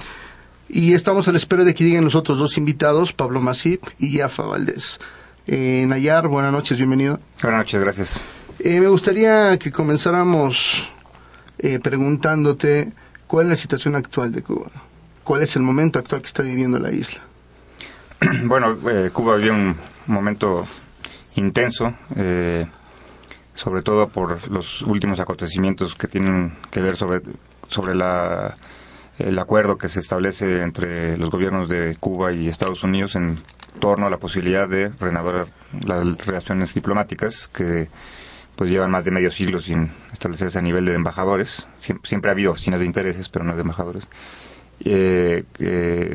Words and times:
Y 0.68 0.94
estamos 0.94 1.28
a 1.28 1.32
la 1.32 1.38
espera 1.38 1.64
de 1.64 1.76
que 1.76 1.84
lleguen 1.84 2.04
los 2.04 2.16
otros 2.16 2.40
dos 2.40 2.58
invitados, 2.58 3.14
Pablo 3.14 3.42
Masip 3.42 3.84
y 4.00 4.18
Yafa 4.18 4.44
Valdés. 4.44 5.00
Eh, 5.46 5.86
Nayar, 5.88 6.28
buenas 6.28 6.52
noches, 6.52 6.78
bienvenido. 6.78 7.20
Buenas 7.44 7.60
noches, 7.60 7.80
gracias. 7.80 8.24
Eh, 8.60 8.80
me 8.80 8.88
gustaría 8.88 9.58
que 9.60 9.72
comenzáramos 9.72 10.90
eh, 11.60 11.80
preguntándote 11.80 12.92
cuál 13.28 13.46
es 13.46 13.50
la 13.52 13.56
situación 13.56 13.96
actual 13.96 14.32
de 14.32 14.42
Cuba. 14.42 14.72
¿Cuál 15.24 15.44
es 15.44 15.56
el 15.56 15.62
momento 15.62 16.00
actual 16.00 16.22
que 16.22 16.28
está 16.28 16.42
viviendo 16.42 16.80
la 16.80 16.92
isla? 16.92 17.25
Bueno, 18.44 18.76
Cuba 19.14 19.38
vive 19.38 19.52
un 19.52 19.76
momento 20.08 20.66
intenso, 21.36 21.94
eh, 22.16 22.66
sobre 23.54 23.82
todo 23.82 24.10
por 24.10 24.50
los 24.50 24.82
últimos 24.82 25.20
acontecimientos 25.20 25.96
que 25.96 26.08
tienen 26.08 26.58
que 26.72 26.82
ver 26.82 26.96
sobre, 26.98 27.22
sobre 27.68 27.96
la, 27.96 28.56
el 29.20 29.38
acuerdo 29.40 29.78
que 29.78 29.90
se 29.90 30.00
establece 30.00 30.62
entre 30.62 31.18
los 31.18 31.30
gobiernos 31.30 31.70
de 31.70 31.96
Cuba 32.00 32.34
y 32.34 32.48
Estados 32.48 32.84
Unidos 32.84 33.16
en 33.16 33.40
torno 33.80 34.08
a 34.08 34.10
la 34.10 34.18
posibilidad 34.18 34.68
de 34.68 34.90
renovar 35.00 35.48
las 35.86 36.18
relaciones 36.26 36.74
diplomáticas 36.74 37.50
que 37.50 37.90
pues 38.56 38.70
llevan 38.70 38.92
más 38.92 39.04
de 39.04 39.12
medio 39.12 39.32
siglo 39.32 39.62
sin 39.62 39.92
establecerse 40.14 40.58
a 40.58 40.62
nivel 40.62 40.86
de 40.86 40.94
embajadores. 40.94 41.68
Siempre, 41.80 42.30
ha 42.30 42.34
habido 42.34 42.52
oficinas 42.52 42.80
de 42.80 42.86
intereses, 42.86 43.28
pero 43.28 43.44
no 43.44 43.54
de 43.54 43.62
embajadores. 43.62 44.10
Eh, 44.82 45.44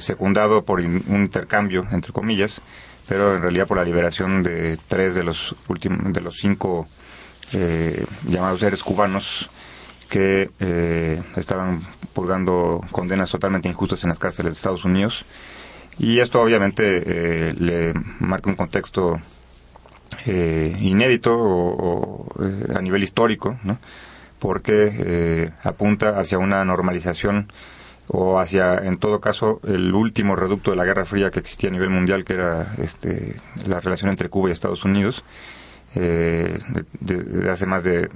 secundado 0.01 0.65
por 0.65 0.81
un 0.81 1.03
intercambio, 1.09 1.87
entre 1.93 2.13
comillas, 2.13 2.63
pero 3.11 3.35
en 3.35 3.43
realidad 3.43 3.67
por 3.67 3.79
la 3.79 3.85
liberación 3.85 4.45
de 4.45 4.79
tres 4.87 5.17
de 5.17 5.25
los 5.25 5.57
últimos, 5.67 6.13
de 6.13 6.21
los 6.21 6.37
cinco 6.39 6.87
eh, 7.53 8.07
llamados 8.29 8.61
seres 8.61 8.85
cubanos 8.85 9.51
que 10.09 10.51
eh, 10.61 11.21
estaban 11.37 11.81
purgando 12.13 12.81
condenas 12.93 13.29
totalmente 13.29 13.69
injustas 13.69 14.05
en 14.05 14.11
las 14.11 14.21
cárceles 14.21 14.55
de 14.55 14.59
Estados 14.59 14.85
Unidos. 14.85 15.25
Y 15.99 16.21
esto 16.21 16.41
obviamente 16.41 17.03
eh, 17.05 17.55
le 17.59 17.95
marca 18.21 18.49
un 18.49 18.57
contexto 18.57 19.21
inédito 20.27 21.37
o, 21.37 22.27
a 22.75 22.81
nivel 22.81 23.03
histórico, 23.03 23.59
porque 24.39 25.51
apunta 25.65 26.21
hacia 26.21 26.39
una 26.39 26.65
normalización 26.65 27.51
o 28.13 28.41
hacia, 28.41 28.79
en 28.79 28.99
todo 28.99 29.21
caso, 29.21 29.61
el 29.65 29.95
último 29.95 30.35
reducto 30.35 30.73
de 30.73 30.77
la 30.77 30.85
Guerra 30.85 31.05
Fría 31.05 31.31
que 31.31 31.39
existía 31.39 31.69
a 31.69 31.73
nivel 31.73 31.91
mundial, 31.91 32.25
que 32.25 32.33
era 32.33 32.75
este, 32.79 33.37
la 33.67 33.79
relación 33.79 34.11
entre 34.11 34.29
Cuba 34.29 34.49
y 34.49 34.53
Estados 34.53 34.85
Unidos. 34.85 35.23
Eh, 35.95 36.59
de, 37.01 37.51
hace 37.51 37.67
más 37.67 37.85
de 37.85 38.09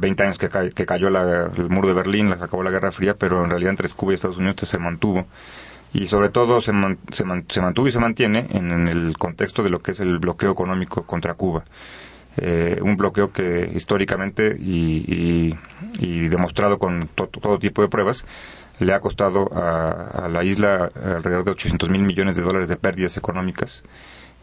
20 0.00 0.22
años 0.24 0.38
que, 0.38 0.48
que 0.48 0.86
cayó 0.86 1.08
el 1.08 1.70
muro 1.70 1.86
de 1.86 1.94
Berlín, 1.94 2.28
la, 2.28 2.36
acabó 2.36 2.64
la 2.64 2.72
Guerra 2.72 2.90
Fría, 2.90 3.14
pero 3.14 3.44
en 3.44 3.50
realidad 3.50 3.70
entre 3.70 3.88
Cuba 3.90 4.12
y 4.12 4.14
Estados 4.16 4.36
Unidos 4.36 4.56
se 4.68 4.78
mantuvo. 4.78 5.26
Y 5.92 6.08
sobre 6.08 6.28
todo 6.30 6.60
se, 6.60 6.72
se, 7.12 7.24
mantuvo 7.24 7.86
y 7.86 7.92
se 7.92 7.98
mantiene 8.00 8.48
en, 8.50 8.88
el 8.88 9.16
contexto 9.16 9.62
de 9.62 9.70
lo 9.70 9.80
que 9.80 9.92
es 9.92 10.00
el 10.00 10.18
bloqueo 10.18 10.50
económico 10.50 11.04
contra 11.04 11.34
Cuba. 11.34 11.64
Eh, 12.36 12.78
un 12.82 12.96
bloqueo 12.96 13.32
que 13.32 13.70
históricamente 13.74 14.56
y, 14.58 15.54
demostrado 16.28 16.78
con 16.78 17.08
todo 17.08 17.58
tipo 17.58 17.82
de 17.82 17.88
pruebas 17.88 18.24
le 18.80 18.94
ha 18.94 19.00
costado 19.00 19.50
a, 19.54 20.28
la 20.28 20.42
isla 20.42 20.90
alrededor 21.04 21.44
de 21.44 21.50
800 21.52 21.88
mil 21.90 22.02
millones 22.02 22.36
de 22.36 22.42
dólares 22.42 22.68
de 22.68 22.76
pérdidas 22.76 23.16
económicas. 23.16 23.84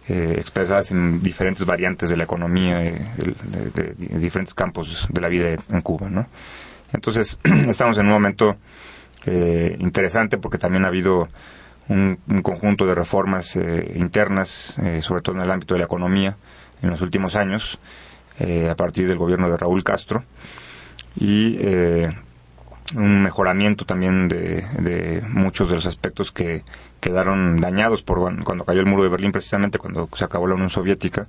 Eh, 0.10 0.36
expresadas 0.40 0.92
en 0.92 1.22
diferentes 1.22 1.66
variantes 1.66 2.10
de 2.10 2.16
la 2.16 2.24
economía, 2.24 2.82
eh, 2.82 2.98
de, 3.74 3.94
diferentes 4.20 4.54
campos 4.54 5.06
de 5.10 5.20
la 5.20 5.28
vida 5.28 5.50
en 5.50 5.82
Cuba. 5.82 6.10
Entonces, 6.94 7.38
estamos 7.68 7.98
en 7.98 8.06
un 8.06 8.14
momento 8.14 8.56
eh, 9.26 9.76
interesante 9.80 10.38
porque 10.38 10.58
también 10.58 10.86
ha 10.86 10.88
habido 10.88 11.28
un, 11.90 12.20
conjunto 12.42 12.86
de 12.86 12.96
reformas 12.96 13.58
internas, 13.58 14.78
sobre 15.02 15.22
todo 15.22 15.36
en 15.36 15.42
el 15.42 15.52
ámbito 15.52 15.74
de 15.74 15.80
la 15.80 15.86
economía, 15.86 16.38
en 16.82 16.90
los 16.90 17.02
últimos 17.02 17.36
años, 17.36 17.80
a 18.40 18.76
partir 18.76 19.08
del 19.08 19.18
gobierno 19.18 19.50
de 19.50 19.58
Raúl 19.58 19.84
Castro. 19.84 20.24
Y 21.20 21.58
un 22.96 23.22
mejoramiento 23.22 23.86
también 23.86 24.28
de, 24.28 25.24
muchos 25.30 25.70
de 25.70 25.76
los 25.76 25.86
aspectos 25.86 26.32
que 26.32 26.64
quedaron 27.00 27.60
dañados 27.60 28.02
por 28.02 28.44
cuando 28.44 28.66
cayó 28.66 28.80
el 28.80 28.86
muro 28.86 29.04
de 29.04 29.10
Berlín, 29.10 29.32
precisamente 29.32 29.78
cuando 29.78 30.10
se 30.16 30.24
acabó 30.24 30.48
la 30.48 30.56
Unión 30.56 30.70
Soviética. 30.70 31.28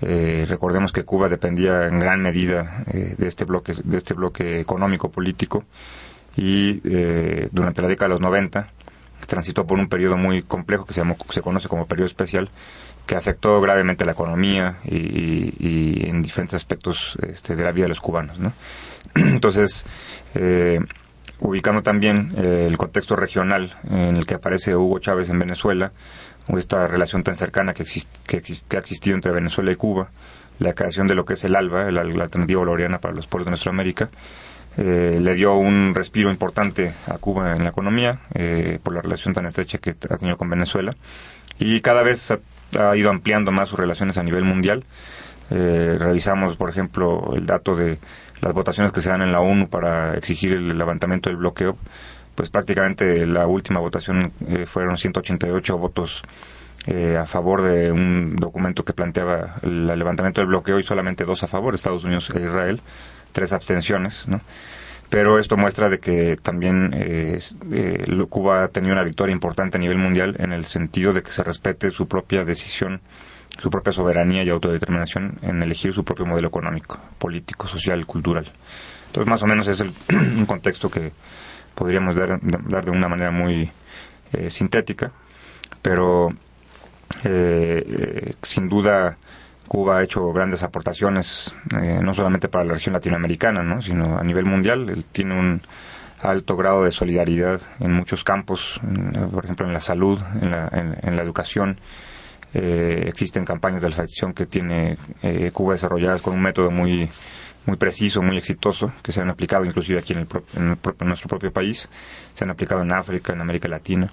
Eh, 0.00 0.46
recordemos 0.48 0.92
que 0.92 1.04
Cuba 1.04 1.28
dependía 1.28 1.86
en 1.86 1.98
gran 1.98 2.22
medida 2.22 2.84
eh, 2.92 3.16
de 3.18 3.26
este 3.26 3.44
bloque 3.44 3.74
de 3.82 3.98
este 3.98 4.14
bloque 4.14 4.60
económico 4.60 5.10
político 5.10 5.64
y 6.36 6.80
eh, 6.84 7.48
durante 7.50 7.82
la 7.82 7.88
década 7.88 8.06
de 8.06 8.10
los 8.10 8.20
90 8.20 8.70
transitó 9.26 9.66
por 9.66 9.76
un 9.76 9.88
periodo 9.88 10.16
muy 10.16 10.42
complejo 10.42 10.84
que 10.84 10.94
se 10.94 11.00
llamó, 11.00 11.16
se 11.30 11.42
conoce 11.42 11.66
como 11.66 11.86
periodo 11.86 12.06
especial 12.06 12.48
que 13.06 13.16
afectó 13.16 13.60
gravemente 13.60 14.04
la 14.04 14.12
economía 14.12 14.78
y, 14.84 16.08
en 16.08 16.22
diferentes 16.22 16.54
aspectos 16.54 17.18
este, 17.26 17.56
de 17.56 17.64
la 17.64 17.72
vida 17.72 17.84
de 17.84 17.88
los 17.88 18.00
cubanos 18.00 18.38
¿no? 18.38 18.52
entonces 19.14 19.86
eh, 20.34 20.80
ubicando 21.40 21.82
también 21.82 22.32
eh, 22.36 22.66
el 22.68 22.76
contexto 22.76 23.16
regional 23.16 23.76
en 23.90 24.16
el 24.16 24.26
que 24.26 24.34
aparece 24.34 24.74
Hugo 24.74 24.98
Chávez 24.98 25.28
en 25.28 25.38
Venezuela, 25.38 25.92
esta 26.56 26.86
relación 26.86 27.22
tan 27.22 27.36
cercana 27.36 27.74
que, 27.74 27.84
que, 28.26 28.36
ha 28.36 28.78
existido 28.78 29.14
entre 29.14 29.32
Venezuela 29.32 29.70
y 29.70 29.76
Cuba, 29.76 30.10
la 30.58 30.72
creación 30.72 31.06
de 31.06 31.14
lo 31.14 31.24
que 31.24 31.34
es 31.34 31.44
el 31.44 31.54
ALBA, 31.54 31.90
la, 31.90 32.00
alternativa 32.00 32.60
bolivariana 32.60 33.00
para 33.00 33.14
los 33.14 33.26
pueblos 33.26 33.46
de 33.46 33.50
nuestra 33.50 33.70
América, 33.70 34.08
eh, 34.76 35.18
le 35.20 35.34
dio 35.34 35.54
un 35.54 35.94
respiro 35.94 36.30
importante 36.30 36.94
a 37.06 37.18
Cuba 37.18 37.56
en 37.56 37.64
la 37.64 37.70
economía 37.70 38.20
eh, 38.34 38.78
por 38.82 38.94
la 38.94 39.02
relación 39.02 39.34
tan 39.34 39.46
estrecha 39.46 39.78
que 39.78 39.90
ha 39.90 40.16
tenido 40.16 40.38
con 40.38 40.48
Venezuela 40.48 40.96
y 41.58 41.80
cada 41.80 42.02
vez 42.02 42.32
ha, 42.78 42.96
ido 42.96 43.10
ampliando 43.10 43.50
más 43.50 43.68
sus 43.68 43.78
relaciones 43.78 44.18
a 44.18 44.22
nivel 44.22 44.44
mundial. 44.44 44.84
Revisamos, 45.50 46.56
por 46.56 46.70
ejemplo, 46.70 47.32
el 47.34 47.46
dato 47.46 47.76
de 47.76 47.98
las 48.40 48.52
votaciones 48.52 48.92
que 48.92 49.00
se 49.00 49.08
dan 49.08 49.22
en 49.22 49.32
la 49.32 49.40
ONU 49.40 49.68
para 49.68 50.16
exigir 50.16 50.52
el 50.52 50.76
levantamiento 50.76 51.30
del 51.30 51.38
bloqueo, 51.38 51.76
pues 52.34 52.50
prácticamente 52.50 53.26
la 53.26 53.46
última 53.46 53.80
votación 53.80 54.32
eh, 54.48 54.66
fueron 54.66 54.96
188 54.96 55.78
votos 55.78 56.22
a 57.20 57.26
favor 57.26 57.60
de 57.60 57.92
un 57.92 58.36
documento 58.36 58.82
que 58.82 58.94
planteaba 58.94 59.56
el 59.62 59.86
levantamiento 59.86 60.40
del 60.40 60.48
bloqueo 60.48 60.78
y 60.78 60.84
solamente 60.84 61.26
dos 61.26 61.42
a 61.42 61.46
favor, 61.46 61.74
Estados 61.74 62.04
Unidos 62.04 62.30
e 62.34 62.40
Israel, 62.40 62.80
tres 63.32 63.52
abstenciones, 63.52 64.26
¿no? 64.26 64.40
pero 65.10 65.38
esto 65.38 65.56
muestra 65.56 65.88
de 65.88 65.98
que 66.00 66.36
también 66.36 66.92
eh, 66.94 67.40
eh, 67.72 68.26
Cuba 68.28 68.64
ha 68.64 68.68
tenido 68.68 68.92
una 68.92 69.04
victoria 69.04 69.32
importante 69.32 69.78
a 69.78 69.80
nivel 69.80 69.98
mundial 69.98 70.36
en 70.38 70.52
el 70.52 70.66
sentido 70.66 71.12
de 71.12 71.22
que 71.22 71.32
se 71.32 71.42
respete 71.42 71.90
su 71.90 72.08
propia 72.08 72.44
decisión, 72.44 73.00
su 73.58 73.70
propia 73.70 73.92
soberanía 73.92 74.42
y 74.44 74.50
autodeterminación 74.50 75.38
en 75.42 75.62
elegir 75.62 75.92
su 75.92 76.04
propio 76.04 76.26
modelo 76.26 76.48
económico, 76.48 76.98
político, 77.18 77.68
social, 77.68 78.06
cultural. 78.06 78.50
Entonces, 79.06 79.28
más 79.28 79.42
o 79.42 79.46
menos 79.46 79.66
es 79.68 79.80
el, 79.80 79.92
un 80.36 80.46
contexto 80.46 80.90
que 80.90 81.12
podríamos 81.74 82.14
dar, 82.14 82.38
dar 82.42 82.84
de 82.84 82.90
una 82.90 83.08
manera 83.08 83.30
muy 83.30 83.70
eh, 84.32 84.50
sintética, 84.50 85.12
pero 85.82 86.32
sin 88.42 88.68
duda 88.68 89.16
Cuba 89.68 89.98
ha 89.98 90.02
hecho 90.02 90.32
grandes 90.32 90.62
aportaciones, 90.62 91.54
eh, 91.80 92.00
no 92.02 92.14
solamente 92.14 92.48
para 92.48 92.64
la 92.64 92.74
región 92.74 92.94
latinoamericana, 92.94 93.62
¿no? 93.62 93.82
sino 93.82 94.18
a 94.18 94.24
nivel 94.24 94.46
mundial. 94.46 94.88
Él 94.88 95.04
tiene 95.04 95.38
un 95.38 95.60
alto 96.22 96.56
grado 96.56 96.84
de 96.84 96.90
solidaridad 96.90 97.60
en 97.78 97.92
muchos 97.92 98.24
campos, 98.24 98.80
por 99.30 99.44
ejemplo 99.44 99.66
en 99.66 99.72
la 99.72 99.80
salud, 99.80 100.18
en, 100.40 101.16
la 101.16 101.22
educación. 101.22 101.78
Eh, 102.54 103.04
existen 103.06 103.44
campañas 103.44 103.82
de 103.82 103.88
alfabetización 103.88 104.32
que 104.32 104.46
tiene 104.46 104.96
eh, 105.22 105.50
Cuba 105.52 105.74
desarrolladas 105.74 106.22
con 106.22 106.34
un 106.34 106.42
método 106.42 106.70
muy 106.70 107.08
muy 107.68 107.76
preciso, 107.76 108.22
muy 108.22 108.38
exitoso, 108.38 108.92
que 109.02 109.12
se 109.12 109.20
han 109.20 109.28
aplicado 109.28 109.64
inclusive 109.66 109.98
aquí 109.98 110.14
en, 110.14 110.26
en 110.56 110.78
nuestro 111.00 111.28
propio 111.28 111.52
país, 111.52 111.88
se 112.32 112.44
han 112.44 112.50
aplicado 112.50 112.80
en 112.80 112.92
África, 112.92 113.34
en 113.34 113.42
América 113.42 113.68
Latina. 113.68 114.10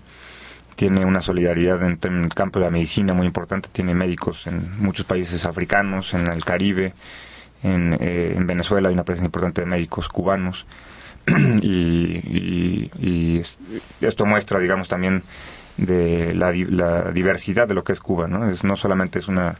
Tiene 0.76 1.06
una 1.06 1.22
solidaridad 1.22 1.82
en, 1.84 2.24
el 2.24 2.34
campo 2.34 2.60
de 2.60 2.66
la 2.66 2.72
medicina 2.72 3.14
muy 3.14 3.26
importante, 3.26 3.70
tiene 3.72 3.96
médicos 3.96 4.46
en 4.48 4.78
muchos 4.78 5.06
países 5.06 5.46
africanos, 5.46 6.14
en 6.14 6.28
el 6.28 6.44
Caribe, 6.44 6.94
en, 7.64 7.98
eh, 7.98 8.36
Venezuela. 8.42 8.90
Hay 8.90 8.94
una 8.94 9.06
presencia 9.06 9.28
importante 9.28 9.62
de 9.62 9.68
médicos 9.68 10.10
cubanos. 10.10 10.66
Y, 11.62 13.42
esto 14.02 14.26
muestra, 14.26 14.60
digamos, 14.60 14.88
también 14.88 15.24
de 15.77 16.33
la, 16.33 16.51
diversidad 17.12 17.68
de 17.68 17.74
lo 17.74 17.83
que 17.83 17.94
es 17.94 18.00
Cuba, 18.00 18.27
¿no? 18.27 18.50
Es, 18.50 18.63
no 18.63 18.75
solamente 18.75 19.19
es 19.19 19.27
una 19.27 19.56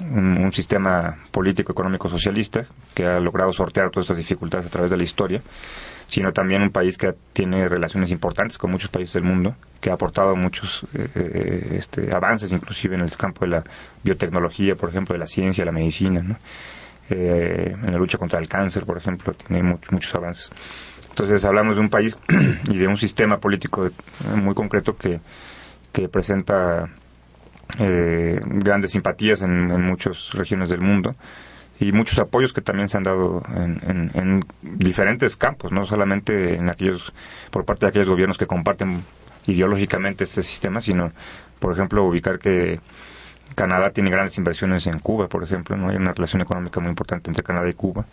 un, 0.00 0.52
sistema 0.52 1.16
político, 1.30 1.72
económico, 1.72 2.08
socialista 2.08 2.66
que 2.94 3.06
ha 3.06 3.20
logrado 3.20 3.52
sortear 3.52 3.90
todas 3.90 4.06
estas 4.06 4.16
dificultades 4.16 4.66
a 4.66 4.70
través 4.70 4.90
de 4.90 4.96
la 4.96 5.04
historia, 5.04 5.42
sino 6.06 6.32
también 6.32 6.62
un 6.62 6.70
país 6.70 6.98
que 6.98 7.14
tiene 7.32 7.68
relaciones 7.68 8.10
importantes 8.10 8.58
con 8.58 8.70
muchos 8.70 8.90
países 8.90 9.14
del 9.14 9.22
mundo, 9.22 9.54
que 9.80 9.90
ha 9.90 9.94
aportado 9.94 10.34
muchos 10.36 10.86
eh, 10.94 11.08
eh, 11.14 11.76
este, 11.78 12.14
avances, 12.14 12.52
inclusive 12.52 12.96
en 12.96 13.02
el 13.02 13.16
campo 13.16 13.44
de 13.44 13.50
la 13.50 13.64
biotecnología, 14.02 14.76
por 14.76 14.88
ejemplo, 14.88 15.12
de 15.12 15.18
la 15.18 15.26
ciencia, 15.26 15.64
la 15.64 15.72
medicina, 15.72 16.38
eh, 17.10 17.76
en 17.82 17.92
la 17.92 17.98
lucha 17.98 18.16
contra 18.16 18.38
el 18.38 18.48
cáncer, 18.48 18.86
por 18.86 18.96
ejemplo, 18.96 19.34
tiene 19.34 19.62
muchos 19.90 20.14
avances. 20.14 20.50
Entonces 21.14 21.44
hablamos 21.44 21.76
de 21.76 21.82
un 21.82 21.90
país 21.90 22.18
y 22.68 22.76
de 22.76 22.88
un 22.88 22.96
sistema 22.96 23.38
político 23.38 23.88
muy 24.34 24.54
concreto 24.54 24.96
que, 24.96 25.20
que 25.92 26.08
presenta 26.08 26.88
grandes 27.78 28.90
simpatías 28.90 29.42
en, 29.42 29.70
en 29.70 29.82
muchas 29.82 30.30
regiones 30.32 30.68
del 30.68 30.80
mundo 30.80 31.16
y 31.80 31.92
muchos 31.92 32.18
apoyos 32.18 32.52
que 32.52 32.60
también 32.60 32.88
se 32.88 32.96
han 32.96 33.02
dado 33.02 33.42
en, 33.54 34.44
diferentes 34.62 35.36
campos, 35.36 35.72
no 35.72 35.84
solamente 35.84 36.54
en 36.54 36.68
aquellos 36.68 37.12
por 37.50 37.64
parte 37.64 37.86
de 37.86 37.90
aquellos 37.90 38.08
gobiernos 38.08 38.38
que 38.38 38.46
comparten 38.46 39.04
ideológicamente 39.46 40.24
este 40.24 40.42
sistema, 40.42 40.80
sino, 40.80 41.12
por 41.58 41.72
ejemplo, 41.72 42.04
ubicar 42.04 42.38
que 42.38 42.80
Canadá 43.54 43.90
tiene 43.90 44.10
grandes 44.10 44.38
inversiones 44.38 44.86
en 44.86 44.98
Cuba, 44.98 45.28
por 45.28 45.42
ejemplo, 45.42 45.76
no 45.76 45.88
hay 45.88 45.96
una 45.96 46.12
relación 46.12 46.42
económica 46.42 46.80
muy 46.80 46.90
importante 46.90 47.30
entre 47.30 47.42
Canadá 47.42 47.68
y 47.68 47.74
Cuba. 47.74 48.04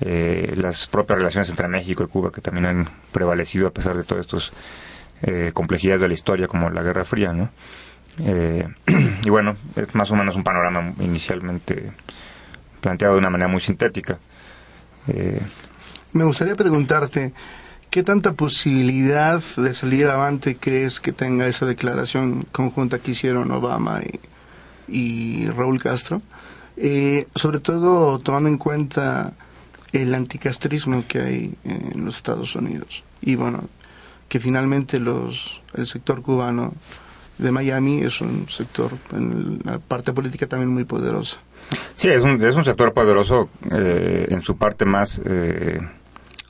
Eh, 0.00 0.54
las 0.56 0.86
propias 0.86 1.18
relaciones 1.18 1.50
entre 1.50 1.68
México 1.68 2.02
y 2.02 2.08
Cuba 2.08 2.32
que 2.32 2.40
también 2.40 2.66
han 2.66 2.88
prevalecido 3.12 3.68
a 3.68 3.70
pesar 3.70 3.96
de 3.96 4.02
todas 4.02 4.26
estas 4.26 4.50
eh, 5.22 5.52
complejidades 5.54 6.00
de 6.00 6.08
la 6.08 6.14
historia 6.14 6.48
como 6.48 6.70
la 6.70 6.82
Guerra 6.82 7.04
Fría, 7.04 7.32
¿no? 7.32 7.50
Eh, 8.18 8.66
y 9.24 9.30
bueno, 9.30 9.56
es 9.76 9.94
más 9.94 10.10
o 10.10 10.16
menos 10.16 10.34
un 10.34 10.42
panorama 10.42 10.92
inicialmente 10.98 11.92
planteado 12.80 13.14
de 13.14 13.20
una 13.20 13.30
manera 13.30 13.48
muy 13.48 13.60
sintética. 13.60 14.18
Me 16.12 16.24
gustaría 16.24 16.54
preguntarte, 16.54 17.32
¿qué 17.90 18.02
tanta 18.02 18.32
posibilidad 18.32 19.42
de 19.56 19.74
salir 19.74 20.06
avante 20.08 20.56
crees 20.56 21.00
que 21.00 21.12
tenga 21.12 21.46
esa 21.46 21.66
declaración 21.66 22.44
conjunta 22.52 22.98
que 22.98 23.12
hicieron 23.12 23.50
Obama 23.50 24.00
y, 24.88 25.46
Raúl 25.46 25.80
Castro? 25.80 26.22
Sobre 27.34 27.58
todo 27.60 28.18
tomando 28.20 28.48
en 28.48 28.58
cuenta 28.58 29.32
el 29.92 30.14
anticastrismo 30.14 31.04
que 31.06 31.20
hay 31.20 31.54
en 31.64 32.04
los 32.04 32.16
Estados 32.16 32.54
Unidos. 32.56 33.02
Y 33.20 33.34
bueno, 33.36 33.68
que 34.28 34.40
finalmente 34.40 34.98
los, 34.98 35.60
el 35.74 35.86
sector 35.86 36.22
cubano 36.22 36.72
de 37.38 37.52
Miami 37.52 38.00
es 38.00 38.20
un 38.20 38.48
sector 38.48 38.92
en 39.12 39.60
la 39.64 39.78
parte 39.78 40.12
política 40.12 40.46
también 40.46 40.70
muy 40.70 40.84
poderosa. 40.84 41.38
Sí, 41.94 42.08
es 42.08 42.22
un, 42.22 42.42
es 42.42 42.56
un 42.56 42.64
sector 42.64 42.92
poderoso 42.92 43.48
eh, 43.70 44.26
en 44.28 44.42
su 44.42 44.56
parte 44.56 44.84
más 44.84 45.20
eh, 45.24 45.78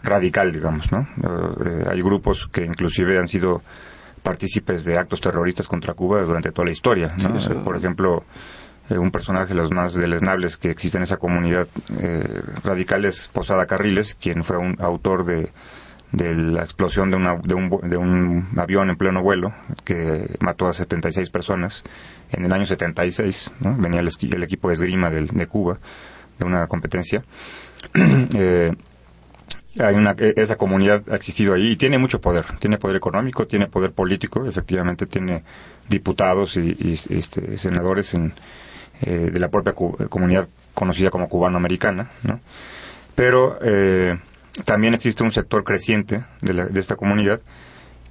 radical, 0.02 0.52
digamos, 0.52 0.90
¿no? 0.90 1.06
Eh, 1.64 1.86
hay 1.90 2.02
grupos 2.02 2.48
que 2.50 2.64
inclusive 2.64 3.18
han 3.18 3.28
sido 3.28 3.62
partícipes 4.22 4.84
de 4.84 4.98
actos 4.98 5.20
terroristas 5.20 5.66
contra 5.66 5.94
Cuba 5.94 6.22
durante 6.22 6.52
toda 6.52 6.66
la 6.66 6.72
historia, 6.72 7.14
Por 7.64 7.76
ejemplo, 7.76 8.24
un 8.90 9.10
personaje 9.10 9.48
de 9.48 9.54
los 9.54 9.70
más 9.70 9.94
deleznables 9.94 10.56
que 10.56 10.70
existe 10.70 10.98
en 10.98 11.04
esa 11.04 11.16
comunidad 11.16 11.68
radical 12.62 13.04
es 13.04 13.28
Posada 13.28 13.66
Carriles, 13.66 14.16
quien 14.20 14.44
fue 14.44 14.58
un 14.58 14.76
autor 14.80 15.24
de 15.24 15.50
la 16.12 16.62
explosión 16.62 17.10
de, 17.10 17.16
una, 17.16 17.36
de, 17.36 17.54
un, 17.54 17.70
de 17.88 17.96
un 17.96 18.48
avión 18.56 18.90
en 18.90 18.96
pleno 18.96 19.22
vuelo 19.22 19.54
que 19.84 20.36
mató 20.40 20.68
a 20.68 20.74
76 20.74 21.30
personas 21.30 21.84
en 22.30 22.44
el 22.44 22.52
año 22.52 22.66
76, 22.66 23.52
¿no? 23.60 23.76
venía 23.76 24.00
el, 24.00 24.10
el, 24.20 24.42
equipo 24.42 24.68
de 24.68 24.74
esgrima 24.74 25.10
de, 25.10 25.26
de, 25.26 25.46
Cuba, 25.46 25.78
de 26.38 26.44
una 26.44 26.66
competencia. 26.66 27.24
eh, 28.34 28.72
hay 29.78 29.94
una, 29.94 30.14
e, 30.18 30.34
esa 30.36 30.56
comunidad 30.56 31.02
ha 31.10 31.16
existido 31.16 31.54
ahí 31.54 31.72
y 31.72 31.76
tiene 31.76 31.98
mucho 31.98 32.20
poder, 32.20 32.44
tiene 32.58 32.78
poder 32.78 32.96
económico, 32.96 33.46
tiene 33.46 33.66
poder 33.66 33.92
político, 33.92 34.46
efectivamente 34.46 35.06
tiene 35.06 35.44
diputados 35.88 36.56
y, 36.56 36.98
este, 37.10 37.58
senadores 37.58 38.14
en, 38.14 38.34
eh, 39.02 39.30
de 39.32 39.40
la 39.40 39.50
propia 39.50 39.74
comunidad 39.74 40.48
conocida 40.74 41.10
como 41.10 41.28
cubano-americana, 41.28 42.10
¿no? 42.22 42.40
Pero 43.14 43.58
eh, 43.62 44.18
también 44.64 44.94
existe 44.94 45.22
un 45.22 45.32
sector 45.32 45.64
creciente 45.64 46.24
de, 46.40 46.66
de 46.66 46.80
esta 46.80 46.96
comunidad 46.96 47.42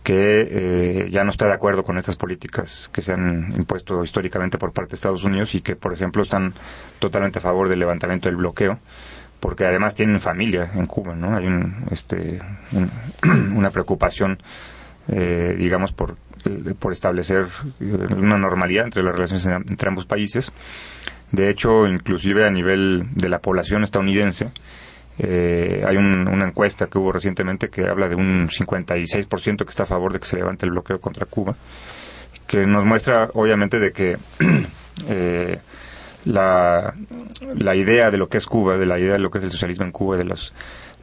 que 0.04 0.48
eh, 0.52 1.10
ya 1.12 1.24
no 1.24 1.30
está 1.30 1.46
de 1.46 1.54
acuerdo 1.54 1.84
con 1.84 1.98
estas 1.98 2.16
políticas 2.16 2.90
que 2.92 3.02
se 3.02 3.14
han 3.14 3.54
impuesto 3.56 4.04
históricamente 4.04 4.58
por 4.58 4.72
parte 4.72 4.92
de 4.92 4.96
Estados 4.96 5.24
Unidos 5.24 5.54
y 5.54 5.62
que, 5.62 5.76
por 5.76 5.94
ejemplo, 5.94 6.24
están 6.24 6.54
totalmente 7.00 7.40
a 7.40 7.42
favor 7.42 7.70
del 7.70 7.80
levantamiento 7.80 8.28
del 8.28 8.38
bloqueo, 8.38 8.80
porque 9.40 9.66
además 9.66 9.94
tienen 9.94 10.20
familia 10.20 10.72
en 10.74 10.88
Cuba, 10.88 11.16
¿no? 11.16 11.36
Hay 11.36 11.46
un, 11.46 11.86
este, 11.92 12.42
una 13.54 13.70
preocupación, 13.70 14.42
eh, 15.08 15.56
digamos, 15.58 15.92
por, 15.92 16.18
por 16.80 16.94
establecer 16.94 17.48
una 17.80 18.38
normalidad 18.38 18.86
entre 18.86 19.04
las 19.04 19.14
relaciones 19.14 19.46
entre 19.46 19.90
ambos 19.90 20.06
países. 20.06 20.52
De 21.32 21.50
hecho, 21.50 21.88
inclusive 21.88 22.46
a 22.46 22.52
nivel 22.52 23.04
de 23.14 23.30
la 23.30 23.40
población 23.40 23.84
estadounidense, 23.84 24.52
eh, 25.20 25.84
hay 25.86 25.98
una 25.98 26.46
encuesta 26.46 26.88
que 26.88 26.98
hubo 26.98 27.12
recientemente 27.12 27.70
que 27.70 27.88
habla 27.88 28.10
de 28.10 28.16
un 28.16 28.50
56% 28.50 29.64
que 29.64 29.70
está 29.70 29.84
a 29.84 29.86
favor 29.86 30.14
de 30.14 30.20
que 30.20 30.26
se 30.26 30.38
levante 30.38 30.66
el 30.66 30.72
bloqueo 30.72 31.00
contra 31.00 31.26
Cuba, 31.26 31.56
que 32.48 32.66
nos 32.66 32.84
muestra 32.86 33.30
obviamente 33.34 33.80
de 33.80 33.92
que 33.92 34.18
eh, 35.08 35.60
la, 36.26 36.94
la 37.56 37.76
idea 37.76 38.12
de 38.12 38.18
lo 38.18 38.30
que 38.30 38.38
es 38.38 38.46
Cuba, 38.46 38.78
de 38.78 38.86
la 38.86 39.00
idea 39.00 39.14
de 39.14 39.20
lo 39.20 39.32
que 39.32 39.38
es 39.38 39.44
el 39.44 39.52
socialismo 39.52 39.86
en 39.86 39.92
Cuba, 39.92 40.18
de 40.18 40.26
los 40.26 40.54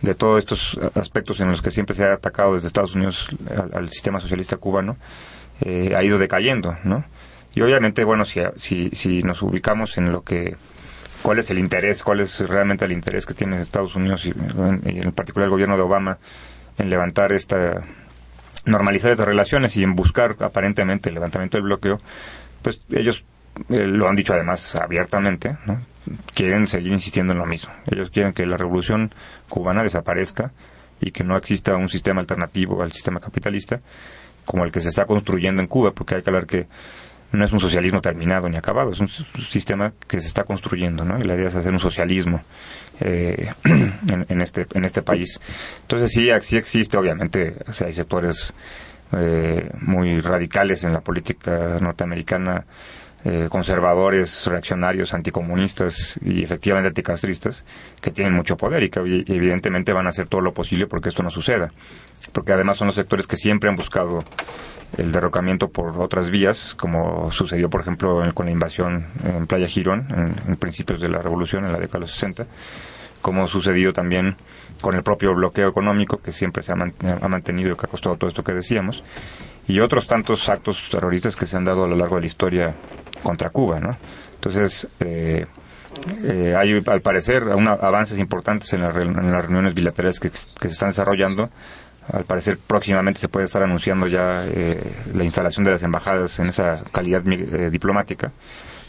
de 0.03 0.15
todos 0.15 0.39
estos 0.39 0.79
aspectos 0.95 1.41
en 1.41 1.51
los 1.51 1.63
que 1.63 1.71
siempre 1.71 1.95
se 1.95 2.05
ha 2.05 2.15
atacado 2.15 2.55
desde 2.55 2.69
Estados 2.69 2.95
Unidos 2.95 3.29
al, 3.73 3.89
sistema 3.91 4.21
socialista 4.21 4.57
cubano, 4.57 4.97
eh, 5.61 5.95
ha 5.97 6.03
ido 6.05 6.19
decayendo, 6.19 6.77
¿no? 6.85 7.05
Y 7.55 7.63
obviamente, 7.63 8.05
bueno, 8.05 8.25
si, 8.25 8.41
si, 8.57 8.91
si 8.91 9.23
nos 9.23 9.43
ubicamos 9.43 9.99
en 9.99 10.13
lo 10.13 10.23
que 10.23 10.57
cuál 11.23 11.39
es 11.39 11.51
el 11.51 11.59
interés, 11.59 12.03
cuál 12.03 12.21
es 12.21 12.41
realmente 12.41 12.85
el 12.85 12.93
interés 12.93 13.27
que 13.27 13.35
tiene 13.35 13.61
Estados 13.61 13.95
Unidos 13.97 14.27
y, 14.27 14.35
en 14.85 15.13
particular 15.13 15.47
el 15.47 15.51
gobierno 15.51 15.77
de 15.77 15.83
Obama 15.83 16.19
en 16.79 16.91
levantar 16.91 17.33
esta, 17.33 17.83
normalizar 18.65 19.11
estas 19.11 19.27
relaciones 19.27 19.77
y 19.77 19.83
en 19.83 19.97
buscar 19.97 20.37
aparentemente 20.41 21.09
el 21.09 21.15
levantamiento 21.15 21.57
del 21.57 21.65
bloqueo, 21.65 22.01
pues 22.63 22.81
ellos 22.91 23.25
eh, 23.71 23.87
lo 23.87 24.09
han 24.09 24.17
dicho 24.17 24.33
además 24.33 24.77
abiertamente, 24.77 25.59
quieren 26.35 26.69
seguir 26.69 26.93
insistiendo 26.93 27.33
en 27.33 27.39
lo 27.39 27.47
mismo. 27.47 27.73
Ellos 27.87 28.11
quieren 28.11 28.33
que 28.33 28.47
la 28.47 28.57
revolución 28.57 29.13
cubana 29.49 29.83
desaparezca 29.83 30.53
y 31.01 31.11
que 31.11 31.25
no 31.25 31.37
exista 31.37 31.77
un 31.77 31.89
sistema 31.89 32.21
alternativo 32.21 32.83
al 32.83 32.93
sistema 32.93 33.21
capitalista 33.21 33.81
como 34.45 34.65
el 34.65 34.73
que 34.73 34.81
se 34.81 34.89
está 34.89 35.05
construyendo 35.05 35.61
en 35.61 35.69
Cuba, 35.69 35.93
porque 35.93 36.15
hay 36.15 36.23
que 36.23 36.31
hablar 36.31 36.47
que 36.47 36.67
no 37.33 37.45
es 37.45 37.53
un 37.53 37.61
socialismo 37.61 38.01
terminado 38.01 38.49
ni 38.49 38.57
acabado, 38.57 38.93
es 38.93 39.01
un 39.01 39.11
sistema 39.51 39.93
que 40.07 40.21
se 40.21 40.27
está 40.27 40.45
construyendo, 40.45 41.05
¿no? 41.05 41.19
Y 41.19 41.25
la 41.25 41.35
idea 41.35 41.49
es 41.49 41.55
hacer 41.55 41.73
un 41.73 41.81
socialismo 41.81 42.43
eh, 43.01 43.53
en, 44.29 44.41
este 44.41 44.67
en 44.73 44.87
este 44.87 45.03
país. 45.03 45.39
Entonces 45.83 46.11
sí, 46.13 46.31
sí 46.41 46.57
existe, 46.57 46.97
obviamente, 46.97 47.57
o 47.69 47.73
sea, 47.75 47.89
hay 47.89 47.93
sectores 47.93 48.55
eh, 49.13 49.71
muy 49.81 50.21
radicales 50.21 50.85
en 50.85 50.95
la 50.95 51.01
política 51.01 51.79
norteamericana, 51.81 52.65
eh, 53.25 53.49
conservadores, 53.51 54.47
reaccionarios, 54.47 55.13
anticomunistas 55.13 56.19
y 56.23 56.43
efectivamente 56.43 56.89
anticastristas, 56.89 57.65
que 58.01 58.11
tienen 58.11 58.33
mucho 58.33 58.57
poder 58.57 58.85
y 58.85 58.91
que 58.91 59.01
evidentemente 59.01 59.93
van 59.93 60.07
a 60.07 60.11
hacer 60.11 60.29
todo 60.29 60.41
lo 60.41 60.55
posible 60.55 60.87
porque 60.87 61.09
esto 61.09 61.23
no 61.23 61.31
suceda. 61.31 61.73
Porque 62.33 62.53
además 62.53 62.77
son 62.77 62.87
los 62.87 62.97
sectores 62.97 63.27
que 63.27 63.37
siempre 63.37 63.69
han 63.69 63.77
buscado 63.77 64.23
el 64.97 65.13
derrocamiento 65.13 65.69
por 65.69 65.99
otras 66.01 66.31
vías, 66.31 66.75
como 66.75 67.31
sucedió, 67.31 67.69
por 67.69 67.83
ejemplo, 67.83 68.23
con 68.35 68.47
la 68.47 68.53
invasión 68.53 69.07
en 69.25 69.47
Playa 69.47 69.67
Girón, 69.67 70.07
en, 70.47 70.57
principios 70.57 71.01
de 71.01 71.09
la 71.09 71.21
revolución, 71.21 71.65
en 71.65 71.73
la 71.73 71.79
década 71.79 71.99
de 71.99 72.07
los 72.07 72.13
60, 72.13 72.47
como 73.21 73.47
sucedió 73.47 73.93
también 73.93 74.37
con 74.81 74.95
el 74.95 75.03
propio 75.03 75.35
bloqueo 75.35 75.69
económico, 75.69 76.19
que 76.19 76.33
siempre 76.33 76.63
se 76.63 76.73
ha, 76.73 76.77
mantenido 77.29 77.73
y 77.73 77.77
que 77.77 77.87
ha 77.87 77.91
costado 77.91 78.17
todo 78.17 78.29
esto 78.29 78.45
que 78.45 78.55
decíamos, 78.55 79.03
y 79.67 79.81
otros 79.81 80.07
tantos 80.07 80.49
actos 80.49 80.89
terroristas 80.91 81.37
que 81.37 81.45
se 81.45 81.57
han 81.57 81.65
dado 81.65 81.85
a 81.85 81.89
lo 81.89 81.97
largo 81.97 82.15
de 82.15 82.23
la 82.23 82.27
historia 82.27 82.75
contra 83.23 83.51
Cuba, 83.51 83.81
¿no? 83.81 83.97
Entonces, 84.35 84.89
eh, 85.01 85.47
eh, 86.25 86.55
hay 86.57 86.83
al 86.87 87.01
parecer 87.01 87.45
avances 87.45 88.19
importantes 88.19 88.73
en, 88.73 88.83
las 88.83 88.95
reuniones 88.95 89.75
bilaterales 89.75 90.21
que, 90.21 90.31
que 90.31 90.37
se 90.37 90.69
están 90.69 90.91
desarrollando 90.91 91.51
al 92.13 92.25
parecer 92.25 92.59
próximamente 92.59 93.21
se 93.21 93.29
puede 93.29 93.45
estar 93.45 93.63
anunciando 93.63 94.07
ya 94.07 94.45
eh, 94.47 94.81
la 95.13 95.25
instalación 95.25 95.65
de 95.65 95.73
las 95.73 95.83
embajadas 95.83 96.39
en 96.39 96.49
esa 96.49 96.83
calidad 96.91 97.23
eh, 97.27 97.71
diplomática, 97.71 98.33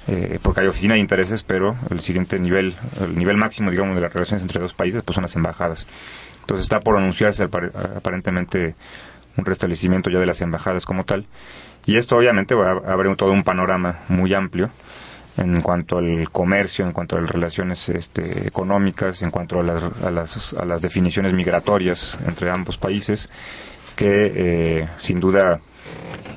eh, 0.07 0.39
porque 0.41 0.61
hay 0.61 0.67
oficina 0.67 0.93
de 0.93 1.01
intereses, 1.01 1.43
pero 1.43 1.75
el 1.89 1.99
siguiente 1.99 2.39
nivel, 2.39 2.75
el 3.01 3.17
nivel 3.17 3.35
máximo, 3.35 3.71
digamos, 3.71 3.95
de 3.95 4.01
las 4.01 4.13
relaciones 4.13 4.43
entre 4.43 4.61
dos 4.61 4.73
países, 4.73 5.03
pues 5.03 5.15
son 5.15 5.23
las 5.23 5.35
embajadas. 5.35 5.85
Entonces 6.41 6.63
está 6.63 6.79
por 6.79 6.97
anunciarse 6.97 7.43
aparentemente 7.43 8.75
un 9.37 9.45
restablecimiento 9.45 10.09
ya 10.09 10.19
de 10.19 10.25
las 10.25 10.41
embajadas 10.41 10.85
como 10.85 11.03
tal, 11.03 11.25
y 11.85 11.97
esto 11.97 12.17
obviamente 12.17 12.55
va 12.55 12.71
a 12.71 12.93
abrir 12.93 13.15
todo 13.15 13.31
un 13.31 13.43
panorama 13.43 13.99
muy 14.09 14.33
amplio 14.33 14.69
en 15.37 15.61
cuanto 15.61 15.97
al 15.97 16.29
comercio, 16.31 16.85
en 16.85 16.91
cuanto 16.91 17.17
a 17.17 17.21
las 17.21 17.29
relaciones 17.29 17.87
este, 17.89 18.47
económicas, 18.47 19.21
en 19.21 19.31
cuanto 19.31 19.59
a 19.59 19.63
las, 19.63 19.83
a, 20.03 20.11
las, 20.11 20.53
a 20.53 20.65
las, 20.65 20.81
definiciones 20.81 21.33
migratorias 21.33 22.17
entre 22.25 22.49
ambos 22.49 22.77
países, 22.77 23.29
que 23.95 24.33
eh, 24.35 24.89
sin 24.99 25.19
duda 25.19 25.61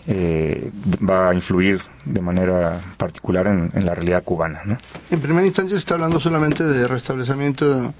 eh, 0.06 0.70
va 1.08 1.30
a 1.30 1.34
influir 1.34 1.80
de 2.04 2.20
manera 2.20 2.80
particular 2.96 3.46
en, 3.46 3.70
la 3.84 3.94
realidad 3.94 4.22
cubana. 4.24 4.62
¿no? 4.64 4.78
En 5.10 5.20
primera 5.20 5.46
instancia 5.46 5.76
se 5.76 5.80
está 5.80 5.94
hablando 5.94 6.18
solamente 6.20 6.64
de 6.64 6.88
restablecimiento 6.88 7.94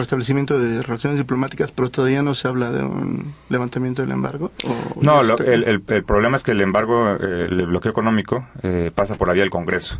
restablecimiento 0.00 0.58
de 0.58 0.82
relaciones 0.82 1.18
diplomáticas, 1.18 1.70
pero 1.72 1.90
todavía 1.90 2.22
no 2.22 2.34
se 2.34 2.48
habla 2.48 2.70
de 2.70 2.82
un 2.84 3.32
levantamiento 3.48 4.02
del 4.02 4.10
embargo. 4.10 4.50
no, 5.00 5.20
el, 5.20 5.82
el, 5.86 6.04
problema 6.04 6.36
es 6.36 6.42
que 6.42 6.52
el 6.52 6.60
embargo, 6.60 7.16
eh, 7.20 7.46
el 7.48 7.66
bloqueo 7.66 7.90
económico, 7.90 8.46
pasa 8.94 9.16
por 9.16 9.28
la 9.28 9.34
vía 9.34 9.42
del 9.42 9.50
Congreso. 9.50 9.98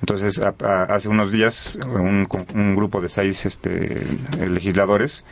Entonces, 0.00 0.38
hace 0.38 1.08
unos 1.08 1.32
días, 1.32 1.78
un, 1.82 2.28
un, 2.54 2.76
grupo 2.76 3.00
de 3.00 3.08
seis 3.08 3.46
este, 3.46 4.06
legisladores, 4.46 5.24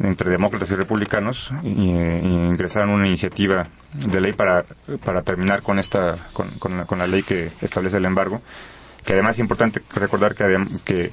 entre 0.00 0.30
demócratas 0.30 0.70
y 0.70 0.74
republicanos, 0.74 1.50
eh, 1.64 2.20
ingresaron 2.22 2.90
una 2.90 3.06
iniciativa 3.06 3.68
de 3.94 4.20
ley 4.20 4.32
para, 4.32 4.64
para 5.04 5.22
terminar 5.22 5.62
con, 5.62 5.78
esta, 5.78 6.16
con, 6.32 6.76
la, 6.76 6.84
con 6.84 6.98
la 6.98 7.06
ley 7.06 7.22
que 7.22 7.50
establece 7.60 7.96
el 7.96 8.04
embargo, 8.04 8.42
que 9.04 9.14
además 9.14 9.36
es 9.36 9.40
importante 9.40 9.80
recordar 9.94 10.34
que, 10.34 10.58
que 10.84 11.12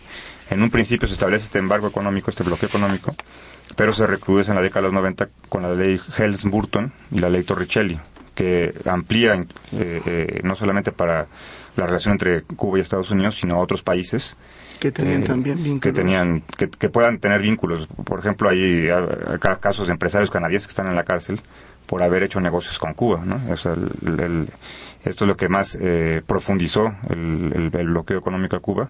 en 0.54 0.64
un 0.64 0.70
principio 0.70 1.08
se 1.08 1.14
establece 1.14 1.46
este 1.46 1.60
embargo 1.60 1.88
económico, 1.88 2.30
este 2.30 2.44
bloqueo 2.44 2.70
económico, 2.70 3.14
pero 3.76 3.94
se 3.94 4.08
recrudece 4.08 4.52
en 4.52 4.56
la 4.56 4.62
década 4.62 4.82
de 4.82 4.88
los 4.88 4.94
90 4.94 5.30
con 5.50 5.64
la 5.64 5.74
ley 5.74 6.00
Helms-Burton 6.18 6.92
y 7.12 7.20
la 7.20 7.30
ley 7.30 7.44
Torricelli, 7.44 8.00
que 8.36 8.74
amplía 8.86 9.36
eh, 9.36 9.46
eh, 9.72 10.42
no 10.44 10.56
solamente 10.56 10.92
para 10.92 11.28
la 11.76 11.88
relación 11.88 12.14
entre 12.14 12.44
Cuba 12.44 12.78
y 12.78 12.82
Estados 12.82 13.12
Unidos, 13.12 13.38
sino 13.38 13.56
a 13.56 13.58
otros 13.60 13.82
países 13.84 14.36
que 14.80 14.92
tenían 14.92 15.24
eh, 15.24 15.26
también 15.26 15.64
vínculos. 15.64 15.82
Que, 15.82 15.92
tenían, 15.94 16.44
que, 16.58 16.90
puedan 16.90 17.20
tener 17.20 17.42
vínculos. 17.42 17.88
Por 18.04 18.20
ejemplo, 18.20 18.50
hay, 18.50 18.90
casos 19.62 19.88
de 19.88 19.94
empresarios 19.94 20.30
canadienses 20.30 20.68
que 20.68 20.72
están 20.72 20.88
en 20.88 20.96
la 20.96 21.04
cárcel 21.04 21.42
por 21.86 22.04
haber 22.04 22.24
hecho 22.24 22.42
negocios 22.42 22.80
con 22.80 22.94
Cuba. 22.94 23.24
¿no? 23.26 23.40
esto 23.54 23.76
es 25.04 25.22
lo 25.22 25.38
que 25.38 25.48
más 25.50 25.78
eh, 25.80 26.22
profundizó 26.26 26.94
el, 27.10 27.70
bloqueo 27.70 28.18
económico 28.18 28.56
a 28.56 28.60
Cuba, 28.60 28.90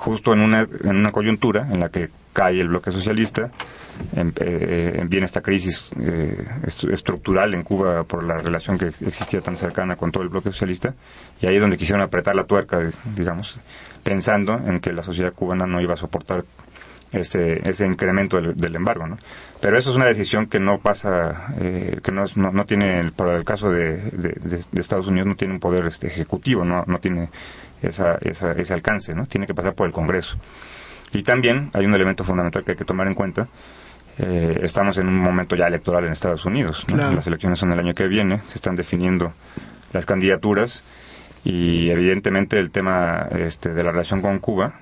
justo 0.00 0.32
en 0.32 0.40
una, 0.40 0.62
en 0.62 0.96
una 0.96 1.12
coyuntura 1.12 1.68
en 1.70 1.80
la 1.80 1.90
que 1.90 2.08
cae 2.32 2.58
el 2.58 2.68
bloque 2.68 2.90
socialista, 2.90 3.50
en, 4.16 4.32
eh, 4.36 5.04
viene 5.06 5.26
esta 5.26 5.42
crisis 5.42 5.92
eh, 6.00 6.42
estructural 6.90 7.52
en 7.52 7.62
Cuba 7.62 8.04
por 8.04 8.24
la 8.24 8.38
relación 8.38 8.78
que 8.78 8.86
existía 9.06 9.42
tan 9.42 9.58
cercana 9.58 9.96
con 9.96 10.10
todo 10.10 10.22
el 10.22 10.30
bloque 10.30 10.50
socialista, 10.52 10.94
y 11.42 11.46
ahí 11.46 11.56
es 11.56 11.60
donde 11.60 11.76
quisieron 11.76 12.00
apretar 12.00 12.34
la 12.34 12.44
tuerca, 12.44 12.90
digamos, 13.14 13.58
pensando 14.02 14.58
en 14.66 14.80
que 14.80 14.94
la 14.94 15.02
sociedad 15.02 15.34
cubana 15.34 15.66
no 15.66 15.82
iba 15.82 15.92
a 15.92 15.98
soportar 15.98 16.44
este, 17.12 17.68
ese 17.68 17.86
incremento 17.86 18.40
del, 18.40 18.74
embargo, 18.74 19.06
¿no? 19.06 19.18
Pero 19.60 19.76
eso 19.76 19.90
es 19.90 19.96
una 19.96 20.06
decisión 20.06 20.46
que 20.46 20.60
no 20.60 20.78
pasa, 20.78 21.54
eh, 21.60 22.00
que 22.02 22.10
no, 22.10 22.24
no, 22.36 22.64
tiene, 22.64 23.10
para 23.14 23.36
el 23.36 23.44
caso 23.44 23.70
de, 23.70 23.98
de, 23.98 24.80
Estados 24.80 25.08
Unidos, 25.08 25.26
no 25.26 25.36
tiene 25.36 25.52
un 25.52 25.60
poder 25.60 25.84
este, 25.84 26.06
ejecutivo, 26.06 26.64
no, 26.64 26.84
no 26.86 27.00
tiene 27.00 27.28
esa, 27.82 28.16
esa, 28.20 28.52
ese 28.52 28.74
alcance, 28.74 29.14
¿no? 29.14 29.26
Tiene 29.26 29.46
que 29.46 29.54
pasar 29.54 29.74
por 29.74 29.86
el 29.86 29.92
Congreso. 29.92 30.36
Y 31.12 31.22
también 31.22 31.70
hay 31.72 31.86
un 31.86 31.94
elemento 31.94 32.24
fundamental 32.24 32.64
que 32.64 32.72
hay 32.72 32.76
que 32.76 32.84
tomar 32.84 33.06
en 33.06 33.14
cuenta. 33.14 33.48
Eh, 34.18 34.60
estamos 34.62 34.98
en 34.98 35.08
un 35.08 35.18
momento 35.18 35.56
ya 35.56 35.66
electoral 35.66 36.04
en 36.04 36.12
Estados 36.12 36.44
Unidos. 36.44 36.86
Las 36.88 37.26
elecciones 37.26 37.58
son 37.58 37.72
el 37.72 37.78
año 37.78 37.94
que 37.94 38.06
viene, 38.06 38.40
se 38.48 38.54
están 38.54 38.76
definiendo 38.76 39.32
las 39.92 40.06
candidaturas 40.06 40.84
y 41.42 41.88
evidentemente 41.88 42.58
el 42.58 42.70
tema 42.70 43.26
este, 43.32 43.72
de 43.72 43.82
la 43.82 43.92
relación 43.92 44.20
con 44.20 44.38
Cuba 44.38 44.74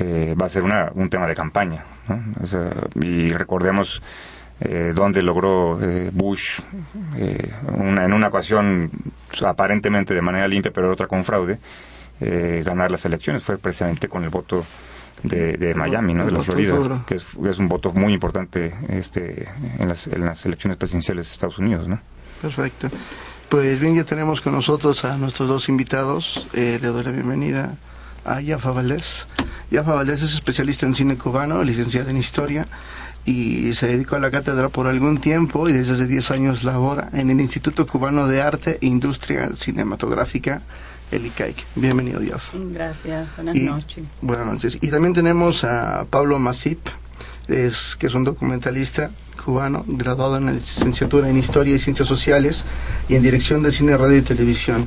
va 0.00 0.46
a 0.46 0.48
ser 0.48 0.62
una, 0.62 0.92
un 0.94 1.10
tema 1.10 1.26
de 1.26 1.34
campaña. 1.34 1.84
y 2.94 3.32
recordemos 3.32 4.02
eh, 4.58 4.92
donde 4.94 5.22
logró 5.22 5.78
eh, 5.82 6.08
Bush 6.14 6.60
eh, 7.18 7.52
una, 7.74 8.06
en 8.06 8.14
una 8.14 8.28
ocasión 8.28 8.90
aparentemente 9.44 10.14
de 10.14 10.22
manera 10.22 10.48
limpia 10.48 10.72
pero 10.72 10.90
otra 10.90 11.06
con 11.06 11.24
fraude 11.24 11.58
eh, 12.20 12.62
ganar 12.64 12.90
las 12.90 13.04
elecciones 13.04 13.42
fue 13.42 13.58
precisamente 13.58 14.08
con 14.08 14.24
el 14.24 14.30
voto 14.30 14.64
de, 15.22 15.74
Miami, 15.74 16.14
¿no? 16.14 16.24
de 16.24 16.32
la 16.32 16.42
Florida, 16.42 17.04
que 17.06 17.14
es, 17.16 17.58
un 17.58 17.68
voto 17.68 17.92
muy 17.92 18.12
importante 18.12 18.74
este, 18.88 19.48
en, 19.78 19.88
las, 19.88 20.06
en 20.06 20.24
las 20.24 20.44
elecciones 20.46 20.76
presidenciales 20.76 21.26
de 21.26 21.32
Estados 21.32 21.58
Unidos. 21.58 21.88
¿no? 21.88 22.00
Perfecto. 22.40 22.88
Pues 23.48 23.78
bien, 23.80 23.94
ya 23.94 24.04
tenemos 24.04 24.40
con 24.40 24.52
nosotros 24.52 25.04
a 25.04 25.16
nuestros 25.16 25.48
dos 25.48 25.68
invitados. 25.68 26.48
Eh, 26.52 26.78
le 26.80 26.88
doy 26.88 27.04
la 27.04 27.12
bienvenida 27.12 27.76
a 28.24 28.40
Yafa 28.40 28.72
Valdés. 28.72 29.26
Yafa 29.70 29.92
Valdés 29.92 30.22
es 30.22 30.34
especialista 30.34 30.86
en 30.86 30.94
cine 30.94 31.16
cubano, 31.16 31.62
licenciada 31.62 32.10
en 32.10 32.16
historia 32.16 32.66
y 33.24 33.74
se 33.74 33.88
dedicó 33.88 34.16
a 34.16 34.20
la 34.20 34.30
cátedra 34.30 34.68
por 34.68 34.86
algún 34.86 35.18
tiempo 35.18 35.68
y 35.68 35.72
desde 35.72 35.94
hace 35.94 36.06
10 36.06 36.30
años 36.30 36.64
labora 36.64 37.10
en 37.12 37.28
el 37.28 37.40
Instituto 37.40 37.86
Cubano 37.86 38.28
de 38.28 38.40
Arte 38.40 38.78
e 38.80 38.86
Industria 38.86 39.50
Cinematográfica 39.56 40.62
el 41.10 41.32
Bienvenido, 41.74 42.20
Dios. 42.20 42.42
Gracias, 42.52 43.28
buenas 43.36 43.56
noches. 43.56 44.04
Buenas 44.22 44.46
noches. 44.46 44.78
Y 44.80 44.88
también 44.88 45.14
tenemos 45.14 45.64
a 45.64 46.06
Pablo 46.10 46.38
Masip, 46.38 46.80
es, 47.48 47.96
que 47.96 48.08
es 48.08 48.14
un 48.14 48.24
documentalista 48.24 49.10
cubano, 49.44 49.84
graduado 49.86 50.36
en 50.36 50.46
la 50.46 50.52
licenciatura 50.52 51.30
en 51.30 51.36
Historia 51.36 51.76
y 51.76 51.78
Ciencias 51.78 52.08
Sociales 52.08 52.64
y 53.08 53.14
en 53.14 53.22
Dirección 53.22 53.62
de 53.62 53.70
Cine, 53.70 53.96
Radio 53.96 54.16
y 54.16 54.22
Televisión. 54.22 54.86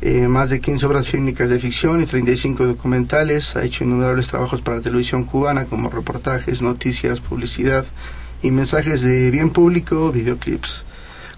Eh, 0.00 0.28
más 0.28 0.50
de 0.50 0.60
15 0.60 0.86
obras 0.86 1.08
fílmicas 1.08 1.50
de 1.50 1.58
ficción 1.58 2.02
y 2.02 2.06
35 2.06 2.66
documentales. 2.66 3.56
Ha 3.56 3.64
hecho 3.64 3.84
innumerables 3.84 4.28
trabajos 4.28 4.62
para 4.62 4.78
la 4.78 4.82
televisión 4.82 5.24
cubana 5.24 5.66
como 5.66 5.90
reportajes, 5.90 6.62
noticias, 6.62 7.20
publicidad 7.20 7.84
y 8.42 8.50
mensajes 8.50 9.02
de 9.02 9.30
bien 9.30 9.50
público, 9.50 10.12
videoclips. 10.12 10.85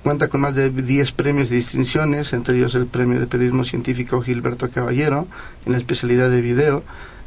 Cuenta 0.02 0.28
con 0.28 0.40
más 0.40 0.54
de 0.54 0.70
10 0.70 1.12
premios 1.12 1.50
de 1.50 1.56
distinciones, 1.56 2.32
entre 2.32 2.56
ellos 2.56 2.74
el 2.74 2.86
Premio 2.86 3.18
de 3.20 3.26
Periodismo 3.26 3.64
Científico 3.64 4.22
Gilberto 4.22 4.70
Caballero 4.70 5.26
en 5.66 5.72
la 5.72 5.78
especialidad 5.78 6.30
de 6.30 6.40
video, 6.40 6.82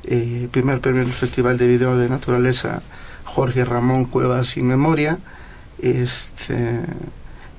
eh, 0.05 0.47
primer 0.51 0.79
premio 0.79 1.03
del 1.03 1.13
Festival 1.13 1.57
de 1.57 1.67
Video 1.67 1.97
de 1.97 2.09
Naturaleza 2.09 2.81
Jorge 3.25 3.65
Ramón 3.65 4.05
Cuevas 4.05 4.47
Sin 4.47 4.67
Memoria, 4.67 5.19
este 5.79 6.81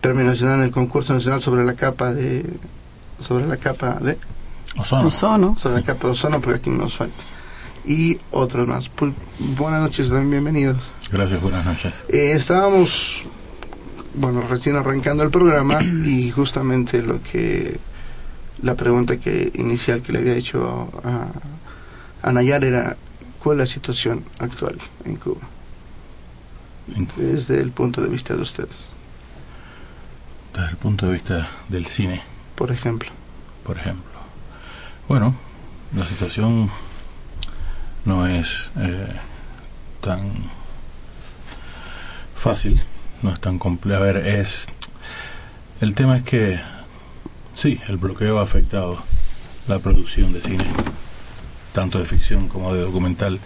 Premio 0.01 0.25
Nacional 0.25 0.59
en 0.59 0.65
el 0.65 0.71
Concurso 0.71 1.13
Nacional 1.13 1.41
sobre 1.41 1.65
la 1.65 1.75
capa 1.75 2.13
de 2.13 2.45
sobre 3.21 3.47
la 3.47 3.57
capa 3.57 3.99
de 4.01 4.19
ozono, 4.77 5.57
sobre 5.57 5.77
la 5.77 5.83
capa 5.83 6.09
de 6.09 6.13
ozono 6.13 6.41
porque 6.41 6.59
aquí 6.59 6.71
nos 6.71 6.97
falta 6.97 7.23
y 7.85 8.19
otros 8.31 8.67
más. 8.69 8.89
Pues, 8.89 9.13
buenas 9.39 9.83
noches, 9.83 10.11
bienvenidos. 10.11 10.77
Gracias, 11.11 11.41
buenas 11.41 11.65
noches. 11.65 11.93
Eh, 12.09 12.33
estábamos, 12.33 13.23
bueno, 14.15 14.43
recién 14.43 14.77
arrancando 14.77 15.23
el 15.23 15.31
programa 15.31 15.83
y 16.05 16.31
justamente 16.31 17.03
lo 17.03 17.23
que, 17.23 17.79
la 18.63 18.75
pregunta 18.75 19.19
que 19.19 19.53
inicial 19.55 20.03
que 20.03 20.13
le 20.13 20.21
había 20.21 20.35
hecho 20.35 20.91
a, 21.05 21.29
a 22.23 22.33
Nayar 22.33 22.65
era, 22.65 22.97
¿cuál 23.39 23.57
es 23.57 23.59
la 23.59 23.67
situación 23.67 24.25
actual 24.39 24.79
en 25.05 25.17
Cuba? 25.17 25.41
Desde 27.17 27.61
el 27.61 27.71
punto 27.71 28.03
de 28.03 28.09
vista 28.09 28.35
de 28.35 28.43
ustedes. 28.43 28.91
Desde 30.53 30.71
el 30.71 30.77
punto 30.77 31.07
de 31.07 31.13
vista 31.13 31.49
del 31.69 31.87
cine. 31.87 32.23
Por 32.55 32.71
ejemplo. 32.71 33.11
Por 33.65 33.79
ejemplo. 33.79 34.11
Bueno, 35.09 35.35
la 35.97 36.05
situación 36.05 36.71
no 38.05 38.27
es 38.27 38.71
eh, 38.79 39.09
tan 40.01 40.33
fácil, 42.35 42.83
no 43.23 43.33
es 43.33 43.41
tan 43.41 43.59
compleja. 43.59 43.99
A 43.99 44.03
ver, 44.03 44.17
es. 44.19 44.67
El 45.81 45.95
tema 45.95 46.17
es 46.17 46.23
que, 46.23 46.61
sí, 47.55 47.81
el 47.89 47.97
bloqueo 47.97 48.39
ha 48.39 48.43
afectado 48.43 49.03
la 49.69 49.79
producción 49.79 50.33
de 50.33 50.41
cine, 50.41 50.65
tanto 51.73 51.99
de 51.99 52.05
ficción 52.05 52.49
como 52.49 52.75
de 52.75 52.83
documental, 52.83 53.41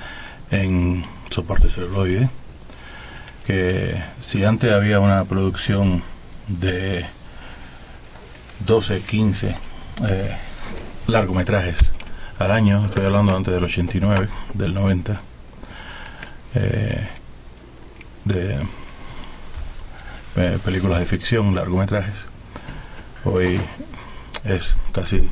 en 0.50 1.04
soporte 1.30 1.68
celuloide. 1.68 2.28
Que 3.46 4.02
si 4.22 4.44
antes 4.44 4.72
había 4.72 4.98
una 5.00 5.24
producción 5.24 6.02
de 6.48 7.04
12, 8.66 9.00
15 9.02 9.56
eh, 10.08 10.36
largometrajes 11.06 11.76
al 12.38 12.50
año, 12.50 12.86
estoy 12.86 13.06
hablando 13.06 13.36
antes 13.36 13.54
del 13.54 13.64
89, 13.64 14.28
del 14.54 14.74
90, 14.74 15.20
eh, 16.54 17.08
de 18.24 18.58
películas 20.64 20.98
de 20.98 21.06
ficción, 21.06 21.54
largometrajes. 21.54 22.14
Hoy 23.24 23.58
es 24.44 24.76
casi 24.92 25.28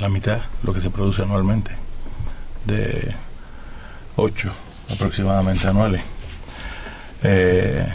la 0.00 0.08
mitad 0.08 0.40
lo 0.62 0.72
que 0.72 0.80
se 0.80 0.90
produce 0.90 1.22
anualmente, 1.22 1.72
de 2.64 3.14
8 4.16 4.52
aproximadamente 4.90 5.68
anuales. 5.68 6.02
Eh, 7.22 7.86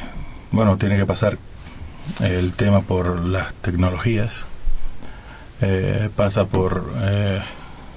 bueno, 0.52 0.78
tiene 0.78 0.96
que 0.98 1.06
pasar 1.06 1.38
el 2.20 2.54
tema 2.54 2.82
por 2.82 3.26
las 3.26 3.54
tecnologías, 3.56 4.46
eh, 5.62 6.10
pasa 6.16 6.46
por 6.46 6.94
eh, 7.02 7.42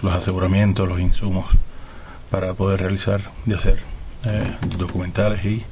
los 0.01 0.15
aseguramientos, 0.15 0.89
los 0.89 1.01
insumos 1.01 1.47
para 2.31 2.55
poder 2.55 2.81
realizar 2.81 3.21
y 3.45 3.53
hacer 3.53 3.79
documentales 4.77 5.45
y 5.45 5.65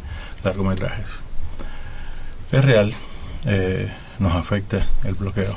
largometrajes. 0.44 1.23
Es 2.54 2.64
real, 2.64 2.94
eh, 3.46 3.92
nos 4.20 4.32
afecta 4.36 4.86
el 5.02 5.14
bloqueo. 5.14 5.52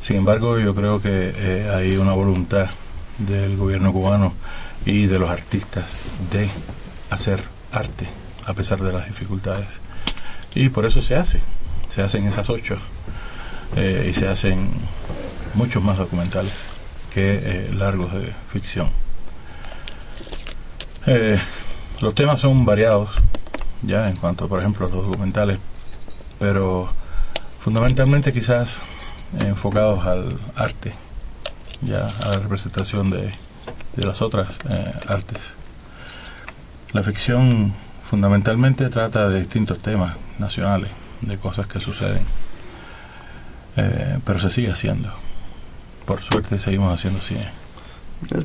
Sin 0.00 0.16
embargo, 0.16 0.58
yo 0.58 0.74
creo 0.74 1.00
que 1.00 1.32
eh, 1.32 1.70
hay 1.72 1.96
una 1.98 2.14
voluntad 2.14 2.66
del 3.18 3.56
gobierno 3.56 3.92
cubano 3.92 4.34
y 4.84 5.06
de 5.06 5.20
los 5.20 5.30
artistas 5.30 6.00
de 6.32 6.50
hacer 7.10 7.44
arte 7.70 8.08
a 8.44 8.54
pesar 8.54 8.82
de 8.82 8.92
las 8.92 9.06
dificultades. 9.06 9.68
Y 10.56 10.68
por 10.68 10.84
eso 10.84 11.00
se 11.00 11.14
hace, 11.14 11.38
se 11.90 12.02
hacen 12.02 12.26
esas 12.26 12.50
ocho 12.50 12.76
eh, 13.76 14.08
y 14.10 14.12
se 14.12 14.26
hacen 14.26 14.68
muchos 15.54 15.80
más 15.80 15.96
documentales 15.96 16.52
que 17.14 17.70
largos 17.72 18.12
de 18.12 18.32
ficción. 18.52 18.90
Los 22.00 22.16
temas 22.16 22.40
son 22.40 22.64
variados, 22.64 23.10
ya 23.82 24.08
en 24.08 24.16
cuanto, 24.16 24.48
por 24.48 24.58
ejemplo, 24.58 24.88
a 24.88 24.90
los 24.90 25.04
documentales, 25.06 25.60
pero 26.38 26.88
fundamentalmente 27.60 28.32
quizás 28.32 28.80
enfocados 29.40 30.06
al 30.06 30.38
arte, 30.56 30.94
ya 31.82 32.08
a 32.20 32.30
la 32.30 32.38
representación 32.38 33.10
de, 33.10 33.32
de 33.96 34.06
las 34.06 34.22
otras 34.22 34.58
eh, 34.68 34.92
artes. 35.08 35.38
La 36.92 37.02
ficción 37.02 37.74
fundamentalmente 38.08 38.88
trata 38.88 39.28
de 39.28 39.40
distintos 39.40 39.78
temas 39.80 40.16
nacionales, 40.38 40.90
de 41.22 41.36
cosas 41.38 41.66
que 41.66 41.80
suceden, 41.80 42.22
eh, 43.76 44.18
pero 44.24 44.38
se 44.38 44.50
sigue 44.50 44.70
haciendo. 44.70 45.12
Por 46.04 46.20
suerte 46.22 46.58
seguimos 46.58 46.94
haciendo 46.94 47.20
cine. 47.20 47.50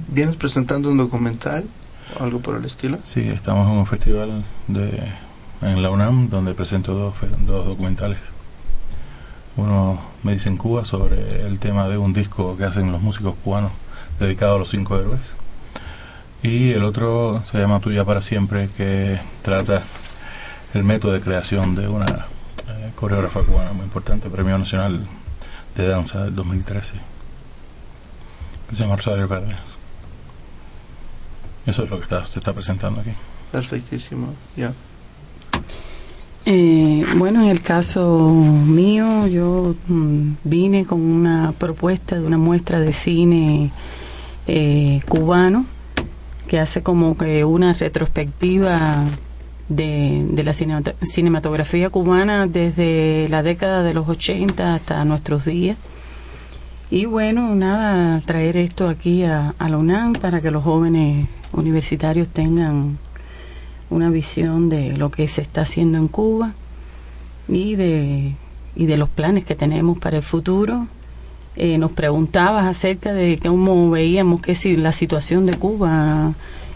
¿Vienes 0.08 0.36
presentando 0.36 0.90
un 0.90 0.98
documental 0.98 1.64
o 2.20 2.24
algo 2.24 2.40
por 2.40 2.58
el 2.58 2.66
estilo? 2.66 2.98
Sí, 3.06 3.22
estamos 3.22 3.68
en 3.68 3.78
un 3.78 3.86
festival 3.86 4.44
de, 4.68 5.02
en 5.62 5.82
la 5.82 5.90
UNAM 5.90 6.30
donde 6.30 6.54
presento 6.54 6.94
dos, 6.94 7.14
dos 7.46 7.66
documentales. 7.66 8.20
Uno 9.58 10.02
me 10.24 10.34
dice 10.34 10.50
en 10.50 10.58
Cuba 10.58 10.86
sobre 10.86 11.46
el 11.46 11.60
tema 11.60 11.88
de 11.88 11.98
un 11.98 12.14
disco 12.14 12.56
que 12.58 12.64
hacen 12.64 12.92
los 12.92 13.02
músicos 13.02 13.36
cubanos 13.44 13.72
dedicado 14.20 14.56
a 14.56 14.60
los 14.60 14.70
cinco 14.70 14.98
héroes. 14.98 15.22
Y 16.44 16.72
el 16.72 16.84
otro 16.84 17.44
se 17.52 17.60
llama 17.60 17.80
Tuya 17.80 18.04
para 18.04 18.22
siempre, 18.22 18.70
que 18.76 19.20
trata 19.44 19.84
el 20.74 20.84
método 20.84 21.14
de 21.14 21.22
creación 21.22 21.76
de 21.76 21.88
una 21.88 22.26
eh, 22.68 22.92
coreógrafa 22.96 23.44
cubana 23.44 23.74
muy 23.74 23.84
importante, 23.84 24.30
Premio 24.30 24.58
Nacional 24.58 25.06
de 25.76 25.88
Danza 25.88 26.24
del 26.24 26.36
2013, 26.36 26.96
que 28.70 28.76
se 28.76 28.84
llama 28.84 28.96
Rosario 28.96 29.28
Cárdenas. 29.30 29.60
Eso 31.68 31.84
es 31.84 31.90
lo 31.90 31.98
que 31.98 32.04
está, 32.04 32.26
se 32.26 32.40
está 32.40 32.54
presentando 32.54 33.02
aquí. 33.02 33.12
Perfectísimo, 33.52 34.34
ya. 34.56 34.74
Eh, 36.46 37.06
bueno, 37.18 37.44
en 37.44 37.50
el 37.50 37.62
caso 37.62 38.30
mío, 38.30 39.28
yo 39.28 39.76
mm, 39.88 40.34
vine 40.44 40.86
con 40.86 41.00
una 41.00 41.54
propuesta 41.58 42.20
de 42.20 42.26
una 42.26 42.40
muestra 42.40 42.80
de 42.80 42.94
cine 42.94 43.72
eh, 44.48 45.02
cubano 45.08 45.66
que 46.48 46.60
hace 46.60 46.82
como 46.82 47.16
que 47.16 47.46
una 47.46 47.74
retrospectiva 47.74 49.06
de, 49.70 50.44
la 50.44 50.54
cinematografía 51.06 51.90
cubana 51.90 52.48
desde 52.48 53.28
la 53.30 53.44
década 53.44 53.84
de 53.84 53.94
los 53.94 54.10
80 54.10 54.76
hasta 54.76 55.06
nuestros 55.06 55.46
días. 55.46 55.78
Y 56.90 57.06
bueno, 57.06 57.56
nada, 57.56 58.20
traer 58.26 58.58
esto 58.58 58.90
aquí 58.90 59.24
a 59.24 59.54
la 59.58 59.78
UNAM 59.78 60.14
para 60.14 60.42
que 60.42 60.52
los 60.52 60.64
jóvenes 60.64 61.30
universitarios 61.54 62.28
tengan 62.28 62.98
una 63.92 64.10
visión 64.10 64.70
de 64.70 64.98
lo 64.98 65.12
que 65.12 65.28
se 65.28 65.42
está 65.42 65.62
haciendo 65.62 66.00
en 66.00 66.08
Cuba 66.08 66.54
y 67.48 67.76
de, 67.76 68.34
y 68.76 68.86
de 68.88 68.98
los 68.98 69.10
planes 69.10 69.46
que 69.46 69.56
tenemos 69.56 70.00
para 70.00 70.18
el 70.18 70.24
futuro. 70.24 70.88
Eh, 71.56 71.78
nos 71.78 71.92
preguntabas 71.92 72.66
acerca 72.66 73.14
de 73.14 73.38
cómo 73.40 73.90
veíamos 73.92 74.42
que 74.42 74.56
si 74.56 74.76
la 74.78 74.92
situación 74.92 75.46
de 75.46 75.54
Cuba 75.54 76.34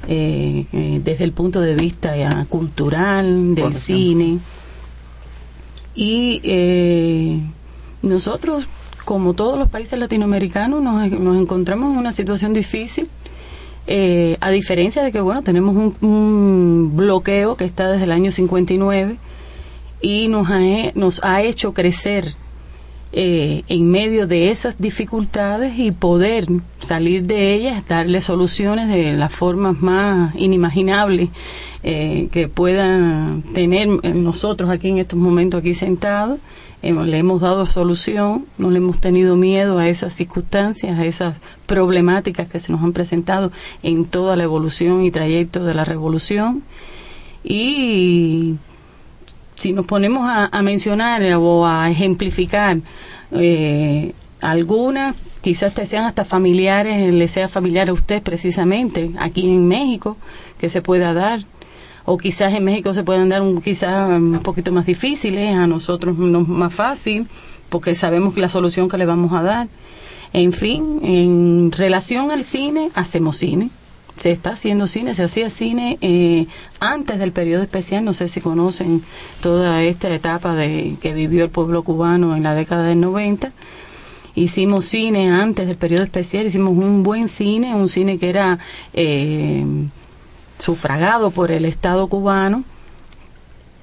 eh, 0.08 0.65
eh, 0.71 1.01
desde 1.04 1.23
el 1.23 1.32
punto 1.32 1.62
de 1.62 1.75
vista 1.75 2.15
ya 2.15 2.45
cultural, 2.45 3.56
del 3.56 3.73
cine. 3.73 4.38
Y 5.95 6.41
eh, 6.43 7.39
nosotros, 8.01 8.67
como 9.04 9.34
todos 9.34 9.58
los 9.58 9.67
países 9.69 9.97
latinoamericanos, 9.97 10.84
nos, 10.84 11.10
nos 11.12 11.38
encontramos 11.38 11.93
en 11.93 11.99
una 11.99 12.12
situación 12.12 12.54
difícil. 12.54 13.10
Eh, 13.88 14.38
a 14.41 14.50
diferencia 14.50 15.04
de 15.04 15.12
que, 15.12 15.21
bueno, 15.21 15.43
tenemos 15.43 15.76
un, 16.02 16.91
bloqueo 16.95 17.56
que 17.56 17.65
está 17.65 17.89
desde 17.89 18.06
el 18.06 18.12
año 18.12 18.32
59 18.32 19.17
y 20.02 20.28
nos 20.28 20.50
ha, 20.50 20.60
nos 20.95 21.24
ha 21.24 21.41
hecho 21.41 21.74
crecer 21.74 22.36
eh, 23.17 23.63
en 23.69 23.89
medio 23.91 24.28
de 24.28 24.50
esas 24.50 24.78
dificultades 24.78 25.80
y 25.80 25.91
poder 25.91 26.48
salir 26.80 27.26
de 27.26 27.54
ellas, 27.54 27.88
darle 27.88 28.19
soluciones 28.19 28.89
de 28.89 29.13
las 29.13 29.32
formas 29.32 29.82
más 29.82 30.36
inimaginables 30.36 31.30
eh, 31.82 32.28
que 32.34 32.50
puedan 32.50 33.41
tener 33.54 33.88
eh, 34.04 34.13
nosotros 34.13 34.69
aquí 34.69 34.89
en 34.89 34.98
estos 34.98 35.17
momentos 35.17 35.62
aquí 35.62 35.74
sentados. 35.74 36.39
Le 36.86 37.17
hemos 37.17 37.41
dado 37.41 37.65
solución, 37.65 38.45
no 38.60 38.69
le 38.69 38.78
hemos 38.78 39.02
tenido 39.02 39.36
miedo 39.36 39.80
a 39.80 39.89
esas 39.89 40.13
circunstancias, 40.13 41.00
a 41.00 41.06
esas 41.06 41.39
problemáticas 41.65 42.48
que 42.48 42.60
se 42.60 42.71
nos 42.71 42.84
han 42.84 42.93
presentado 42.93 43.52
en 43.82 44.06
toda 44.06 44.36
la 44.36 44.43
evolución 44.43 45.04
y 45.04 45.10
trayecto 45.10 45.63
de 45.63 45.74
la 45.74 45.84
revolución. 45.84 46.62
Y 47.43 48.56
si 49.56 49.74
nos 49.74 49.86
ponemos 49.88 50.30
a, 50.30 50.45
a 50.45 50.62
mencionar 50.62 51.24
o 51.36 51.65
a 51.65 51.89
ejemplificar 51.89 52.78
eh, 53.32 54.13
algunas, 54.41 55.15
quizás 55.41 55.74
te 55.74 55.86
sean 55.86 56.06
hasta 56.06 56.24
familiares, 56.24 57.12
le 57.13 57.28
sea 57.28 57.48
familiar 57.48 57.89
a 57.89 57.93
usted 57.93 58.21
precisamente, 58.21 59.12
aquí 59.17 59.45
en 59.45 59.67
México, 59.67 60.17
que 60.60 60.69
se 60.69 60.82
pueda 60.82 61.13
dar. 61.13 61.45
O 62.06 62.18
quizás 62.18 62.54
en 62.54 62.63
México 62.63 62.94
se 62.94 63.04
puedan 63.04 63.30
dar 63.30 63.41
un, 63.41 63.62
quizás 63.62 64.10
un 64.10 64.39
poquito 64.44 64.72
más 64.72 64.86
difíciles, 64.86 65.56
a 65.56 65.65
nosotros 65.65 66.18
no 66.18 66.41
más 66.41 66.74
fácil, 66.74 67.28
porque 67.70 67.96
sabemos 67.96 68.38
la 68.38 68.50
solución 68.50 68.88
que 68.88 68.98
le 68.98 69.06
vamos 69.06 69.34
a 69.34 69.41
dar. 69.41 69.68
En 70.34 70.54
fin, 70.54 71.00
en 71.04 71.72
relación 71.72 72.30
al 72.30 72.44
cine, 72.44 72.91
hacemos 72.94 73.38
cine. 73.38 73.70
se 74.15 74.32
está 74.32 74.52
haciendo 74.52 74.88
cine, 74.88 75.13
se 75.13 75.24
hacía 75.24 75.50
cine 75.50 75.98
eh, 76.02 76.48
antes 76.80 77.20
del 77.20 77.32
periodo 77.32 77.63
especial, 77.63 78.06
no 78.06 78.13
sé 78.13 78.28
si 78.30 78.39
conocen 78.39 79.04
toda 79.41 79.84
esta 79.84 80.13
etapa 80.13 80.56
de 80.56 80.96
que 81.02 81.13
vivió 81.13 81.44
el 81.44 81.50
pueblo 81.50 81.84
cubano 81.84 82.36
en 82.36 82.44
la 82.44 82.54
década 82.54 82.84
del 82.84 83.02
90. 83.02 83.52
Hicimos 84.36 84.86
cine 84.86 85.32
antes 85.32 85.68
del 85.68 85.78
periodo 85.78 86.04
especial, 86.04 86.46
hicimos 86.46 86.78
un 86.78 87.04
buen 87.04 87.28
cine, 87.28 87.74
un 87.74 87.89
cine 87.89 88.18
que 88.18 88.30
era 88.30 88.60
eh, 88.94 89.65
sufragado 90.58 91.32
por 91.32 91.52
el 91.52 91.65
Estado 91.65 92.08
cubano. 92.08 92.63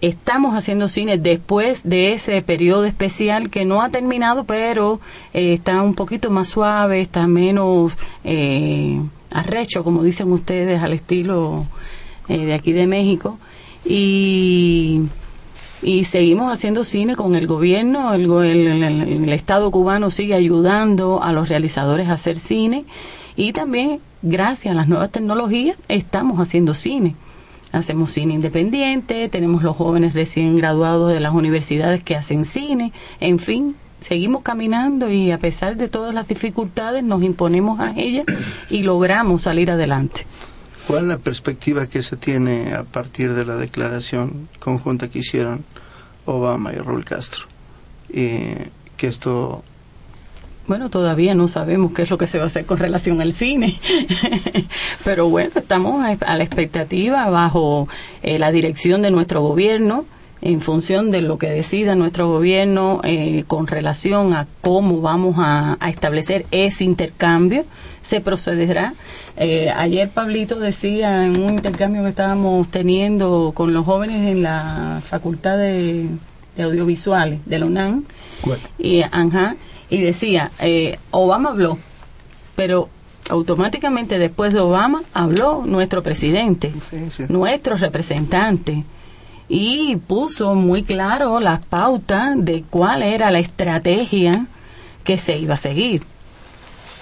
Estamos 0.01 0.55
haciendo 0.57 0.89
cine 0.89 1.17
después 1.17 1.83
de 1.85 2.13
ese 2.13 2.43
periodo 2.43 2.85
especial 2.85 3.51
que 3.51 3.65
no 3.65 3.83
ha 3.83 3.91
terminado, 3.91 4.45
pero 4.45 5.01
eh, 5.33 5.53
está 5.53 5.81
un 5.83 5.95
poquito 5.95 6.29
más 6.31 6.49
suave, 6.49 7.01
está 7.01 7.29
menos 7.29 7.93
eh, 8.25 9.01
arrecho, 9.31 9.85
como 9.85 10.03
dicen 10.03 10.33
ustedes, 10.33 10.83
al 10.83 10.93
estilo 10.93 11.65
eh, 12.29 12.47
de 12.47 12.55
aquí 12.55 12.73
de 12.73 12.89
México. 12.89 13.39
Y, 13.85 15.03
y 15.83 16.05
seguimos 16.05 16.53
haciendo 16.53 16.85
cine 16.85 17.17
con 17.17 17.35
el 17.35 17.47
gobierno, 17.47 18.15
el, 18.15 19.29
Estado 19.33 19.71
cubano 19.71 20.11
sigue 20.11 20.35
ayudando 20.35 21.23
a 21.23 21.33
los 21.33 21.49
realizadores 21.49 22.09
a 22.09 22.13
hacer 22.13 22.39
cine 22.39 22.85
y 23.37 23.53
también 23.53 24.01
gracias 24.23 24.73
a 24.73 24.77
las 24.77 24.89
nuevas 24.89 25.11
tecnologías 25.11 25.77
estamos 25.89 26.39
haciendo 26.39 26.75
cine. 26.75 27.15
Hacemos 27.73 28.13
cine 28.13 28.35
independiente, 28.35 29.29
tenemos 29.29 29.63
los 29.63 29.77
jóvenes 29.77 30.15
recién 30.15 30.57
graduados 30.57 31.13
de 31.13 31.21
las 31.21 31.33
universidades 31.33 32.03
que 32.03 32.17
hacen 32.17 32.45
cine, 32.45 32.93
en 33.19 33.39
fin, 33.39 33.77
seguimos 34.03 34.43
caminando 34.43 35.11
y 35.11 35.31
a 35.31 35.39
pesar 35.39 35.77
de 35.77 35.89
todas 35.89 36.15
las 36.15 36.29
dificultades 36.29 37.03
nos 37.03 37.23
imponemos 37.23 37.81
a 37.81 37.95
ellas 37.97 38.27
y 38.69 38.83
logramos 38.83 39.43
salir 39.43 39.71
adelante. 39.71 40.27
¿Cuál 40.87 41.03
es 41.03 41.09
la 41.09 41.19
perspectiva 41.19 41.87
que 41.87 42.03
se 42.03 42.17
tiene 42.17 42.75
a 42.75 42.83
partir 42.83 43.35
de 43.35 43.45
la 43.45 43.57
declaración 43.57 44.49
conjunta 44.59 45.09
que 45.09 45.21
hicieron 45.21 45.65
Obama 46.27 46.73
y 46.73 46.77
Raúl 46.77 47.05
Castro? 47.05 47.47
Eh, 48.11 48.69
que 48.97 49.07
esto 49.07 49.65
bueno, 50.67 50.91
todavía 50.91 51.35
no 51.35 51.49
sabemos 51.49 51.93
qué 51.93 52.03
es 52.03 52.11
lo 52.11 52.19
que 52.19 52.27
se 52.27 52.39
va 52.39 52.45
a 52.45 52.47
hacer 52.47 52.67
con 52.67 52.79
relación 52.79 53.21
al 53.21 53.33
cine, 53.33 53.79
pero 55.05 55.29
bueno, 55.29 55.51
estamos 55.57 56.05
a 56.21 56.37
la 56.37 56.45
expectativa 56.45 57.29
bajo 57.31 57.89
eh, 58.23 58.39
la 58.39 58.53
dirección 58.53 59.03
de 59.03 59.11
nuestro 59.11 59.43
gobierno, 59.43 60.05
en 60.41 60.61
función 60.61 61.11
de 61.13 61.23
lo 61.23 61.39
que 61.39 61.49
decida 61.49 61.95
nuestro 61.95 62.29
gobierno 62.29 63.01
eh, 63.05 63.45
con 63.47 63.69
relación 63.69 64.35
a 64.35 64.49
cómo 64.61 65.01
vamos 65.01 65.37
a, 65.39 65.77
a, 65.79 65.89
establecer 65.89 66.47
ese 66.51 66.83
intercambio, 66.83 67.65
se 68.01 68.21
procederá. 68.21 68.95
Eh, 69.37 69.73
ayer 69.75 70.09
Pablito 70.11 70.59
decía 70.59 71.25
en 71.25 71.41
un 71.41 71.55
intercambio 71.55 72.03
que 72.03 72.09
estábamos 72.09 72.69
teniendo 72.69 73.53
con 73.55 73.73
los 73.73 73.85
jóvenes 73.85 74.33
en 74.33 74.43
la 74.43 75.01
Facultad 75.05 75.57
de, 75.59 76.09
de 76.57 76.63
Audiovisuales 76.63 77.41
de 77.47 77.59
la 77.59 77.67
UNAM, 77.67 78.05
y, 78.79 79.03
ajá, 79.03 79.55
y 79.93 80.01
decía, 80.01 80.51
eh, 80.59 80.99
Obama 81.11 81.51
habló, 81.51 81.77
pero 82.57 82.89
automáticamente 83.29 84.19
después 84.19 84.55
de 84.55 84.61
Obama 84.61 85.03
habló 85.13 85.65
nuestro 85.67 86.03
presidente, 86.03 86.73
sí, 86.89 87.11
sí. 87.15 87.25
nuestro 87.29 87.77
representante, 87.77 88.85
y 89.51 89.97
puso 89.97 90.55
muy 90.55 90.83
claro 90.83 91.41
las 91.41 91.61
pautas 91.61 92.37
de 92.39 92.65
cuál 92.71 93.03
era 93.03 93.31
la 93.31 93.39
estrategia 93.39 94.47
que 95.05 95.19
se 95.19 95.39
iba 95.39 95.55
a 95.55 95.59
seguir. 95.59 96.05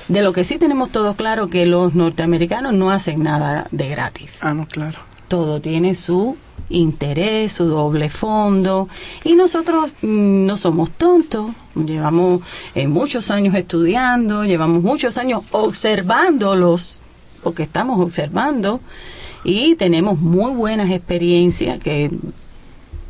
De 0.08 0.22
lo 0.22 0.32
que 0.32 0.42
sí 0.42 0.58
tenemos 0.58 0.90
todo 0.90 1.14
claro 1.14 1.46
que 1.46 1.66
los 1.66 1.94
norteamericanos 1.94 2.72
no 2.72 2.90
hacen 2.90 3.22
nada 3.22 3.68
de 3.70 3.88
gratis. 3.88 4.42
Ah, 4.42 4.52
no, 4.52 4.66
claro. 4.66 4.98
Todo 5.30 5.60
tiene 5.60 5.94
su 5.94 6.36
interés, 6.70 7.52
su 7.52 7.66
doble 7.66 8.10
fondo. 8.10 8.88
Y 9.22 9.34
nosotros 9.34 9.92
mmm, 10.02 10.44
no 10.44 10.56
somos 10.56 10.90
tontos, 10.90 11.52
llevamos 11.76 12.42
eh, 12.74 12.88
muchos 12.88 13.30
años 13.30 13.54
estudiando, 13.54 14.42
llevamos 14.44 14.82
muchos 14.82 15.18
años 15.18 15.42
observándolos, 15.52 17.00
porque 17.44 17.62
estamos 17.62 18.00
observando, 18.00 18.80
y 19.44 19.76
tenemos 19.76 20.18
muy 20.18 20.52
buenas 20.52 20.90
experiencias 20.90 21.78
que 21.78 22.10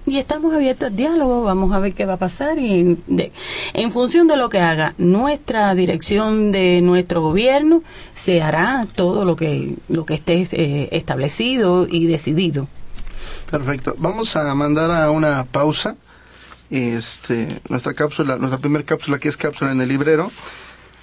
y 0.07 0.19
estamos 0.19 0.55
abiertos 0.55 0.89
al 0.89 0.97
diálogo, 0.97 1.43
vamos 1.43 1.73
a 1.73 1.79
ver 1.79 1.93
qué 1.95 2.07
va 2.07 2.15
a 2.15 2.19
pasar 2.19 2.59
y 2.59 2.99
de, 3.07 3.33
en 3.75 3.93
función 3.93 4.27
de 4.27 4.37
lo 4.37 4.49
que 4.49 4.61
haga 4.61 4.95
nuestra 4.99 5.75
dirección 5.75 6.53
de 6.53 6.81
nuestro 6.81 7.21
gobierno 7.21 7.83
se 8.15 8.43
hará 8.43 8.87
todo 8.95 9.25
lo 9.25 9.37
que 9.37 9.77
lo 9.89 10.07
que 10.07 10.15
esté 10.15 10.47
eh, 10.53 10.89
establecido 10.93 11.87
y 11.89 12.07
decidido. 12.07 12.67
Perfecto. 13.51 13.95
Vamos 13.99 14.37
a 14.37 14.55
mandar 14.55 14.91
a 14.91 15.11
una 15.11 15.45
pausa. 15.45 15.97
Este, 16.71 17.61
nuestra 17.69 17.95
cápsula, 17.95 18.37
nuestra 18.37 18.59
primera 18.59 18.85
cápsula 18.85 19.19
que 19.19 19.29
es 19.29 19.37
cápsula 19.37 19.73
en 19.73 19.81
el 19.81 19.89
librero. 19.89 20.31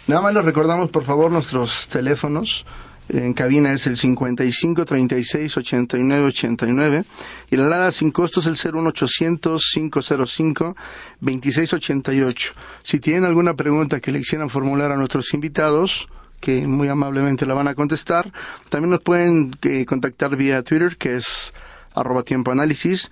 Nada 0.07 0.21
más 0.21 0.33
les 0.33 0.45
recordamos 0.45 0.89
por 0.89 1.03
favor 1.03 1.31
nuestros 1.31 1.89
teléfonos. 1.89 2.65
En 3.09 3.33
cabina 3.33 3.71
es 3.71 3.87
el 3.87 3.97
55 3.97 4.83
36 4.83 5.57
89 5.57 6.25
89 6.25 7.03
y 7.49 7.55
la 7.55 7.67
alada 7.67 7.91
sin 7.91 8.11
costo 8.11 8.41
es 8.41 8.47
el 8.47 8.73
01800 8.73 9.71
505 9.73 10.75
26 11.21 11.73
88. 11.73 12.53
Si 12.83 12.99
tienen 12.99 13.23
alguna 13.23 13.53
pregunta 13.53 14.01
que 14.01 14.11
le 14.11 14.19
quisieran 14.19 14.49
formular 14.49 14.91
a 14.91 14.97
nuestros 14.97 15.33
invitados, 15.33 16.09
que 16.41 16.67
muy 16.67 16.89
amablemente 16.89 17.45
la 17.45 17.53
van 17.53 17.67
a 17.67 17.75
contestar, 17.75 18.31
también 18.69 18.91
nos 18.91 19.01
pueden 19.01 19.55
eh, 19.63 19.85
contactar 19.85 20.35
vía 20.35 20.61
Twitter, 20.63 20.97
que 20.97 21.15
es 21.15 21.53
arroba 21.95 22.23
tiempo 22.23 22.51
análisis, 22.51 23.09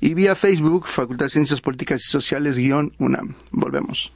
y 0.00 0.14
vía 0.14 0.36
Facebook, 0.36 0.86
Facultad 0.86 1.26
de 1.26 1.30
Ciencias 1.30 1.60
Políticas 1.60 2.02
y 2.06 2.10
Sociales, 2.10 2.56
guion 2.56 2.92
UNAM. 2.98 3.34
Volvemos. 3.50 4.12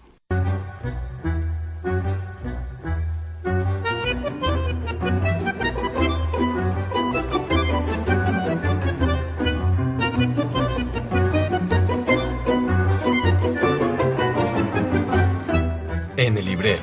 Librero. 16.62 16.82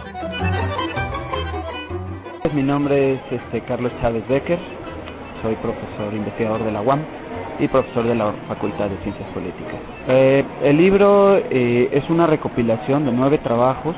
Mi 2.54 2.64
nombre 2.64 3.14
es 3.14 3.22
este, 3.32 3.62
Carlos 3.62 3.94
Chávez 4.02 4.28
Becker, 4.28 4.60
soy 5.42 5.56
profesor 5.56 6.14
investigador 6.14 6.64
de 6.64 6.72
la 6.72 6.82
UAM 6.82 7.00
y 7.60 7.68
profesor 7.68 8.06
de 8.06 8.16
la 8.16 8.34
Facultad 8.48 8.90
de 8.90 8.98
Ciencias 8.98 9.32
Políticas. 9.32 9.76
Eh, 10.10 10.44
el 10.64 10.78
libro 10.78 11.38
eh, 11.38 11.90
es 11.94 12.10
una 12.10 12.28
recopilación 12.28 13.06
de 13.06 13.14
nueve 13.14 13.38
trabajos 13.38 13.96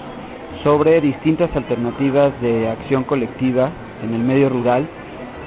sobre 0.63 1.01
distintas 1.01 1.55
alternativas 1.55 2.39
de 2.41 2.67
acción 2.69 3.03
colectiva 3.03 3.71
en 4.03 4.13
el 4.13 4.23
medio 4.23 4.49
rural 4.49 4.87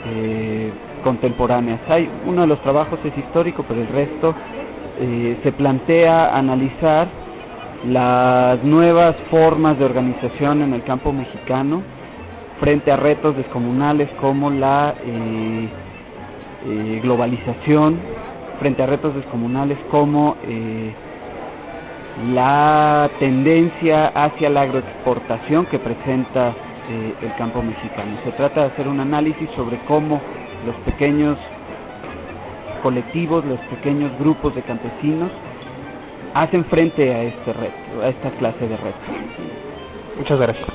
eh, 0.07 0.73
contemporáneas. 1.05 1.81
Hay 1.89 2.11
uno 2.25 2.43
de 2.43 2.49
los 2.49 2.61
trabajos 2.63 2.99
es 3.05 3.17
histórico, 3.17 3.65
pero 3.69 3.81
el 3.81 3.89
resto 3.89 4.35
se 4.97 5.51
plantea 5.51 6.37
analizar 6.37 7.09
las 7.87 8.63
nuevas 8.65 9.17
formas 9.31 9.79
de 9.79 9.85
organización 9.85 10.63
en 10.63 10.73
el 10.73 10.83
campo 10.85 11.13
mexicano 11.13 11.83
frente 12.59 12.91
a 12.91 12.97
retos 12.97 13.37
descomunales 13.37 14.11
como 14.13 14.51
la 14.51 14.95
eh, 15.05 15.69
eh, 16.67 17.01
globalización, 17.03 18.01
frente 18.59 18.83
a 18.83 18.87
retos 18.87 19.15
descomunales 19.15 19.79
como 19.91 20.37
eh, 20.45 20.95
la 22.33 23.11
tendencia 23.19 24.07
hacia 24.07 24.49
la 24.49 24.63
agroexportación 24.63 25.67
que 25.67 25.79
presenta 25.79 26.53
el 27.23 27.35
campo 27.39 27.63
mexicano. 27.63 28.13
Se 28.25 28.31
trata 28.33 28.61
de 28.61 28.67
hacer 28.67 28.89
un 28.89 29.01
análisis 29.01 29.49
sobre 29.57 29.79
cómo 29.89 30.21
los 30.67 30.75
pequeños 30.85 31.39
colectivos, 32.83 33.45
los 33.47 33.59
pequeños 33.67 34.17
grupos 34.19 34.55
de 34.55 34.61
campesinos 34.61 35.31
hacen 36.35 36.65
frente 36.65 37.15
a 37.15 37.23
este 37.23 37.53
reto, 37.53 38.03
a 38.03 38.09
esta 38.09 38.31
clase 38.33 38.67
de 38.67 38.77
retos. 38.77 39.01
Muchas 40.19 40.41
gracias. 40.41 40.69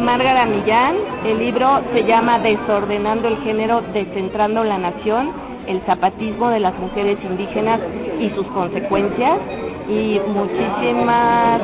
Márgara 0.00 0.46
Millán, 0.46 0.94
el 1.24 1.38
libro 1.38 1.80
se 1.92 2.04
llama 2.04 2.38
Desordenando 2.38 3.28
el 3.28 3.36
género, 3.38 3.80
descentrando 3.80 4.62
la 4.64 4.78
nación, 4.78 5.32
el 5.66 5.80
zapatismo 5.82 6.50
de 6.50 6.60
las 6.60 6.78
mujeres 6.78 7.18
indígenas 7.24 7.80
y 8.18 8.30
sus 8.30 8.46
consecuencias. 8.48 9.40
Y 9.88 10.18
muchísimas 10.26 11.60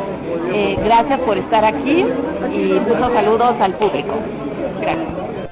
eh, 0.54 0.76
gracias 0.82 1.20
por 1.20 1.36
estar 1.36 1.64
aquí 1.64 2.04
y 2.52 2.80
muchos 2.88 3.12
saludos 3.12 3.54
al 3.60 3.74
público. 3.74 4.14
Gracias. 4.80 5.51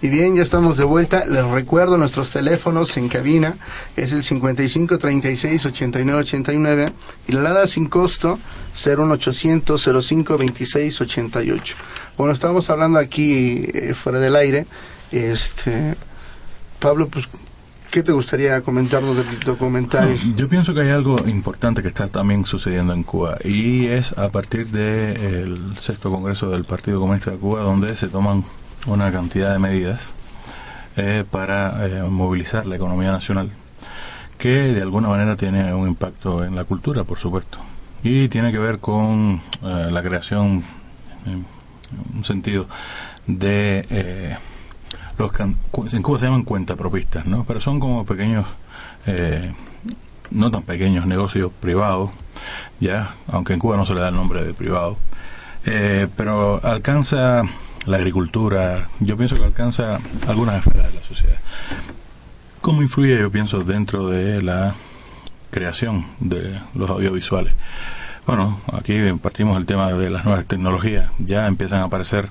Y 0.00 0.08
bien, 0.10 0.36
ya 0.36 0.42
estamos 0.42 0.76
de 0.76 0.84
vuelta. 0.84 1.24
Les 1.26 1.44
recuerdo 1.44 1.98
nuestros 1.98 2.30
teléfonos 2.30 2.96
en 2.96 3.08
cabina. 3.08 3.56
Es 3.96 4.12
el 4.12 4.22
55 4.22 4.96
36 4.96 5.66
89 5.66 6.20
89 6.20 6.92
y 7.26 7.32
la 7.32 7.40
alada 7.40 7.66
sin 7.66 7.86
costo 7.86 8.38
01800 8.74 9.88
05 10.02 10.38
26 10.38 11.00
88. 11.00 11.74
Bueno, 12.16 12.32
estábamos 12.32 12.70
hablando 12.70 13.00
aquí 13.00 13.64
eh, 13.74 13.92
fuera 13.94 14.20
del 14.20 14.36
aire. 14.36 14.66
Este, 15.10 15.96
Pablo, 16.78 17.08
pues, 17.08 17.26
¿qué 17.90 18.04
te 18.04 18.12
gustaría 18.12 18.60
comentarnos 18.60 19.16
del 19.16 19.40
documental? 19.40 20.16
Yo 20.36 20.48
pienso 20.48 20.74
que 20.74 20.82
hay 20.82 20.90
algo 20.90 21.16
importante 21.26 21.82
que 21.82 21.88
está 21.88 22.06
también 22.06 22.44
sucediendo 22.44 22.92
en 22.92 23.02
Cuba 23.02 23.36
y 23.44 23.86
es 23.86 24.12
a 24.16 24.28
partir 24.30 24.68
del 24.68 25.76
sexto 25.76 26.08
congreso 26.08 26.50
del 26.50 26.64
Partido 26.64 27.00
Comunista 27.00 27.32
de 27.32 27.38
Cuba 27.38 27.62
donde 27.62 27.96
se 27.96 28.06
toman 28.06 28.44
una 28.88 29.12
cantidad 29.12 29.52
de 29.52 29.58
medidas 29.58 30.00
eh, 30.96 31.24
para 31.30 31.86
eh, 31.86 32.02
movilizar 32.02 32.66
la 32.66 32.76
economía 32.76 33.12
nacional, 33.12 33.50
que 34.38 34.50
de 34.50 34.82
alguna 34.82 35.08
manera 35.08 35.36
tiene 35.36 35.72
un 35.74 35.88
impacto 35.88 36.42
en 36.44 36.56
la 36.56 36.64
cultura, 36.64 37.04
por 37.04 37.18
supuesto, 37.18 37.58
y 38.02 38.28
tiene 38.28 38.50
que 38.50 38.58
ver 38.58 38.78
con 38.78 39.42
eh, 39.62 39.88
la 39.90 40.02
creación, 40.02 40.64
en 41.26 41.44
un 42.16 42.24
sentido, 42.24 42.66
de 43.26 44.36
los 45.18 45.30
en 45.38 46.02
Cuba 46.02 46.18
se 46.18 46.26
llaman 46.26 46.44
cuentapropistas, 46.44 47.26
¿no? 47.26 47.44
Pero 47.44 47.60
son 47.60 47.80
como 47.80 48.06
pequeños, 48.06 48.46
no 50.30 50.50
tan 50.50 50.62
pequeños 50.62 51.06
negocios 51.06 51.52
privados, 51.60 52.10
ya, 52.80 53.14
aunque 53.30 53.52
en 53.52 53.58
Cuba 53.58 53.76
no 53.76 53.84
se 53.84 53.94
le 53.94 54.00
da 54.00 54.08
el 54.08 54.14
nombre 54.14 54.44
de 54.44 54.54
privado, 54.54 54.96
pero 56.16 56.64
alcanza 56.64 57.42
la 57.86 57.96
agricultura, 57.96 58.86
yo 59.00 59.16
pienso 59.16 59.36
que 59.36 59.44
alcanza 59.44 59.98
algunas 60.26 60.56
esferas 60.56 60.92
de 60.92 61.00
la 61.00 61.04
sociedad. 61.04 61.38
¿Cómo 62.60 62.82
influye, 62.82 63.18
yo 63.18 63.30
pienso, 63.30 63.60
dentro 63.60 64.08
de 64.08 64.42
la 64.42 64.74
creación 65.50 66.06
de 66.20 66.60
los 66.74 66.90
audiovisuales? 66.90 67.54
Bueno, 68.26 68.60
aquí 68.74 68.94
partimos 69.22 69.56
del 69.56 69.64
tema 69.64 69.90
de 69.90 70.10
las 70.10 70.26
nuevas 70.26 70.44
tecnologías. 70.44 71.10
Ya 71.18 71.46
empiezan 71.46 71.80
a 71.80 71.84
aparecer 71.84 72.28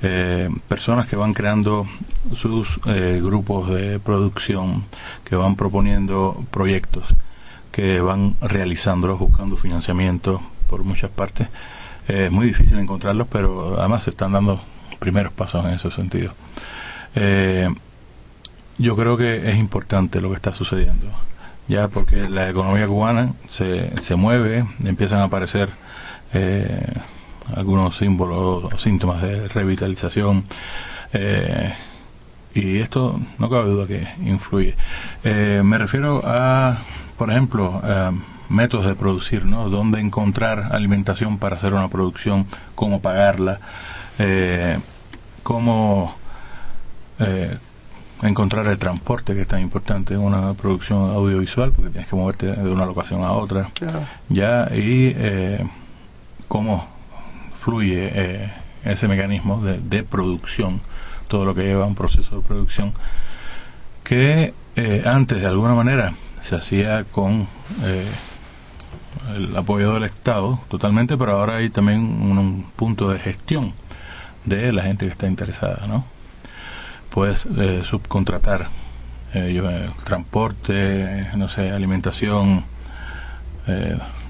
eh, 0.00 0.48
personas 0.68 1.06
que 1.06 1.16
van 1.16 1.34
creando 1.34 1.86
sus 2.32 2.80
eh, 2.86 3.20
grupos 3.22 3.68
de 3.68 3.98
producción, 3.98 4.84
que 5.22 5.36
van 5.36 5.54
proponiendo 5.56 6.42
proyectos, 6.50 7.04
que 7.72 8.00
van 8.00 8.36
realizándolos, 8.40 9.18
buscando 9.18 9.58
financiamiento 9.58 10.40
por 10.66 10.82
muchas 10.82 11.10
partes. 11.10 11.48
es 12.08 12.30
muy 12.30 12.46
difícil 12.46 12.78
encontrarlos, 12.78 13.28
pero 13.28 13.78
además 13.78 14.04
se 14.04 14.10
están 14.10 14.32
dando 14.32 14.62
primeros 15.04 15.34
pasos 15.34 15.62
en 15.66 15.72
ese 15.72 15.90
sentido. 15.90 16.32
Eh, 17.14 17.68
yo 18.78 18.96
creo 18.96 19.18
que 19.18 19.50
es 19.50 19.58
importante 19.58 20.22
lo 20.22 20.30
que 20.30 20.36
está 20.36 20.52
sucediendo, 20.54 21.06
ya 21.68 21.88
porque 21.88 22.26
la 22.26 22.48
economía 22.48 22.86
cubana 22.86 23.34
se, 23.46 23.90
se 24.00 24.16
mueve, 24.16 24.64
empiezan 24.82 25.18
a 25.18 25.24
aparecer 25.24 25.68
eh, 26.32 26.86
algunos 27.54 27.98
símbolos 27.98 28.72
o 28.72 28.78
síntomas 28.78 29.20
de 29.20 29.46
revitalización. 29.48 30.44
Eh, 31.12 31.74
y 32.54 32.78
esto 32.78 33.20
no 33.38 33.50
cabe 33.50 33.68
duda 33.68 33.86
que 33.86 34.08
influye. 34.24 34.74
me 35.24 35.76
refiero 35.76 36.22
a, 36.24 36.78
por 37.18 37.30
ejemplo, 37.30 37.82
métodos 38.48 38.86
de 38.86 38.94
producir, 38.94 39.44
¿no? 39.44 39.68
Dónde 39.68 40.00
encontrar 40.00 40.68
alimentación 40.72 41.38
para 41.38 41.56
hacer 41.56 41.74
una 41.74 41.88
producción, 41.88 42.46
cómo 42.74 43.00
pagarla, 43.00 43.58
eh, 44.18 44.78
cómo 45.44 46.16
eh, 47.20 47.56
encontrar 48.22 48.66
el 48.66 48.78
transporte, 48.78 49.34
que 49.34 49.42
es 49.42 49.46
tan 49.46 49.60
importante 49.60 50.14
en 50.14 50.20
una 50.20 50.54
producción 50.54 51.10
audiovisual, 51.10 51.70
porque 51.70 51.90
tienes 51.90 52.08
que 52.08 52.16
moverte 52.16 52.46
de 52.46 52.70
una 52.70 52.86
locación 52.86 53.22
a 53.22 53.32
otra. 53.32 53.70
Ya, 54.28 54.68
y 54.74 55.12
eh, 55.14 55.64
cómo 56.48 56.88
fluye 57.54 58.10
eh, 58.12 58.52
ese 58.84 59.06
mecanismo 59.06 59.60
de, 59.60 59.78
de, 59.78 60.02
producción, 60.02 60.80
todo 61.28 61.44
lo 61.44 61.54
que 61.54 61.62
lleva 61.62 61.84
a 61.84 61.86
un 61.86 61.94
proceso 61.94 62.36
de 62.36 62.42
producción, 62.42 62.92
que 64.02 64.54
antes 65.06 65.40
de 65.40 65.46
alguna 65.46 65.74
manera 65.74 66.14
se 66.40 66.56
hacía 66.56 67.04
con 67.04 67.46
el 69.36 69.56
apoyo 69.56 69.94
del 69.94 70.02
Estado 70.02 70.58
totalmente, 70.68 71.16
pero 71.16 71.32
ahora 71.32 71.56
hay 71.56 71.70
también 71.70 72.00
un 72.00 72.66
punto 72.76 73.08
de 73.08 73.18
gestión 73.18 73.72
de 74.44 74.72
la 74.72 74.82
gente 74.82 75.06
que 75.06 75.12
está 75.12 75.26
interesada, 75.26 75.86
¿no? 75.86 76.04
Puedes 77.10 77.46
eh, 77.46 77.82
subcontratar 77.84 78.68
eh, 79.34 79.60
eh, 79.62 79.90
transporte, 80.04 81.28
no 81.36 81.48
sé, 81.48 81.70
alimentación, 81.70 82.64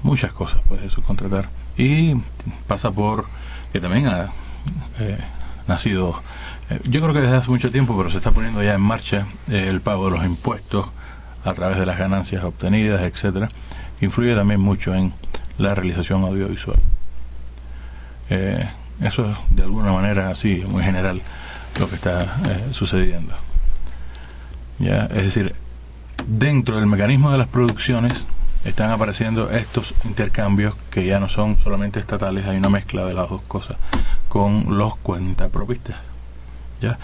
muchas 0.01 0.31
cosas 0.31 0.61
puedes 0.67 0.91
subcontratar. 0.93 1.49
Y 1.77 2.15
pasa 2.67 2.91
por 2.91 3.25
que 3.73 3.81
también 3.81 4.07
ha 4.07 4.31
nacido, 5.67 6.21
yo 6.85 7.01
creo 7.01 7.13
que 7.13 7.19
desde 7.19 7.35
hace 7.35 7.49
mucho 7.49 7.69
tiempo, 7.69 7.97
pero 7.97 8.09
se 8.09 8.17
está 8.17 8.31
poniendo 8.31 8.63
ya 8.63 8.75
en 8.75 8.81
marcha 8.81 9.25
el 9.49 9.81
pago 9.81 10.05
de 10.05 10.17
los 10.17 10.25
impuestos 10.25 10.85
a 11.43 11.53
través 11.53 11.77
de 11.77 11.85
las 11.85 11.99
ganancias 11.99 12.43
obtenidas, 12.43 13.01
etcétera, 13.01 13.49
influye 14.01 14.35
también 14.35 14.61
mucho 14.61 14.95
en 14.95 15.13
la 15.57 15.75
realización 15.75 16.23
audiovisual. 16.23 16.79
Eh, 18.29 18.67
eso 19.01 19.29
es 19.29 19.37
de 19.49 19.63
alguna 19.63 19.91
manera 19.91 20.29
así, 20.29 20.63
muy 20.67 20.83
general, 20.83 21.21
lo 21.79 21.89
que 21.89 21.95
está 21.95 22.37
eh, 22.45 22.69
sucediendo. 22.71 23.35
¿Ya? 24.79 25.05
Es 25.05 25.25
decir, 25.25 25.55
dentro 26.27 26.77
del 26.77 26.87
mecanismo 26.87 27.31
de 27.31 27.37
las 27.37 27.47
producciones 27.47 28.25
están 28.63 28.89
apareciendo 28.89 29.51
estos 29.51 29.93
intercambios 30.05 30.73
que 30.89 31.05
ya 31.05 31.19
no 31.19 31.29
son 31.29 31.57
solamente 31.57 31.99
estatales, 31.99 32.45
hay 32.47 32.57
una 32.57 32.69
mezcla 32.69 33.05
de 33.05 33.13
las 33.13 33.29
dos 33.29 33.41
cosas 33.43 33.77
con 34.27 34.77
los 34.77 34.97
cuentapropistas. 34.97 35.97
¿Ya? 36.81 36.97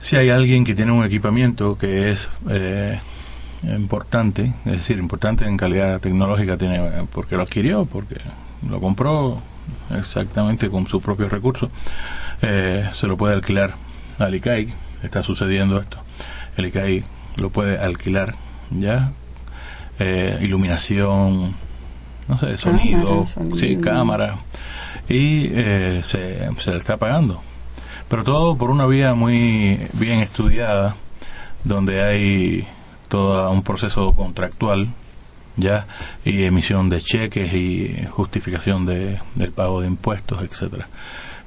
Si 0.00 0.16
hay 0.16 0.30
alguien 0.30 0.64
que 0.64 0.74
tiene 0.74 0.92
un 0.92 1.04
equipamiento 1.04 1.78
que 1.78 2.10
es 2.10 2.28
eh, 2.50 3.00
importante, 3.62 4.52
es 4.64 4.72
decir, 4.72 4.98
importante 4.98 5.46
en 5.46 5.56
calidad 5.56 6.00
tecnológica, 6.00 6.58
tiene 6.58 7.06
porque 7.12 7.36
lo 7.36 7.42
adquirió, 7.42 7.84
porque 7.86 8.16
lo 8.68 8.80
compró, 8.80 9.40
exactamente 9.96 10.68
con 10.70 10.86
sus 10.86 11.02
propios 11.02 11.30
recursos, 11.30 11.70
eh, 12.42 12.88
se 12.92 13.06
lo 13.06 13.16
puede 13.16 13.34
alquilar 13.34 13.74
al 14.18 14.34
ICAI, 14.34 14.72
está 15.02 15.22
sucediendo 15.22 15.80
esto, 15.80 15.98
el 16.56 16.66
ICAI 16.66 17.04
lo 17.36 17.50
puede 17.50 17.78
alquilar 17.78 18.34
ya, 18.70 19.12
eh, 19.98 20.38
iluminación, 20.42 21.54
no 22.28 22.38
sé, 22.38 22.56
sonido, 22.58 23.24
sí, 23.56 23.76
cámara, 23.76 24.38
y 25.08 25.48
eh, 25.52 26.00
se, 26.04 26.48
se 26.58 26.70
le 26.70 26.78
está 26.78 26.96
pagando. 26.96 27.42
Pero 28.08 28.24
todo 28.24 28.56
por 28.56 28.70
una 28.70 28.86
vía 28.86 29.14
muy 29.14 29.88
bien 29.94 30.20
estudiada, 30.20 30.94
donde 31.64 32.02
hay 32.02 32.68
todo 33.08 33.50
un 33.50 33.62
proceso 33.62 34.12
contractual 34.14 34.88
ya 35.56 35.86
y 36.24 36.44
emisión 36.44 36.88
de 36.88 37.00
cheques 37.00 37.52
y 37.52 38.06
justificación 38.10 38.86
de, 38.86 39.20
del 39.34 39.52
pago 39.52 39.80
de 39.80 39.88
impuestos, 39.88 40.42
etcétera. 40.42 40.88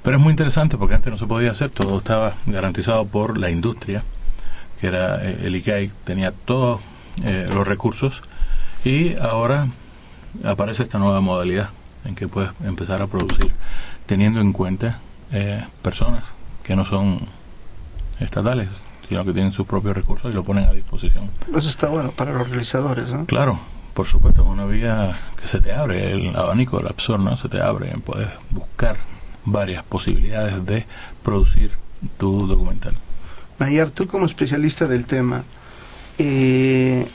Pero 0.04 0.18
es 0.18 0.24
muy 0.24 0.32
interesante 0.32 0.78
porque 0.78 0.96
antes 0.96 1.12
no 1.12 1.18
se 1.18 1.26
podía 1.26 1.52
hacer, 1.52 1.70
todo 1.70 1.98
estaba 1.98 2.36
garantizado 2.46 3.06
por 3.06 3.38
la 3.38 3.50
industria, 3.50 4.04
que 4.80 4.88
era 4.88 5.24
eh, 5.24 5.40
el 5.44 5.56
ICAI, 5.56 5.92
tenía 6.04 6.32
todos 6.32 6.80
eh, 7.24 7.50
los 7.54 7.68
recursos 7.68 8.22
y 8.86 9.16
ahora 9.16 9.68
aparece 10.44 10.84
esta 10.84 11.00
nueva 11.00 11.20
modalidad 11.20 11.72
en 12.06 12.16
que 12.16 12.28
puedes 12.28 12.52
empezar 12.64 13.02
a 13.02 13.08
producir 13.08 13.52
teniendo 14.06 14.40
en 14.40 14.54
cuenta 14.54 15.00
eh, 15.32 15.66
personas 15.82 16.24
que 16.64 16.76
no 16.76 16.86
son 16.86 17.20
estatales, 18.20 18.70
sino 19.10 19.26
que 19.26 19.34
tienen 19.34 19.52
sus 19.52 19.68
propios 19.68 19.96
recursos 19.96 20.32
y 20.32 20.36
lo 20.36 20.44
ponen 20.44 20.70
a 20.70 20.72
disposición. 20.72 21.30
Eso 21.54 21.70
está 21.70 21.90
bueno 21.90 22.12
para 22.12 22.34
los 22.34 22.48
realizadores, 22.48 23.12
¿no? 23.12 23.26
Claro, 23.26 23.60
por 23.98 24.06
supuesto, 24.06 24.44
es 24.44 24.48
una 24.48 24.68
vía 24.68 25.20
que 25.42 25.48
se 25.48 25.60
te 25.60 25.74
abre, 25.74 26.12
el 26.12 26.36
abanico 26.36 26.78
del 26.78 26.86
absor, 26.86 27.20
¿no? 27.20 27.36
Se 27.36 27.50
te 27.50 27.60
abre, 27.60 27.96
puedes 28.06 28.28
buscar 28.52 28.96
varias 29.44 29.84
posibilidades 29.84 30.64
de 30.68 30.86
producir 31.24 31.72
tu 32.20 32.46
documental. 32.46 32.96
Mayar, 33.58 33.90
tú 33.90 34.06
como 34.06 34.28
especialista 34.28 34.86
del 34.86 35.08
tema, 35.08 35.42
eh, 36.20 37.08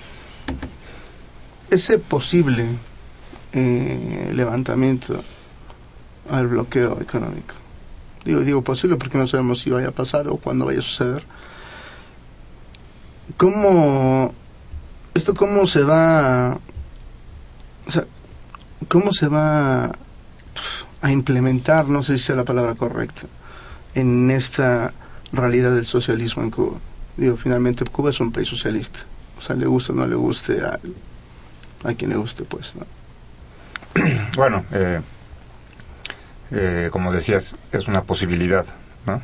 ese 1.71 1.99
posible 1.99 2.67
eh, 3.53 4.33
levantamiento 4.35 5.23
al 6.31 6.49
bloqueo 6.49 7.01
económico, 7.01 7.55
digo, 8.25 8.41
digo 8.41 8.63
posible 8.63 8.97
porque 8.97 9.19
no 9.19 9.29
sabemos 9.29 9.61
si 9.61 9.71
vaya 9.71 9.91
a 9.91 9.93
pasar 9.93 10.27
o 10.27 10.37
cuándo 10.37 10.65
vaya 10.65 10.81
a 10.81 10.83
suceder, 10.83 11.23
¿cómo, 13.37 14.35
esto 15.15 15.33
cómo 15.35 15.69
se 15.69 15.85
va 15.85 16.59
¿cómo 18.93 19.11
se 19.15 19.27
va 19.27 19.91
a 21.01 21.11
implementar, 21.11 21.89
no 21.89 22.03
sé 22.03 22.19
si 22.19 22.31
es 22.31 22.37
la 22.37 22.45
palabra 22.45 22.75
correcta, 22.75 23.23
en 23.95 24.31
esta 24.31 24.93
realidad 25.33 25.75
del 25.75 25.87
socialismo 25.87 26.43
en 26.43 26.51
Cuba. 26.51 26.79
Digo, 27.17 27.39
finalmente 27.39 27.87
Cuba 27.87 28.11
es 28.11 28.21
un 28.21 28.31
país 28.31 28.49
socialista. 28.49 28.99
O 29.39 29.41
sea, 29.41 29.57
le 29.57 29.65
guste 29.65 29.93
o 29.93 29.95
no 29.95 30.07
le 30.07 30.15
guste 30.15 30.61
a, 30.61 30.79
a 31.85 31.95
quien 31.95 32.11
le 32.11 32.17
guste, 32.17 32.45
pues, 32.45 32.75
¿no? 32.77 32.85
Bueno, 34.37 34.63
eh, 34.73 35.01
eh, 36.51 36.89
como 36.93 37.13
decías, 37.13 37.57
es 37.73 37.89
una 37.89 38.03
posibilidad, 38.03 38.67
¿no? 39.07 39.23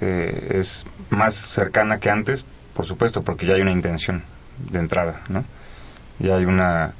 Eh, 0.00 0.52
es 0.54 0.86
más 1.10 1.34
cercana 1.34 2.00
que 2.00 2.08
antes, 2.08 2.46
por 2.72 2.86
supuesto, 2.86 3.20
porque 3.20 3.44
ya 3.44 3.56
hay 3.56 3.60
una 3.60 3.72
intención 3.72 4.22
de 4.70 4.78
entrada, 4.78 5.20
¿no? 5.28 5.44
Ya 6.18 6.36
hay 6.36 6.46
una 6.46 6.94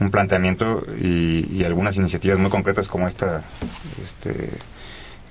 un 0.00 0.10
planteamiento 0.10 0.82
y, 0.98 1.62
algunas 1.64 1.96
iniciativas 1.96 2.38
muy 2.38 2.50
concretas 2.50 2.88
como 2.88 3.06
esta 3.06 3.42
este 4.02 4.50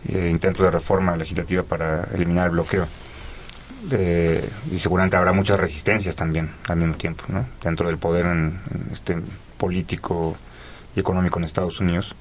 eh, 0.08 0.30
intento 0.30 0.64
de 0.64 0.72
reforma 0.72 1.18
legislativa 1.18 1.64
para 1.64 2.08
eliminar 2.14 2.46
el 2.46 2.52
bloqueo. 2.52 2.88
Eh, 3.92 4.48
y 4.72 4.80
seguramente 4.80 5.18
habrá 5.18 5.32
muchas 5.34 5.60
resistencias 5.60 6.16
también 6.16 6.52
al 6.68 6.78
mismo 6.78 6.96
tiempo 6.96 7.24
dentro 7.64 7.88
del 7.88 7.98
poder 7.98 8.26
en, 8.26 8.60
este 8.92 9.18
político 9.58 10.38
y 10.96 11.00
económico 11.00 11.40
en 11.40 11.46
Estados 11.46 11.80
Unidos 11.80 12.14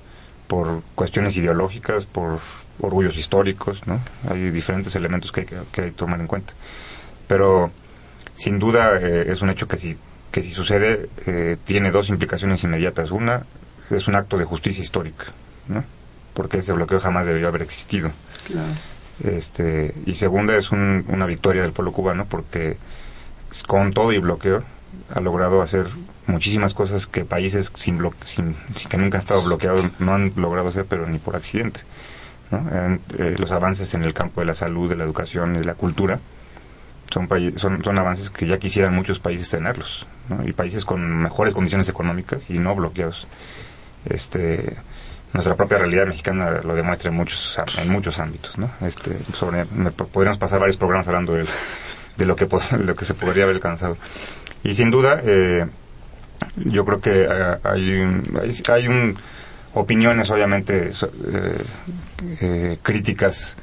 por 0.46 0.82
cuestiones 0.94 1.36
ideológicas 1.36 2.06
por 2.06 2.38
orgullos 2.80 3.16
históricos 3.16 3.86
¿no? 3.88 4.00
hay 4.30 4.50
diferentes 4.50 4.94
elementos 4.94 5.32
que 5.32 5.40
hay 5.40 5.46
que, 5.46 5.56
que 5.72 5.80
hay 5.82 5.90
tomar 5.90 6.20
en 6.20 6.28
cuenta. 6.28 6.54
Pero 7.26 7.72
sin 8.34 8.60
duda 8.60 8.98
eh, 9.00 9.26
es 9.28 9.42
un 9.42 9.50
hecho 9.50 9.66
que 9.66 9.76
si 9.76 9.98
que 10.32 10.42
si 10.42 10.50
sucede 10.52 11.08
eh, 11.26 11.56
tiene 11.64 11.90
dos 11.90 12.08
implicaciones 12.08 12.62
inmediatas. 12.64 13.10
Una 13.10 13.42
es 13.90 14.08
un 14.08 14.14
acto 14.14 14.36
de 14.38 14.44
justicia 14.44 14.82
histórica, 14.82 15.26
¿no? 15.68 15.84
porque 16.34 16.58
ese 16.58 16.72
bloqueo 16.72 17.00
jamás 17.00 17.26
debió 17.26 17.48
haber 17.48 17.62
existido. 17.62 18.10
Claro. 18.46 18.68
Este, 19.24 19.94
y 20.06 20.14
segunda 20.14 20.56
es 20.56 20.70
un- 20.70 21.04
una 21.08 21.26
victoria 21.26 21.62
del 21.62 21.72
pueblo 21.72 21.92
cubano 21.92 22.26
porque 22.26 22.76
con 23.66 23.92
todo 23.92 24.12
y 24.12 24.18
bloqueo 24.18 24.62
ha 25.14 25.20
logrado 25.20 25.62
hacer 25.62 25.86
muchísimas 26.26 26.74
cosas 26.74 27.06
que 27.06 27.24
países 27.24 27.72
sin, 27.74 27.98
sin, 28.24 28.54
sin 28.76 28.88
que 28.88 28.96
nunca 28.98 29.18
han 29.18 29.22
estado 29.22 29.42
bloqueados 29.42 29.86
no 29.98 30.14
han 30.14 30.32
logrado 30.36 30.68
hacer, 30.68 30.84
pero 30.84 31.06
ni 31.06 31.18
por 31.18 31.34
accidente. 31.34 31.80
¿no? 32.50 32.58
En- 32.70 33.00
eh, 33.18 33.34
los 33.38 33.50
avances 33.50 33.92
en 33.94 34.04
el 34.04 34.14
campo 34.14 34.40
de 34.40 34.46
la 34.46 34.54
salud, 34.54 34.88
de 34.88 34.96
la 34.96 35.04
educación 35.04 35.56
y 35.56 35.58
de 35.58 35.64
la 35.64 35.74
cultura 35.74 36.20
son, 37.10 37.28
son, 37.56 37.82
son 37.84 37.98
avances 37.98 38.30
que 38.30 38.46
ya 38.46 38.58
quisieran 38.58 38.94
muchos 38.94 39.18
países 39.20 39.48
tenerlos, 39.50 40.06
y 40.44 40.52
países 40.52 40.84
con 40.84 41.00
mejores 41.22 41.54
condiciones 41.54 41.88
económicas 41.88 42.50
y 42.50 42.58
no 42.58 42.74
bloqueados. 42.74 43.26
Este, 44.04 44.76
nuestra 45.32 45.54
propia 45.56 45.78
realidad 45.78 46.06
mexicana 46.06 46.60
lo 46.64 46.74
demuestra 46.74 47.10
en 47.10 47.16
muchos 47.16 47.58
en 47.78 47.90
muchos 47.90 48.18
ámbitos, 48.18 48.56
¿no? 48.58 48.70
Este, 48.80 49.16
sobre, 49.34 49.64
me 49.74 49.90
po- 49.90 50.06
podríamos 50.08 50.38
pasar 50.38 50.58
varios 50.60 50.76
programas 50.76 51.06
hablando 51.08 51.34
de, 51.34 51.44
lo 52.24 52.36
que 52.36 52.46
de 52.46 52.60
lo 52.84 52.94
que 52.94 53.04
se 53.04 53.14
podría 53.14 53.44
haber 53.44 53.56
alcanzado. 53.56 53.96
Y 54.64 54.74
sin 54.74 54.90
duda, 54.90 55.20
eh, 55.24 55.66
yo 56.56 56.84
creo 56.84 57.00
que 57.00 57.26
eh, 57.28 57.56
hay, 57.64 57.92
un- 58.00 58.38
hay, 58.42 58.62
hay 58.72 58.88
un- 58.88 59.18
opiniones 59.74 60.30
obviamente 60.30 60.90
eh, 61.32 61.58
eh, 62.40 62.78
críticas 62.82 63.56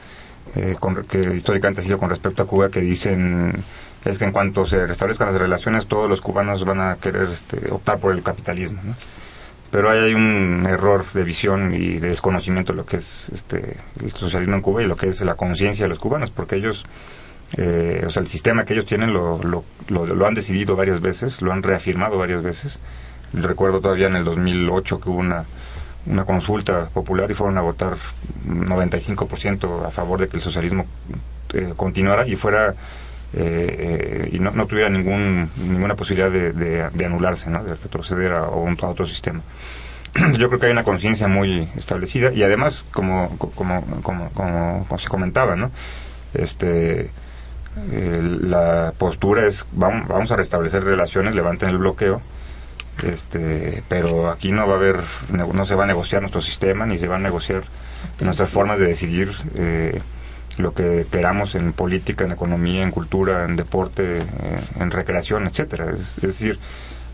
eh, 0.56 0.76
con- 0.80 1.04
que 1.06 1.36
históricamente 1.36 1.82
ha 1.82 1.84
sido 1.84 1.98
con 1.98 2.10
respecto 2.10 2.44
a 2.44 2.48
Cuba 2.48 2.70
que 2.70 2.82
dicen 2.82 3.64
es 4.06 4.18
que 4.20 4.26
en 4.26 4.32
cuanto 4.32 4.66
se 4.66 4.86
restablezcan 4.86 5.28
las 5.30 5.38
relaciones 5.42 5.88
todos 5.88 6.10
los 6.10 6.22
cubanos 6.22 6.64
van 6.66 6.80
a 6.82 6.96
querer 6.98 7.24
este, 7.32 7.72
optar 7.72 8.00
por 8.00 8.14
el 8.14 8.22
capitalismo 8.24 8.82
¿no? 8.84 8.96
pero 9.72 9.90
ahí 9.90 10.00
hay 10.00 10.14
un 10.14 10.66
error 10.70 11.04
de 11.14 11.24
visión 11.24 11.74
y 11.74 11.98
de 12.00 12.10
desconocimiento 12.10 12.72
de 12.74 12.78
lo 12.78 12.86
que 12.86 12.98
es 12.98 13.30
este 13.34 13.78
el 14.02 14.12
socialismo 14.12 14.56
en 14.56 14.62
Cuba 14.62 14.84
y 14.84 14.88
lo 14.88 14.96
que 14.96 15.08
es 15.10 15.22
la 15.22 15.36
conciencia 15.36 15.86
de 15.86 15.90
los 15.90 16.00
cubanos 16.00 16.30
porque 16.32 16.56
ellos 16.56 16.86
eh, 17.58 18.04
o 18.06 18.10
sea 18.10 18.22
el 18.22 18.28
sistema 18.28 18.66
que 18.66 18.74
ellos 18.74 18.86
tienen 18.86 19.12
lo, 19.14 19.40
lo, 19.44 19.64
lo, 19.90 20.26
han 20.28 20.34
decidido 20.34 20.76
varias 20.76 21.02
veces 21.02 21.42
lo 21.42 21.52
han 21.52 21.64
reafirmado 21.64 22.18
varias 22.18 22.42
veces 22.44 22.80
recuerdo 23.34 23.82
todavía 23.82 24.08
en 24.08 24.16
el 24.16 24.24
2008 24.24 25.00
que 25.02 25.10
hubo 25.10 25.20
una 25.20 25.46
una 26.08 26.26
consulta 26.26 26.90
popular 26.94 27.30
y 27.32 27.34
fueron 27.34 27.58
a 27.58 27.62
votar 27.62 27.96
95% 28.48 29.86
a 29.86 29.92
favor 29.92 30.20
de 30.20 30.28
que 30.28 30.38
el 30.38 30.42
socialismo 30.44 30.86
eh, 31.54 31.74
continuara 31.76 32.28
y 32.28 32.36
fuera 32.36 32.72
eh, 33.34 33.36
eh, 33.38 34.30
y 34.32 34.40
no, 34.40 34.52
no 34.52 34.66
tuviera 34.68 34.90
ningún 34.90 35.50
ninguna 35.58 35.96
posibilidad 35.96 36.32
de, 36.32 37.06
anularse, 37.06 37.50
¿no? 37.50 37.64
de 37.64 37.76
retroceder 37.76 38.32
a, 38.34 38.44
un- 38.50 38.78
otro 38.82 39.06
sistema. 39.06 39.42
Yo 40.38 40.48
creo 40.48 40.60
que 40.60 40.68
hay 40.68 40.72
una 40.72 40.84
conciencia 40.84 41.28
muy 41.28 41.68
establecida 41.76 42.32
y 42.32 42.44
además, 42.44 42.86
como, 42.92 43.36
como, 43.38 43.82
como, 44.02 44.30
como, 44.32 44.86
como 44.88 45.00
se 45.00 45.10
comentaba, 45.10 45.56
¿no? 45.56 45.72
este, 46.34 47.12
eh, 47.92 48.22
la 48.42 48.94
postura 48.98 49.46
es 49.48 49.68
vamos, 49.74 50.08
vamos 50.08 50.32
a 50.32 50.36
restablecer 50.38 50.84
relaciones, 50.84 51.36
levanten 51.36 51.70
el 51.70 51.78
bloqueo, 51.78 52.22
este, 53.04 53.84
pero 53.88 54.30
aquí 54.30 54.52
no 54.52 54.68
va 54.68 54.74
a 54.74 54.78
haber, 54.78 55.00
no 55.32 55.66
se 55.66 55.76
va 55.76 55.84
a 55.84 55.88
negociar 55.88 56.22
nuestro 56.22 56.42
sistema 56.42 56.86
ni 56.86 56.98
se 56.98 57.08
van 57.08 57.22
a 57.22 57.24
negociar 57.26 57.64
nuestras 58.22 58.50
formas 58.50 58.80
de 58.80 58.86
decidir 58.88 59.32
eh, 59.56 60.02
lo 60.58 60.74
que 60.74 61.06
queramos 61.12 61.56
en 61.56 61.74
política, 61.74 62.24
en 62.24 62.32
economía, 62.32 62.84
en 62.84 62.92
cultura, 62.92 63.44
en 63.46 63.56
deporte, 63.56 64.20
eh, 64.20 64.26
en 64.80 64.92
recreación, 64.92 65.48
etcétera. 65.48 65.88
Es, 65.92 66.18
es 66.18 66.22
decir, 66.24 66.60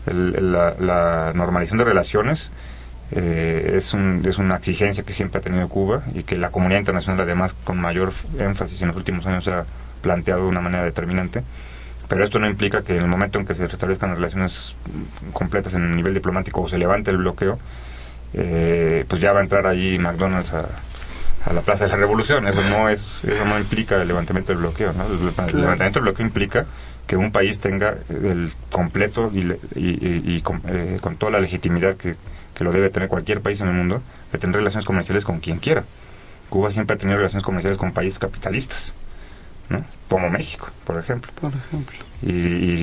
el- 0.06 0.34
el- 0.36 0.52
la, 0.52 0.74
la 0.78 1.32
normalización 1.34 1.78
de 1.78 1.84
relaciones 1.84 2.52
eh, 3.10 3.74
es, 3.76 3.92
un, 3.94 4.22
es 4.26 4.38
una 4.38 4.56
exigencia 4.56 5.02
que 5.04 5.12
siempre 5.12 5.38
ha 5.38 5.42
tenido 5.42 5.68
Cuba 5.68 6.02
y 6.14 6.22
que 6.22 6.36
la 6.36 6.50
comunidad 6.50 6.78
internacional 6.80 7.20
además 7.20 7.54
con 7.64 7.78
mayor 7.80 8.12
énfasis 8.38 8.80
en 8.82 8.88
los 8.88 8.96
últimos 8.96 9.26
años 9.26 9.48
ha 9.48 9.66
planteado 10.02 10.42
de 10.44 10.48
una 10.48 10.60
manera 10.60 10.84
determinante. 10.84 11.42
Pero 12.12 12.24
esto 12.26 12.38
no 12.38 12.46
implica 12.46 12.82
que 12.82 12.94
en 12.96 13.02
el 13.02 13.08
momento 13.08 13.38
en 13.38 13.46
que 13.46 13.54
se 13.54 13.66
restablezcan 13.66 14.10
las 14.10 14.18
relaciones 14.18 14.74
completas 15.32 15.72
en 15.72 15.82
el 15.84 15.96
nivel 15.96 16.12
diplomático 16.12 16.60
o 16.60 16.68
se 16.68 16.76
levante 16.76 17.10
el 17.10 17.16
bloqueo, 17.16 17.58
eh, 18.34 19.04
pues 19.08 19.20
ya 19.22 19.32
va 19.32 19.40
a 19.40 19.42
entrar 19.42 19.66
ahí 19.66 19.98
McDonald's 19.98 20.52
a, 20.52 20.66
a 21.46 21.52
la 21.54 21.62
Plaza 21.62 21.84
de 21.84 21.90
la 21.90 21.96
Revolución. 21.96 22.46
Eso 22.46 22.60
no 22.68 22.90
es, 22.90 23.24
eso 23.24 23.44
no 23.46 23.58
implica 23.58 24.00
el 24.02 24.08
levantamiento 24.08 24.52
del 24.52 24.58
bloqueo. 24.60 24.92
¿no? 24.92 25.04
El, 25.06 25.24
levantamiento 25.60 26.00
del 26.00 26.02
bloqueo 26.02 26.26
implica 26.26 26.66
que 27.06 27.16
un 27.16 27.32
país 27.32 27.60
tenga 27.60 27.96
el 28.10 28.52
completo 28.70 29.30
y, 29.32 29.40
y, 29.40 29.56
y- 29.74 30.22
y 30.36 30.42
con, 30.42 30.60
eh, 30.68 30.98
con 31.00 31.16
toda 31.16 31.32
la 31.32 31.40
legitimidad 31.40 31.96
que, 31.96 32.16
que 32.54 32.62
lo 32.62 32.72
debe 32.72 32.90
tener 32.90 33.08
cualquier 33.08 33.40
país 33.40 33.60
en 33.62 33.68
el 33.68 33.74
mundo, 33.74 34.02
de 34.32 34.38
tener 34.38 34.56
relaciones 34.56 34.84
comerciales 34.84 35.24
con 35.24 35.40
quien 35.40 35.58
quiera. 35.58 35.84
Cuba 36.50 36.70
siempre 36.70 36.94
ha 36.94 36.98
tenido 36.98 37.16
relaciones 37.16 37.42
comerciales 37.42 37.78
con 37.78 37.92
países 37.92 38.18
capitalistas, 38.18 38.94
¿no? 39.68 39.84
como 40.08 40.28
México, 40.30 40.68
por 40.84 40.98
ejemplo. 40.98 41.32
Por 41.40 41.52
ejemplo. 41.54 41.96
Y, 42.22 42.32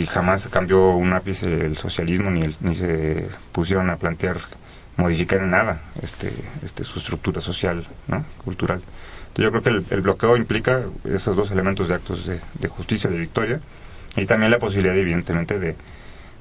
y 0.01 0.05
jamás 0.07 0.47
cambió 0.47 0.89
un 0.91 1.13
ápice 1.13 1.65
el 1.65 1.77
socialismo 1.77 2.29
ni, 2.31 2.41
el- 2.41 2.55
ni 2.61 2.75
se 2.75 3.27
pusieron 3.51 3.89
a 3.89 3.97
plantear 3.97 4.37
modificar 4.97 5.39
en 5.39 5.51
nada 5.51 5.81
este, 6.01 6.31
este 6.63 6.83
su 6.83 6.99
estructura 6.99 7.39
social, 7.39 7.87
¿no? 8.07 8.25
cultural. 8.43 8.81
Entonces 9.29 9.43
yo 9.45 9.51
creo 9.51 9.61
que 9.63 9.69
el, 9.69 9.85
el 9.91 10.01
bloqueo 10.01 10.35
implica 10.35 10.81
esos 11.05 11.35
dos 11.37 11.51
elementos 11.51 11.87
de 11.87 11.93
actos 11.95 12.25
de, 12.25 12.41
de 12.59 12.67
justicia, 12.67 13.09
de 13.09 13.17
victoria, 13.19 13.61
y 14.17 14.25
también 14.25 14.51
la 14.51 14.59
posibilidad, 14.59 14.97
evidentemente, 14.97 15.57
de, 15.59 15.75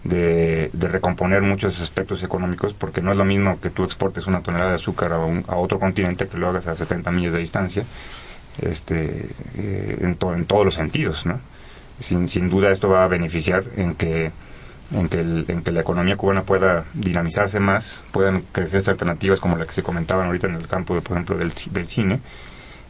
de, 0.05 0.71
de 0.73 0.89
recomponer 0.89 1.43
muchos 1.43 1.81
aspectos 1.81 2.23
económicos, 2.23 2.73
porque 2.73 3.03
no 3.03 3.13
es 3.13 3.17
lo 3.19 3.25
mismo 3.25 3.61
que 3.61 3.71
tú 3.71 3.85
exportes 3.85 4.27
una 4.27 4.41
tonelada 4.43 4.71
de 4.71 4.77
azúcar 4.77 5.13
a, 5.13 5.19
un- 5.19 5.45
a 5.49 5.57
otro 5.57 5.79
continente 5.79 6.27
que 6.29 6.39
lo 6.39 6.49
hagas 6.49 6.67
a 6.67 6.75
70 6.75 7.11
millas 7.13 7.35
de 7.35 7.41
distancia, 7.41 7.85
este, 8.63 9.27
eh, 9.57 9.99
en, 10.01 10.15
to- 10.17 10.35
en 10.35 10.45
todos 10.47 10.65
los 10.65 10.75
sentidos. 10.75 11.25
Sin, 12.01 12.29
sin 12.29 12.49
duda 12.51 12.71
esto 12.71 12.89
va 12.89 13.05
a 13.05 13.09
beneficiar 13.09 13.65
en 13.77 13.95
que 13.95 14.31
en 14.91 15.09
que, 15.11 15.71
la 15.71 15.81
economía 15.81 16.17
cubana 16.17 16.45
pueda 16.45 16.85
dinamizarse 16.95 17.61
más, 17.61 18.03
puedan 18.11 18.41
crecerse 18.53 18.91
alternativas 18.91 19.39
como 19.39 19.57
la 19.59 19.67
que 19.67 19.75
se 19.75 19.83
comentaban 19.83 20.27
ahorita 20.29 20.47
en 20.47 20.55
el 20.55 20.67
campo, 20.67 20.95
de, 20.95 21.03
por 21.03 21.13
ejemplo, 21.13 21.37
del, 21.37 21.55
ci- 21.55 21.71
del 21.71 21.87
cine, 21.87 22.21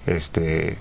este, 0.06 0.78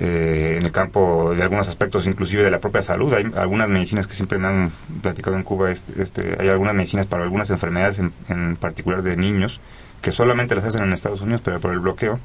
eh, 0.00 0.56
en 0.58 0.64
el 0.64 0.72
campo 0.72 1.34
de 1.34 1.42
algunos 1.42 1.68
aspectos, 1.68 2.06
inclusive 2.06 2.42
de 2.44 2.50
la 2.50 2.60
propia 2.60 2.80
salud. 2.80 3.12
Hay 3.12 3.30
algunas 3.36 3.68
medicinas 3.68 4.06
que 4.06 4.14
siempre 4.14 4.38
me 4.38 4.48
han 4.48 4.72
platicado 5.02 5.36
en 5.36 5.42
Cuba, 5.42 5.70
este, 5.70 6.02
este, 6.02 6.36
hay 6.40 6.48
algunas 6.48 6.74
medicinas 6.74 7.04
para 7.04 7.24
algunas 7.24 7.50
enfermedades, 7.50 7.98
en, 7.98 8.12
en 8.30 8.56
particular 8.56 9.02
de 9.02 9.16
niños, 9.18 9.60
que 10.00 10.12
solamente 10.12 10.54
las 10.54 10.64
hacen 10.64 10.82
en 10.82 10.94
Estados 10.94 11.20
Unidos, 11.20 11.42
pero 11.44 11.60
por 11.60 11.72
el 11.74 11.80
bloqueo 11.80 12.18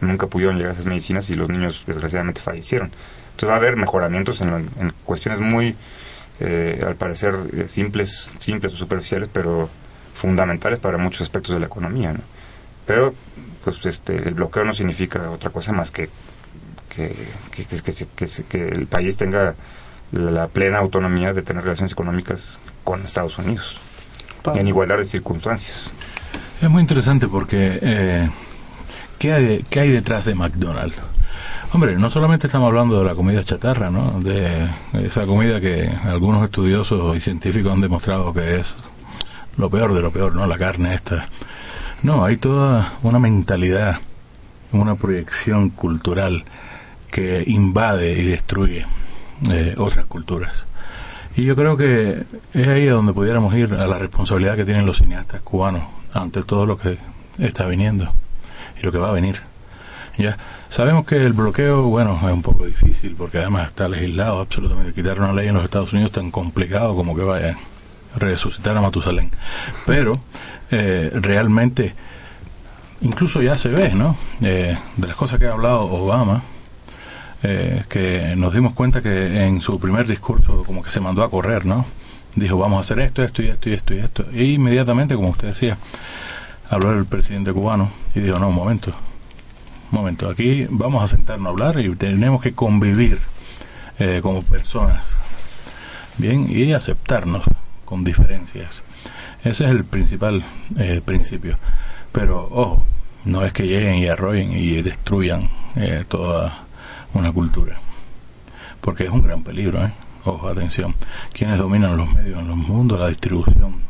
nunca 0.00 0.26
pudieron 0.26 0.56
llegar 0.56 0.70
a 0.70 0.74
esas 0.74 0.86
medicinas 0.86 1.28
y 1.30 1.34
los 1.34 1.48
niños 1.48 1.82
desgraciadamente 1.86 2.40
fallecieron. 2.40 2.90
Entonces 3.30 3.48
va 3.48 3.54
a 3.54 3.56
haber 3.56 3.76
mejoramientos 3.76 4.40
en, 4.40 4.50
lo- 4.50 4.56
en 4.58 4.92
cuestiones 5.04 5.40
muy, 5.40 5.74
eh, 6.40 6.82
al 6.86 6.96
parecer, 6.96 7.34
eh, 7.56 7.66
simples, 7.68 8.30
simples 8.38 8.72
o 8.72 8.76
superficiales, 8.76 9.28
pero 9.32 9.68
fundamentales 10.14 10.78
para 10.78 10.98
muchos 10.98 11.22
aspectos 11.22 11.54
de 11.54 11.60
la 11.60 11.66
economía. 11.66 12.12
¿no? 12.12 12.20
Pero 12.86 13.14
pues 13.64 13.84
este 13.84 14.16
el 14.28 14.34
bloqueo 14.34 14.64
no 14.64 14.72
significa 14.74 15.30
otra 15.30 15.50
cosa 15.50 15.72
más 15.72 15.90
que 15.90 16.08
que, 16.88 17.14
que, 17.50 17.64
que, 17.66 18.44
que 18.48 18.68
el 18.68 18.86
país 18.86 19.16
tenga 19.18 19.54
la, 20.12 20.30
la 20.30 20.48
plena 20.48 20.78
autonomía 20.78 21.34
de 21.34 21.42
tener 21.42 21.62
relaciones 21.62 21.92
económicas 21.92 22.58
con 22.84 23.04
Estados 23.04 23.36
Unidos 23.38 23.78
en 24.54 24.68
igualdad 24.68 24.96
de 24.98 25.04
circunstancias. 25.04 25.90
Es 26.62 26.70
muy 26.70 26.80
interesante 26.80 27.26
porque 27.28 27.78
eh, 27.82 28.30
¿qué, 29.18 29.32
hay, 29.32 29.64
¿qué 29.68 29.80
hay 29.80 29.90
detrás 29.90 30.24
de 30.24 30.34
McDonald's? 30.34 30.96
Hombre, 31.72 31.96
no 31.96 32.10
solamente 32.10 32.46
estamos 32.46 32.68
hablando 32.68 32.98
de 32.98 33.04
la 33.04 33.14
comida 33.14 33.42
chatarra, 33.44 33.90
¿no? 33.90 34.20
De 34.20 34.68
esa 34.94 35.26
comida 35.26 35.60
que 35.60 35.90
algunos 36.04 36.44
estudiosos 36.44 37.16
y 37.16 37.20
científicos 37.20 37.72
han 37.72 37.80
demostrado 37.80 38.32
que 38.32 38.56
es 38.60 38.74
lo 39.56 39.68
peor 39.68 39.92
de 39.92 40.00
lo 40.00 40.10
peor, 40.10 40.34
¿no? 40.34 40.46
La 40.46 40.56
carne 40.56 40.94
esta. 40.94 41.28
No, 42.02 42.24
hay 42.24 42.36
toda 42.36 42.94
una 43.02 43.18
mentalidad, 43.18 43.98
una 44.72 44.94
proyección 44.94 45.70
cultural 45.70 46.44
que 47.10 47.42
invade 47.46 48.12
y 48.12 48.24
destruye 48.24 48.86
eh, 49.50 49.74
otras 49.76 50.06
culturas. 50.06 50.64
Y 51.36 51.44
yo 51.44 51.56
creo 51.56 51.76
que 51.76 52.22
es 52.54 52.68
ahí 52.68 52.86
donde 52.86 53.12
pudiéramos 53.12 53.52
ir 53.54 53.74
a 53.74 53.86
la 53.86 53.98
responsabilidad 53.98 54.56
que 54.56 54.64
tienen 54.64 54.86
los 54.86 54.98
cineastas 54.98 55.42
cubanos 55.42 55.82
ante 56.14 56.42
todo 56.42 56.64
lo 56.64 56.78
que 56.78 56.98
está 57.38 57.66
viniendo 57.66 58.14
y 58.80 58.84
lo 58.84 58.92
que 58.92 58.98
va 58.98 59.10
a 59.10 59.12
venir. 59.12 59.42
Ya 60.18 60.38
sabemos 60.70 61.04
que 61.04 61.16
el 61.16 61.32
bloqueo, 61.32 61.82
bueno, 61.84 62.18
es 62.26 62.32
un 62.32 62.42
poco 62.42 62.66
difícil 62.66 63.14
porque 63.16 63.38
además 63.38 63.68
está 63.68 63.88
legislado 63.88 64.40
absolutamente. 64.40 64.92
Quitar 64.92 65.20
una 65.20 65.32
ley 65.32 65.48
en 65.48 65.54
los 65.54 65.64
Estados 65.64 65.92
Unidos 65.92 66.12
tan 66.12 66.30
complicado 66.30 66.94
como 66.94 67.14
que 67.14 67.22
vaya 67.22 67.56
a 68.14 68.18
resucitar 68.18 68.76
a 68.76 68.80
Matusalén. 68.80 69.30
Pero 69.84 70.12
eh, 70.70 71.10
realmente, 71.14 71.94
incluso 73.02 73.42
ya 73.42 73.58
se 73.58 73.68
ve, 73.68 73.94
¿no? 73.94 74.16
Eh, 74.40 74.76
de 74.96 75.06
las 75.06 75.16
cosas 75.16 75.38
que 75.38 75.46
ha 75.46 75.52
hablado 75.52 75.82
Obama, 75.82 76.42
eh, 77.42 77.84
que 77.88 78.34
nos 78.36 78.54
dimos 78.54 78.72
cuenta 78.72 79.02
que 79.02 79.44
en 79.44 79.60
su 79.60 79.78
primer 79.78 80.06
discurso 80.06 80.64
como 80.64 80.82
que 80.82 80.90
se 80.90 81.00
mandó 81.00 81.22
a 81.22 81.30
correr, 81.30 81.66
¿no? 81.66 81.84
Dijo, 82.34 82.56
vamos 82.58 82.78
a 82.78 82.80
hacer 82.80 83.00
esto, 83.00 83.22
esto 83.22 83.42
y 83.42 83.48
esto 83.48 83.68
y 83.68 83.72
esto 83.74 83.94
y 83.94 83.98
esto. 83.98 84.24
E 84.32 84.44
inmediatamente, 84.44 85.14
como 85.14 85.28
usted 85.28 85.48
decía, 85.48 85.78
habló 86.68 86.92
el 86.92 87.06
presidente 87.06 87.52
cubano 87.52 87.90
y 88.14 88.20
dijo, 88.20 88.38
no, 88.38 88.48
un 88.48 88.54
momento, 88.54 88.92
un 89.92 89.98
momento, 89.98 90.28
aquí 90.28 90.66
vamos 90.70 91.02
a 91.02 91.08
sentarnos 91.08 91.46
a 91.46 91.50
hablar 91.50 91.80
y 91.80 91.94
tenemos 91.96 92.42
que 92.42 92.54
convivir 92.54 93.18
eh, 93.98 94.20
como 94.22 94.42
personas, 94.42 95.02
bien, 96.18 96.46
y 96.50 96.72
aceptarnos 96.72 97.44
con 97.84 98.04
diferencias. 98.04 98.82
Ese 99.44 99.64
es 99.64 99.70
el 99.70 99.84
principal 99.84 100.44
eh, 100.76 101.00
principio. 101.04 101.58
Pero, 102.12 102.48
ojo, 102.50 102.86
no 103.24 103.44
es 103.44 103.52
que 103.52 103.66
lleguen 103.66 103.96
y 103.96 104.08
arroyen 104.08 104.52
y 104.52 104.82
destruyan 104.82 105.48
eh, 105.76 106.04
toda 106.08 106.64
una 107.14 107.32
cultura, 107.32 107.78
porque 108.80 109.04
es 109.04 109.10
un 109.10 109.22
gran 109.22 109.42
peligro, 109.42 109.84
¿eh? 109.84 109.92
Ojo, 110.24 110.48
atención. 110.48 110.96
Quienes 111.32 111.58
dominan 111.58 111.96
los 111.96 112.12
medios 112.12 112.40
en 112.40 112.48
los 112.48 112.56
mundos, 112.56 112.98
la 112.98 113.08
distribución 113.08 113.82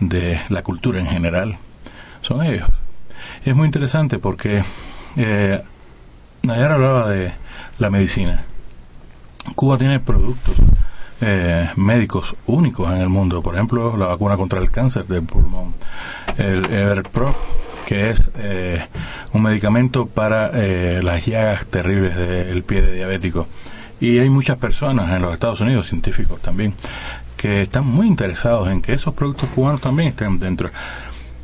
de 0.00 0.40
la 0.48 0.62
cultura 0.62 0.98
en 0.98 1.06
general, 1.06 1.56
son 2.22 2.44
ellos. 2.44 2.68
Es 3.44 3.54
muy 3.54 3.66
interesante 3.66 4.18
porque 4.18 4.64
eh, 5.16 5.62
hablaba 6.48 7.10
de 7.10 7.32
la 7.78 7.90
medicina. 7.90 8.44
Cuba 9.54 9.76
tiene 9.76 10.00
productos 10.00 10.56
eh, 11.20 11.70
médicos 11.76 12.34
únicos 12.46 12.90
en 12.90 13.00
el 13.00 13.08
mundo. 13.08 13.42
Por 13.42 13.54
ejemplo, 13.54 13.96
la 13.96 14.06
vacuna 14.06 14.36
contra 14.36 14.60
el 14.60 14.70
cáncer 14.70 15.06
del 15.06 15.22
pulmón, 15.22 15.74
el 16.36 16.64
Everpro, 16.66 17.34
que 17.86 18.10
es 18.10 18.30
eh, 18.36 18.86
un 19.32 19.42
medicamento 19.42 20.06
para 20.06 20.50
eh, 20.52 21.00
las 21.02 21.24
llagas 21.26 21.66
terribles 21.66 22.16
del 22.16 22.62
pie 22.64 22.82
de 22.82 22.94
diabético. 22.94 23.46
Y 24.00 24.18
hay 24.18 24.30
muchas 24.30 24.56
personas 24.56 25.12
en 25.12 25.22
los 25.22 25.32
Estados 25.32 25.60
Unidos, 25.60 25.88
científicos 25.88 26.40
también, 26.40 26.74
que 27.36 27.62
están 27.62 27.86
muy 27.86 28.08
interesados 28.08 28.68
en 28.68 28.82
que 28.82 28.92
esos 28.92 29.14
productos 29.14 29.48
cubanos 29.50 29.80
también 29.80 30.08
estén 30.08 30.40
dentro. 30.40 30.70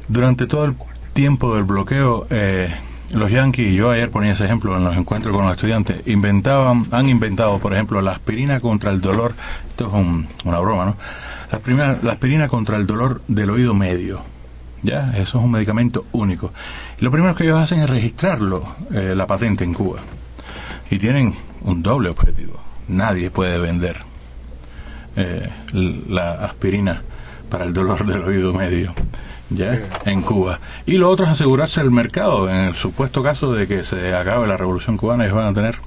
Durante 0.09 0.47
todo 0.47 0.65
el 0.65 0.75
tiempo 1.13 1.55
del 1.55 1.65
bloqueo, 1.65 2.27
eh, 2.31 2.75
los 3.13 3.31
yanquis, 3.31 3.75
yo 3.75 3.91
ayer 3.91 4.11
ponía 4.11 4.33
ese 4.33 4.47
ejemplo 4.47 4.75
en 4.77 4.85
los 4.85 4.97
encuentros 4.97 5.37
con 5.37 5.45
los 5.45 5.55
estudiantes, 5.55 6.07
inventaban, 6.07 6.87
han 6.91 7.11
inventado, 7.11 7.59
por 7.59 7.75
ejemplo, 7.75 8.01
la 8.01 8.13
aspirina 8.13 8.59
contra 8.59 8.91
el 8.91 9.03
dolor, 9.03 9.35
esto 9.69 9.87
es 9.87 10.47
una 10.47 10.61
broma, 10.61 10.87
¿no? 10.87 10.97
La, 11.53 11.59
primera, 11.59 11.99
la 12.03 12.13
aspirina 12.13 12.49
contra 12.49 12.79
el 12.79 12.87
dolor 12.87 13.21
del 13.29 13.51
oído 13.51 13.75
medio. 13.75 14.23
Ya, 14.83 15.11
eso 15.17 15.39
es 15.39 15.45
un 15.45 15.51
medicamento 15.51 16.07
único. 16.13 16.53
Y 16.99 17.05
lo 17.05 17.11
primero 17.11 17.35
que 17.35 17.45
ellos 17.45 17.61
hacen 17.61 17.81
es 17.81 17.91
registrarlo, 17.91 18.65
eh, 18.93 19.13
la 19.15 19.27
patente 19.27 19.65
en 19.65 19.75
Cuba. 19.75 20.01
Y 20.91 20.99
tienen 20.99 21.35
un 21.63 21.83
doble 21.83 22.09
objetivo. 22.09 22.61
Nadie 22.89 23.31
puede 23.31 23.59
vender 23.59 23.97
eh, 25.17 25.51
la 25.73 26.45
aspirina 26.45 27.03
para 27.51 27.65
el 27.65 27.75
dolor 27.75 28.07
del 28.07 28.23
oído 28.23 28.55
medio 28.55 28.95
ya 29.51 29.79
en 30.05 30.23
Cuba. 30.23 30.61
Y 30.87 30.97
lo 30.97 31.11
otro 31.11 31.27
es 31.27 31.33
asegurarse 31.33 31.81
el 31.81 31.91
mercado. 31.91 32.49
En 32.49 32.67
el 32.67 32.75
supuesto 32.75 33.23
caso 33.23 33.53
de 33.53 33.67
que 33.67 33.83
se 33.83 34.15
acabe 34.15 34.47
la 34.47 34.57
revolución 34.57 34.97
cubana, 34.97 35.25
ellos 35.25 35.37
van 35.37 35.49
a 35.49 35.53
tener 35.53 35.79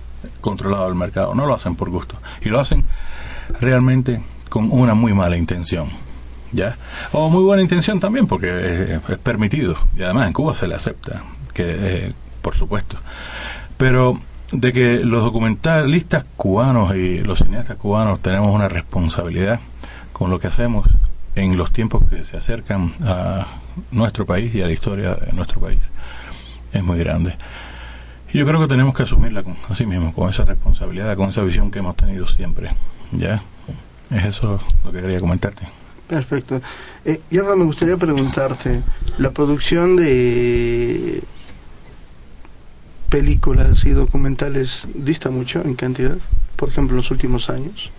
controlado 0.41 0.88
el 0.88 0.95
mercado. 0.95 1.36
No 1.36 1.45
lo 1.45 1.53
hacen 1.53 1.76
por 1.76 1.89
gusto. 1.89 2.16
Y 2.41 2.49
lo 2.49 2.59
hacen 2.59 2.86
realmente 3.59 4.22
con 4.49 4.72
una 4.72 4.93
muy 4.93 5.14
mala 5.14 5.38
intención. 5.38 5.89
¿Ya? 6.51 6.76
O 7.14 7.30
muy 7.30 7.43
buena 7.43 7.62
intención 7.62 7.99
también, 7.99 8.28
porque 8.28 8.99
es, 9.07 9.18
permitido. 9.20 9.78
Y 9.95 10.03
además 10.03 10.28
en 10.28 10.34
Cuba 10.34 10.53
se 10.55 10.68
le 10.68 10.76
acepta, 10.76 11.24
que 11.53 11.64
eh, 11.68 12.14
por 12.41 12.55
supuesto. 12.55 12.97
Pero 13.78 14.20
de 14.51 14.74
que 14.74 15.05
los 15.05 15.24
documentalistas 15.24 16.26
cubanos 16.36 16.93
y 16.95 17.20
los 17.20 17.39
cineastas 17.39 17.78
cubanos 17.78 18.20
tenemos 18.20 18.53
una 18.53 18.68
responsabilidad 18.68 19.62
con 20.12 20.30
lo 20.30 20.39
que 20.39 20.47
hacemos 20.47 20.88
en 21.36 21.58
los 21.58 21.72
tiempos 21.72 22.08
que 22.10 22.24
se 22.24 22.38
acercan 22.38 22.94
a 23.04 23.48
nuestro 23.92 24.26
país 24.26 24.54
y 24.54 24.62
a 24.62 24.66
la 24.66 24.74
historia 24.74 25.16
de 25.16 25.32
nuestro 25.34 25.60
país 25.60 25.80
es 26.74 26.84
muy 26.84 27.00
grande. 27.00 27.36
Y 28.34 28.38
yo 28.38 28.46
creo 28.46 28.62
que 28.62 28.68
tenemos 28.68 28.96
que 28.96 29.04
asumirla 29.04 29.44
con, 29.44 29.58
así 29.70 29.86
mismo, 29.86 30.14
con 30.14 30.30
esa 30.30 30.46
responsabilidad, 30.46 31.16
con 31.18 31.30
esa 31.30 31.44
visión 31.44 31.70
que 31.70 31.80
hemos 31.80 31.98
tenido 31.98 32.28
siempre. 32.28 32.72
¿Ya? 33.12 33.42
Es 34.10 34.26
eso 34.26 34.60
lo 34.86 34.92
que 34.92 35.02
quería 35.02 35.20
comentarte. 35.20 35.68
Perfecto. 36.08 36.62
Eh, 37.06 37.22
y 37.30 37.38
ahora 37.38 37.56
me 37.56 37.66
gustaría 37.66 37.98
preguntarte, 37.98 38.84
¿la 39.18 39.32
producción 39.32 39.96
de 39.96 41.24
películas 43.10 43.86
y 43.86 43.92
documentales 43.92 44.88
dista 44.94 45.30
mucho 45.30 45.62
en 45.64 45.76
cantidad? 45.76 46.18
Por 46.56 46.70
ejemplo, 46.70 46.96
en 46.96 46.98
los 46.98 47.12
últimos 47.12 47.50
años. 47.50 47.92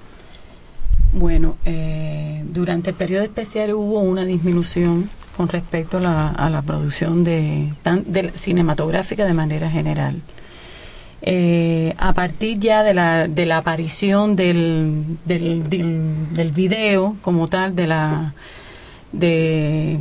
Bueno, 1.13 1.57
eh, 1.67 2.43
durante 2.47 2.91
el 2.91 2.97
periodo 2.97 3.23
especial 3.23 3.75
hubo 3.75 4.01
una 4.01 4.25
disminución 4.25 5.11
con 5.37 5.49
respecto 5.49 5.99
a 5.99 6.01
la, 6.01 6.29
a 6.29 6.49
la 6.49 6.63
producción 6.63 7.23
de, 7.23 7.73
de, 8.07 8.31
cinematográfica 8.35 9.27
de 9.27 9.35
manera 9.35 9.71
general. 9.71 10.23
Eh, 11.21 11.95
a 11.99 12.15
partir 12.15 12.59
ya 12.59 12.83
de 12.83 12.95
la, 12.95 13.29
de 13.29 13.47
la 13.47 13.59
aparición 13.59 14.37
del, 14.37 15.19
del, 15.25 15.69
del, 15.69 16.51
video 16.51 17.17
como 17.23 17.47
tal, 17.47 17.77
de 17.77 17.87
la 17.87 18.35
de 19.13 19.99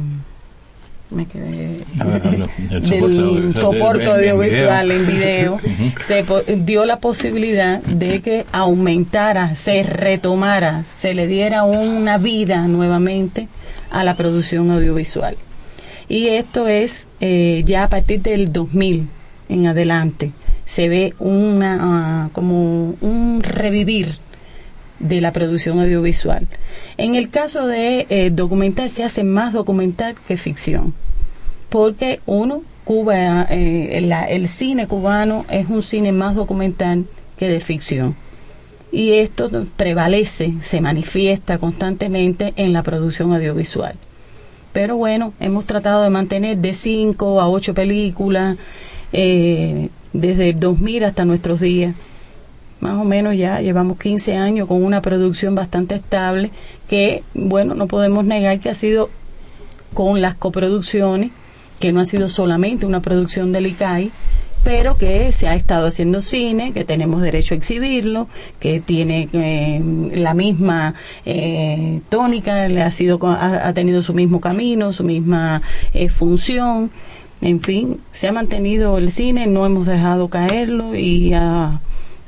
me 1.11 1.25
quedé 1.25 1.77
del 2.69 3.55
soporte 3.55 4.05
audiovisual 4.05 4.91
en 4.91 5.07
video, 5.07 5.59
se 5.99 6.25
dio 6.57 6.85
la 6.85 6.99
posibilidad 6.99 7.81
de 7.83 8.21
que 8.21 8.45
aumentara, 8.51 9.53
se 9.55 9.83
retomara, 9.83 10.83
se 10.89 11.13
le 11.13 11.27
diera 11.27 11.63
una 11.63 12.17
vida 12.17 12.67
nuevamente 12.67 13.47
a 13.89 14.03
la 14.03 14.15
producción 14.15 14.71
audiovisual. 14.71 15.37
Y 16.07 16.27
esto 16.27 16.67
es 16.67 17.07
eh, 17.19 17.63
ya 17.65 17.83
a 17.83 17.89
partir 17.89 18.21
del 18.21 18.51
2000 18.51 19.07
en 19.49 19.67
adelante. 19.67 20.31
Se 20.65 20.89
ve 20.89 21.13
una, 21.19 22.27
uh, 22.27 22.31
como 22.31 22.95
un 23.01 23.41
revivir 23.43 24.17
de 25.01 25.21
la 25.21 25.33
producción 25.33 25.79
audiovisual. 25.79 26.47
En 26.97 27.15
el 27.15 27.29
caso 27.29 27.67
de 27.67 28.05
eh, 28.09 28.29
documental 28.31 28.89
se 28.89 29.03
hace 29.03 29.23
más 29.23 29.53
documental 29.53 30.15
que 30.27 30.37
ficción, 30.37 30.93
porque 31.69 32.19
uno, 32.25 32.63
Cuba, 32.83 33.45
eh, 33.49 34.09
el 34.29 34.47
cine 34.47 34.87
cubano 34.87 35.45
es 35.49 35.69
un 35.69 35.81
cine 35.81 36.11
más 36.11 36.35
documental 36.35 37.05
que 37.37 37.47
de 37.47 37.59
ficción. 37.59 38.15
Y 38.91 39.13
esto 39.13 39.49
prevalece, 39.77 40.55
se 40.61 40.81
manifiesta 40.81 41.57
constantemente 41.57 42.53
en 42.57 42.73
la 42.73 42.83
producción 42.83 43.33
audiovisual. 43.33 43.95
Pero 44.73 44.97
bueno, 44.97 45.33
hemos 45.39 45.65
tratado 45.65 46.03
de 46.03 46.09
mantener 46.09 46.57
de 46.57 46.73
5 46.73 47.39
a 47.39 47.49
8 47.49 47.73
películas 47.73 48.57
eh, 49.13 49.89
desde 50.11 50.49
el 50.49 50.59
2000 50.59 51.05
hasta 51.05 51.23
nuestros 51.23 51.61
días 51.61 51.95
más 52.81 52.99
o 52.99 53.05
menos 53.05 53.35
ya 53.37 53.61
llevamos 53.61 53.97
15 53.97 54.35
años 54.35 54.67
con 54.67 54.83
una 54.83 55.01
producción 55.01 55.55
bastante 55.55 55.95
estable 55.95 56.51
que, 56.89 57.23
bueno, 57.33 57.75
no 57.75 57.87
podemos 57.87 58.25
negar 58.25 58.59
que 58.59 58.69
ha 58.69 58.75
sido 58.75 59.09
con 59.93 60.21
las 60.21 60.35
coproducciones, 60.35 61.31
que 61.79 61.91
no 61.91 62.01
ha 62.01 62.05
sido 62.05 62.27
solamente 62.27 62.85
una 62.85 63.01
producción 63.01 63.51
del 63.51 63.67
ICAI, 63.67 64.11
pero 64.63 64.95
que 64.95 65.31
se 65.31 65.47
ha 65.47 65.55
estado 65.55 65.87
haciendo 65.87 66.21
cine, 66.21 66.71
que 66.71 66.83
tenemos 66.83 67.21
derecho 67.21 67.53
a 67.53 67.57
exhibirlo, 67.57 68.27
que 68.59 68.79
tiene 68.79 69.29
eh, 69.33 69.81
la 70.15 70.33
misma 70.33 70.93
eh, 71.25 72.01
tónica, 72.09 72.67
le 72.67 72.81
ha, 72.81 72.91
sido, 72.91 73.19
ha, 73.23 73.73
tenido 73.73 74.01
su 74.01 74.13
mismo 74.13 74.39
camino, 74.39 74.91
su 74.91 75.03
misma 75.03 75.61
eh, 75.93 76.09
función. 76.09 76.91
En 77.41 77.59
fin, 77.59 77.99
se 78.11 78.27
ha 78.27 78.31
mantenido 78.31 78.99
el 78.99 79.11
cine, 79.11 79.47
no 79.47 79.65
hemos 79.65 79.87
dejado 79.87 80.29
caerlo 80.29 80.95
y 80.95 81.33
ha, 81.33 81.81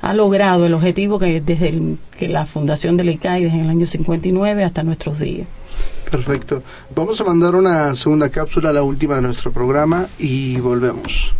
ha 0.04 0.14
logrado 0.14 0.66
el 0.66 0.74
objetivo 0.74 1.18
que 1.18 1.39
desde 1.39 1.70
el, 1.70 1.97
que 2.20 2.28
la 2.28 2.45
fundación 2.45 2.97
del 2.97 3.10
ICAI 3.10 3.45
desde 3.45 3.62
el 3.62 3.70
año 3.70 3.86
59 3.86 4.64
hasta 4.66 4.84
nuestros 4.84 5.18
días. 5.18 5.47
Perfecto. 6.12 6.62
Vamos 6.93 7.22
a 7.22 7.24
mandar 7.24 7.56
una 7.56 7.95
segunda 7.95 8.30
cápsula, 8.30 8.74
la 8.74 8.84
última 8.84 9.16
de 9.16 9.22
nuestro 9.22 9.54
programa, 9.54 10.08
y 10.20 10.60
volvemos. 10.60 11.34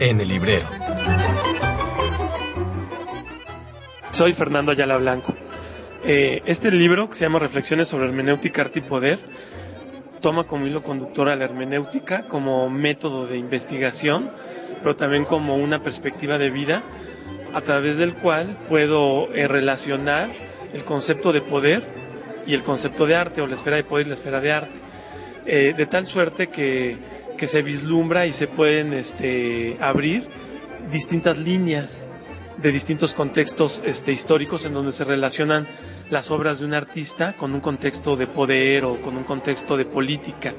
En 0.00 0.18
el 0.18 0.28
librero. 0.28 0.64
Soy 4.12 4.32
Fernando 4.32 4.72
Ayala 4.72 4.96
Blanco. 4.96 5.34
Eh, 6.06 6.40
este 6.46 6.70
libro, 6.70 7.10
que 7.10 7.16
se 7.16 7.26
llama 7.26 7.38
Reflexiones 7.38 7.88
sobre 7.88 8.06
hermenéutica, 8.06 8.62
arte 8.62 8.78
y 8.78 8.82
poder, 8.82 9.18
toma 10.22 10.44
como 10.44 10.66
hilo 10.66 10.82
conductor 10.82 11.28
a 11.28 11.36
la 11.36 11.44
hermenéutica 11.44 12.22
como 12.22 12.70
método 12.70 13.26
de 13.26 13.36
investigación, 13.36 14.30
pero 14.78 14.96
también 14.96 15.26
como 15.26 15.56
una 15.56 15.82
perspectiva 15.82 16.38
de 16.38 16.48
vida 16.48 16.82
a 17.52 17.60
través 17.60 17.98
del 17.98 18.14
cual 18.14 18.56
puedo 18.70 19.28
eh, 19.34 19.48
relacionar 19.48 20.30
el 20.72 20.82
concepto 20.82 21.34
de 21.34 21.42
poder 21.42 21.82
y 22.46 22.54
el 22.54 22.62
concepto 22.62 23.06
de 23.06 23.16
arte, 23.16 23.42
o 23.42 23.46
la 23.46 23.54
esfera 23.54 23.76
de 23.76 23.84
poder 23.84 24.06
y 24.06 24.08
la 24.08 24.14
esfera 24.14 24.40
de 24.40 24.52
arte, 24.52 24.80
eh, 25.44 25.74
de 25.76 25.84
tal 25.84 26.06
suerte 26.06 26.48
que, 26.48 26.96
que, 27.40 27.46
se 27.46 27.62
vislumbra 27.62 28.26
y 28.26 28.34
se 28.34 28.46
pueden 28.46 28.92
este, 28.92 29.78
abrir 29.80 30.28
distintas 30.92 31.38
líneas 31.38 32.06
de 32.58 32.70
distintos 32.70 33.14
contextos 33.14 33.82
este, 33.86 34.12
históricos 34.12 34.66
en 34.66 34.74
donde 34.74 34.92
se 34.92 35.04
relacionan 35.04 35.66
las 36.10 36.30
obras 36.30 36.58
de 36.58 36.66
un 36.66 36.74
artista 36.74 37.32
con 37.32 37.54
un 37.54 37.60
contexto 37.60 38.16
de 38.16 38.26
poder 38.26 38.84
o 38.84 39.00
con 39.00 39.16
un 39.16 39.24
contexto 39.24 39.78
de 39.78 39.86
política. 39.86 40.52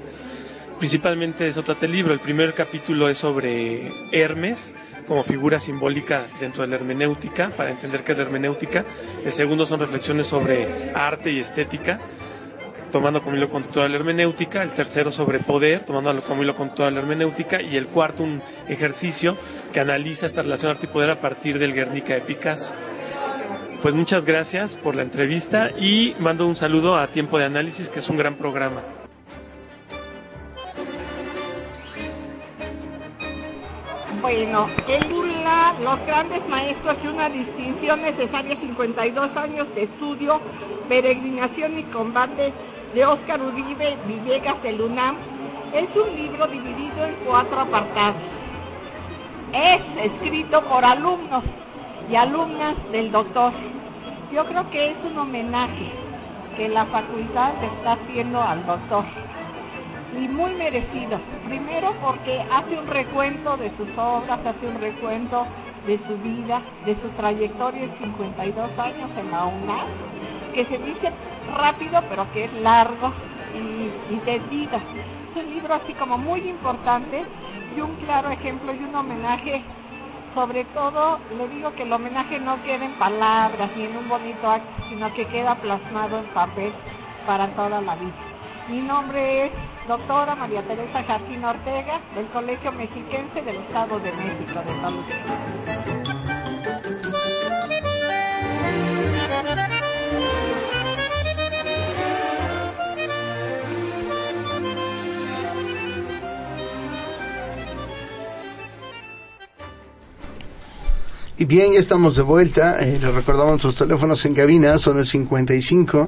Principalmente 0.79 1.47
eso 1.47 1.61
trata 1.61 1.86
el 1.86 1.91
libro. 1.91 2.13
El 2.13 2.19
primer 2.19 2.55
capítulo 2.55 3.09
es 3.09 3.19
sobre 3.19 3.91
Hermes 4.11 4.75
como 5.07 5.23
figura 5.23 5.59
simbólica 5.59 6.27
dentro 6.39 6.63
de 6.63 6.69
la 6.69 6.77
hermenéutica, 6.77 7.49
para 7.49 7.69
entender 7.69 8.03
qué 8.03 8.13
es 8.13 8.17
la 8.17 8.23
hermenéutica. 8.23 8.86
El 9.23 9.34
segundo 9.34 9.67
son 9.67 9.79
reflexiones 9.79 10.25
sobre 10.25 10.91
arte 10.95 11.32
y 11.32 11.39
estética, 11.39 11.99
tomando 12.91 13.21
como 13.21 13.35
hilo 13.35 13.49
conductor 13.49 13.89
la 13.89 13.95
hermenéutica. 13.95 14.61
El 14.61 14.71
tercero 14.71 15.11
sobre 15.11 15.39
poder, 15.39 15.83
tomando 15.85 16.21
como 16.21 16.43
hilo 16.43 16.55
conductor 16.55 16.91
la 16.91 16.99
hermenéutica. 16.99 17.61
Y 17.61 17.77
el 17.77 17.87
cuarto 17.87 18.23
un 18.23 18.41
ejercicio 18.67 19.37
que 19.73 19.79
analiza 19.79 20.25
esta 20.25 20.41
relación 20.41 20.71
arte 20.71 20.85
y 20.85 20.89
poder 20.89 21.09
a 21.09 21.21
partir 21.21 21.57
del 21.57 21.73
Guernica 21.73 22.13
de 22.13 22.21
Picasso. 22.21 22.73
Pues 23.81 23.95
muchas 23.95 24.25
gracias 24.25 24.77
por 24.77 24.95
la 24.95 25.01
entrevista 25.01 25.71
y 25.75 26.15
mando 26.19 26.45
un 26.45 26.55
saludo 26.55 26.97
a 26.97 27.07
Tiempo 27.07 27.39
de 27.39 27.45
Análisis, 27.45 27.89
que 27.89 27.97
es 27.97 28.09
un 28.09 28.17
gran 28.17 28.35
programa. 28.35 28.81
Bueno, 34.21 34.69
el 34.87 35.11
ULA, 35.11 35.73
los 35.81 35.99
grandes 36.05 36.47
maestros 36.47 36.95
y 37.03 37.07
una 37.07 37.27
distinción 37.27 38.03
necesaria, 38.03 38.55
52 38.55 39.35
años 39.35 39.73
de 39.73 39.83
estudio, 39.83 40.39
peregrinación 40.87 41.79
y 41.79 41.83
combate 41.85 42.53
de 42.93 43.05
Óscar 43.05 43.41
Uribe 43.41 43.97
Villegas 44.05 44.61
del 44.63 44.81
UNAM, 44.81 45.17
es 45.73 45.89
un 45.95 46.15
libro 46.15 46.47
dividido 46.47 47.05
en 47.05 47.15
cuatro 47.25 47.59
apartados. 47.59 48.21
Es 49.53 49.81
escrito 50.11 50.61
por 50.63 50.83
alumnos 50.83 51.43
y 52.09 52.15
alumnas 52.15 52.75
del 52.91 53.11
doctor. 53.11 53.53
Yo 54.33 54.43
creo 54.43 54.69
que 54.69 54.91
es 54.91 54.97
un 55.05 55.17
homenaje 55.17 55.89
que 56.55 56.69
la 56.69 56.85
facultad 56.85 57.63
está 57.63 57.93
haciendo 57.93 58.41
al 58.41 58.65
doctor 58.65 59.05
y 60.13 60.27
muy 60.27 60.53
merecido. 60.55 61.19
Primero 61.45 61.91
porque 62.01 62.41
hace 62.51 62.77
un 62.77 62.87
recuento 62.87 63.55
de 63.57 63.69
sus 63.77 63.97
obras, 63.97 64.39
hace 64.45 64.67
un 64.67 64.81
recuento 64.81 65.45
de 65.85 65.97
su 66.05 66.17
vida, 66.17 66.61
de 66.85 66.95
su 66.95 67.09
trayectoria 67.09 67.83
en 67.83 67.93
52 67.93 68.79
años 68.79 69.09
en 69.17 69.31
la 69.31 69.45
UNAM, 69.45 69.87
que 70.52 70.66
se 70.66 70.78
dice 70.78 71.12
rápido 71.56 72.02
pero 72.10 72.32
que 72.32 72.45
es 72.45 72.54
largo 72.62 73.12
y, 73.56 74.14
y 74.14 74.18
tendido. 74.20 74.78
Es 74.78 75.45
un 75.45 75.54
libro 75.54 75.74
así 75.74 75.93
como 75.93 76.18
muy 76.18 76.41
importante 76.41 77.22
y 77.76 77.82
un 77.82 77.95
claro 77.95 78.30
ejemplo 78.32 78.74
y 78.74 78.84
un 78.84 78.95
homenaje. 78.95 79.64
Sobre 80.34 80.64
todo, 80.66 81.20
le 81.38 81.47
digo 81.49 81.74
que 81.74 81.84
el 81.84 81.91
homenaje 81.91 82.39
no 82.39 82.62
queda 82.64 82.86
en 82.86 82.93
palabras 82.93 83.70
ni 83.76 83.84
en 83.84 83.97
un 83.97 84.08
bonito 84.08 84.49
acto, 84.49 84.84
sino 84.88 85.14
que 85.14 85.26
queda 85.26 85.56
plasmado 85.56 86.20
en 86.20 86.26
papel 86.26 86.72
para 87.26 87.47
toda 87.49 87.82
la 87.82 87.95
vida. 87.95 88.14
Mi 88.70 88.80
nombre 88.80 89.45
es 89.45 89.52
doctora 89.88 90.36
María 90.36 90.66
Teresa 90.66 91.04
Jardín 91.04 91.43
Ortega, 91.43 91.99
del 92.16 92.28
Colegio 92.28 92.72
Mexiquense 92.72 93.41
del 93.41 93.58
Estado 93.58 93.99
de 93.99 94.12
México, 94.14 94.62
de 94.66 94.74
Salud. 94.80 95.04
Y 111.41 111.45
bien, 111.45 111.73
ya 111.73 111.79
estamos 111.79 112.15
de 112.15 112.21
vuelta. 112.21 112.77
Eh, 112.81 112.99
les 113.01 113.15
recordamos 113.15 113.63
nuestros 113.63 113.75
teléfonos 113.75 114.23
en 114.25 114.35
cabina, 114.35 114.77
son 114.77 114.99
el 114.99 115.07
55 115.07 116.07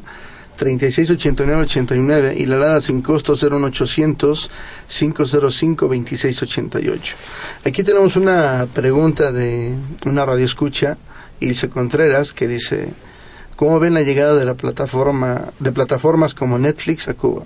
368989 0.57 2.35
y 2.37 2.45
la 2.45 2.57
alada 2.57 2.81
sin 2.81 3.01
costo 3.01 3.33
01800 3.33 4.51
505 4.87 5.87
2688. 5.87 7.15
Aquí 7.65 7.81
tenemos 7.81 8.15
una 8.15 8.67
pregunta 8.71 9.31
de 9.31 9.73
una 10.05 10.23
radio 10.23 10.45
escucha, 10.45 10.99
Ilse 11.39 11.67
Contreras, 11.67 12.31
que 12.31 12.47
dice, 12.47 12.89
¿cómo 13.55 13.79
ven 13.79 13.95
la 13.95 14.03
llegada 14.03 14.35
de 14.35 14.45
la 14.45 14.53
plataforma 14.53 15.45
de 15.57 15.71
plataformas 15.71 16.35
como 16.35 16.59
Netflix 16.59 17.07
a 17.07 17.15
Cuba? 17.15 17.41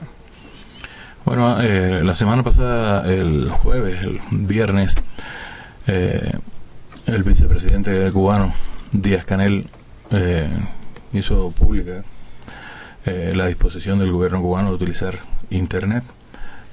Bueno, 1.23 1.61
eh, 1.61 2.03
la 2.03 2.15
semana 2.15 2.43
pasada, 2.43 3.09
el 3.09 3.49
jueves, 3.49 4.03
el 4.03 4.19
viernes, 4.29 4.93
eh, 5.87 6.33
el 7.07 7.23
vicepresidente 7.23 8.11
cubano, 8.11 8.53
Díaz 8.91 9.25
Canel, 9.25 9.67
eh, 10.11 10.49
hizo 11.13 11.51
pública 11.51 12.03
eh, 13.05 13.33
la 13.35 13.47
disposición 13.47 13.99
del 13.99 14.11
gobierno 14.11 14.41
cubano 14.41 14.69
de 14.69 14.75
utilizar 14.75 15.19
Internet 15.49 16.03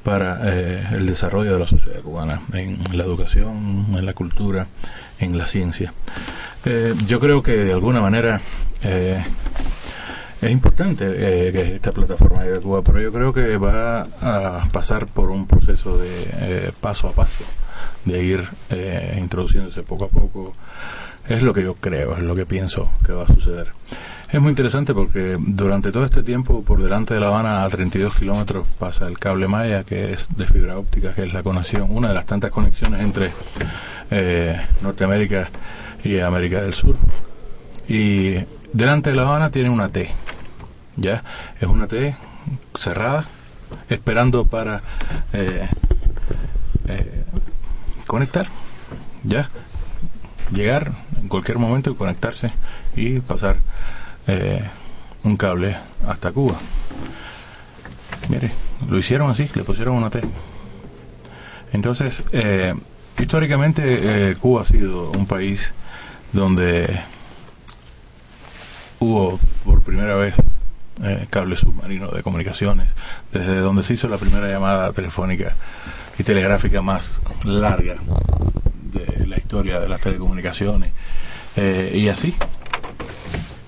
para 0.03 0.41
eh, 0.43 0.85
el 0.93 1.07
desarrollo 1.07 1.53
de 1.53 1.61
la 1.61 1.67
sociedad 1.67 2.01
cubana, 2.03 2.43
en 2.53 2.79
la 2.93 3.05
educación, 3.05 3.87
en 3.97 4.05
la 4.05 4.13
cultura, 4.13 4.67
en 5.21 5.39
la 5.39 5.47
ciencia. 5.47 5.95
Eh, 6.65 6.95
yo 7.07 7.21
creo 7.21 7.43
que 7.43 7.53
de 7.53 7.73
alguna 7.73 8.01
manera 8.01 8.41
es 10.45 10.51
importante 10.51 11.07
que 11.07 11.75
esta 11.77 11.93
plataforma 11.93 12.45
llegue 12.45 12.59
a 12.59 12.61
Cuba, 12.61 12.83
pero 12.83 13.01
yo 13.01 13.13
creo 13.13 13.33
que 13.33 13.57
va 13.57 14.07
a 14.21 14.69
pasar 14.73 15.07
por 15.07 15.31
un 15.31 15.47
proceso 15.47 15.99
de 15.99 16.73
paso 16.81 17.09
a 17.09 17.13
paso, 17.13 17.45
de 18.05 18.25
ir 18.25 18.49
introduciéndose 19.19 19.83
poco 19.83 20.05
a 20.05 20.09
poco. 20.09 20.55
Es 21.27 21.43
lo 21.43 21.55
que 21.55 21.63
yo 21.63 21.75
creo, 21.75 22.17
es 22.17 22.23
lo 22.23 22.35
que 22.35 22.45
pienso 22.45 22.91
que 23.05 23.13
va 23.13 23.25
a 23.25 23.27
suceder. 23.27 23.73
Es 24.35 24.41
muy 24.41 24.51
interesante 24.51 24.93
porque 24.93 25.37
durante 25.39 25.93
todo 25.93 26.05
este 26.05 26.25
tiempo 26.25 26.65
por 26.65 26.83
delante 26.83 27.15
de 27.15 27.21
La 27.21 27.29
Habana 27.29 27.63
a 27.63 27.69
32 27.69 28.17
kilómetros 28.17 28.67
pasa 28.81 29.07
el 29.07 29.17
cable 29.17 29.47
Maya 29.47 29.85
que 29.85 30.13
es 30.13 30.27
de 30.37 30.45
fibra 30.47 30.77
óptica, 30.77 31.15
que 31.15 31.25
es 31.25 31.33
la 31.33 31.45
conexión, 31.45 31.87
una 31.89 32.09
de 32.09 32.15
las 32.15 32.27
tantas 32.27 32.51
conexiones 32.51 33.01
entre 33.01 33.31
eh, 34.11 34.61
Norteamérica 34.83 35.51
y 36.03 36.19
América 36.19 36.61
del 36.63 36.75
Sur. 36.75 36.97
Y 37.87 38.35
delante 38.73 39.11
de 39.11 39.17
La 39.17 39.23
Habana 39.23 39.53
tiene 39.53 39.71
una 39.71 39.89
T, 39.89 40.11
¿ya? 40.97 41.23
Es 41.61 41.69
una 41.69 41.87
T 41.87 42.17
cerrada, 42.79 43.27
esperando 43.89 44.45
para 44.47 44.83
eh, 45.33 45.69
eh, 46.89 47.25
conectar, 48.07 48.47
¿ya? 49.23 49.49
Llegar 50.53 50.93
en 51.21 51.29
cualquier 51.29 51.59
momento 51.59 51.91
y 51.91 51.95
conectarse 51.95 52.53
y 52.95 53.21
pasar 53.21 53.59
eh, 54.27 54.69
un 55.25 55.37
cable 55.37 55.77
hasta 56.07 56.33
Cuba. 56.33 56.57
Mire, 58.29 58.53
lo 58.89 58.99
hicieron 58.99 59.31
así, 59.31 59.51
le 59.55 59.65
pusieron 59.65 59.97
una 59.97 60.11
T. 60.11 60.21
Entonces, 61.73 62.23
eh, 62.33 62.75
históricamente 63.19 64.31
eh, 64.31 64.37
Cuba 64.37 64.63
ha 64.63 64.65
sido 64.65 65.11
un 65.11 65.27
país 65.27 65.73
donde 66.33 67.01
hubo 69.01 69.39
por 69.65 69.83
primera 69.83 70.15
vez 70.15 70.35
eh, 71.03 71.27
cable 71.31 71.57
submarino 71.57 72.09
de 72.09 72.23
comunicaciones, 72.23 72.89
desde 73.33 73.57
donde 73.57 73.83
se 73.83 73.95
hizo 73.95 74.09
la 74.09 74.19
primera 74.19 74.49
llamada 74.49 74.93
telefónica 74.93 75.57
y 76.19 76.23
telegráfica 76.23 76.83
más 76.83 77.21
larga 77.45 77.97
de 78.93 79.27
la 79.27 79.37
historia 79.37 79.81
de 79.81 79.89
las 79.89 80.01
telecomunicaciones, 80.01 80.93
eh, 81.57 81.93
y 81.95 82.09
así. 82.09 82.35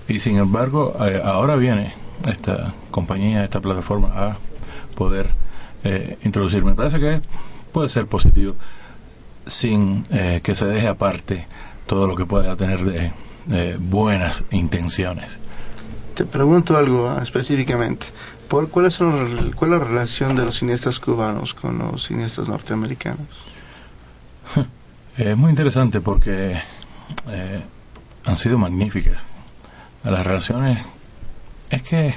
Y 0.07 0.19
sin 0.19 0.37
embargo, 0.37 0.95
eh, 1.05 1.21
ahora 1.23 1.55
viene 1.55 1.93
esta 2.25 2.73
compañía, 2.91 3.43
esta 3.43 3.59
plataforma 3.59 4.09
a 4.15 4.37
poder 4.95 5.29
eh, 5.83 6.17
introducir. 6.23 6.63
Me 6.63 6.75
parece 6.75 6.99
que 6.99 7.21
puede 7.71 7.89
ser 7.89 8.07
positivo 8.07 8.55
sin 9.45 10.03
que 10.03 10.55
se 10.55 10.65
deje 10.65 10.89
aparte 10.89 11.45
todo 11.85 12.05
lo 12.05 12.15
que 12.15 12.25
pueda 12.25 12.57
tener 12.57 12.83
de 13.45 13.77
buenas 13.77 14.43
intenciones. 14.51 15.39
Te 16.17 16.25
pregunto 16.25 16.75
algo 16.75 17.07
ah, 17.09 17.21
específicamente. 17.21 18.07
¿Por 18.47 18.69
cuál, 18.69 18.87
es 18.87 18.99
el- 19.01 19.53
¿Cuál 19.55 19.73
es 19.73 19.79
la 19.79 19.85
relación 19.85 20.35
de 20.35 20.45
los 20.45 20.57
cineastas 20.57 20.99
cubanos 20.99 21.53
con 21.53 21.77
los 21.77 22.07
cineastas 22.07 22.47
norteamericanos? 22.47 23.27
Es 25.15 25.37
muy 25.37 25.51
interesante 25.51 26.01
porque 26.01 26.59
eh, 27.29 27.61
han 28.25 28.37
sido 28.37 28.57
magníficas. 28.57 29.17
Las 30.03 30.25
relaciones 30.25 30.79
es 31.69 31.83
que 31.83 32.15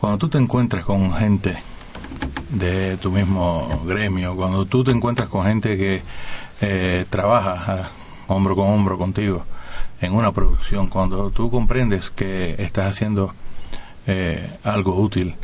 cuando 0.00 0.18
tú 0.18 0.28
te 0.28 0.38
encuentras 0.38 0.84
con 0.84 1.14
gente 1.14 1.56
de 2.48 2.96
tu 2.96 3.12
mismo 3.12 3.82
gremio, 3.86 4.34
cuando 4.34 4.64
tú 4.66 4.82
te 4.82 4.90
encuentras 4.90 5.28
con 5.28 5.44
gente 5.46 5.76
que 5.76 6.02
eh, 6.62 7.04
trabaja 7.10 7.64
ah, 7.68 7.88
hombro 8.28 8.56
con 8.56 8.66
hombro 8.68 8.98
contigo 8.98 9.44
en 10.04 10.12
una 10.12 10.32
producción, 10.32 10.88
cuando 10.88 11.30
tú 11.30 11.50
comprendes 11.50 12.10
que 12.10 12.54
estás 12.58 12.86
haciendo 12.86 13.32
eh, 14.06 14.48
algo 14.62 15.00
útil, 15.00 15.34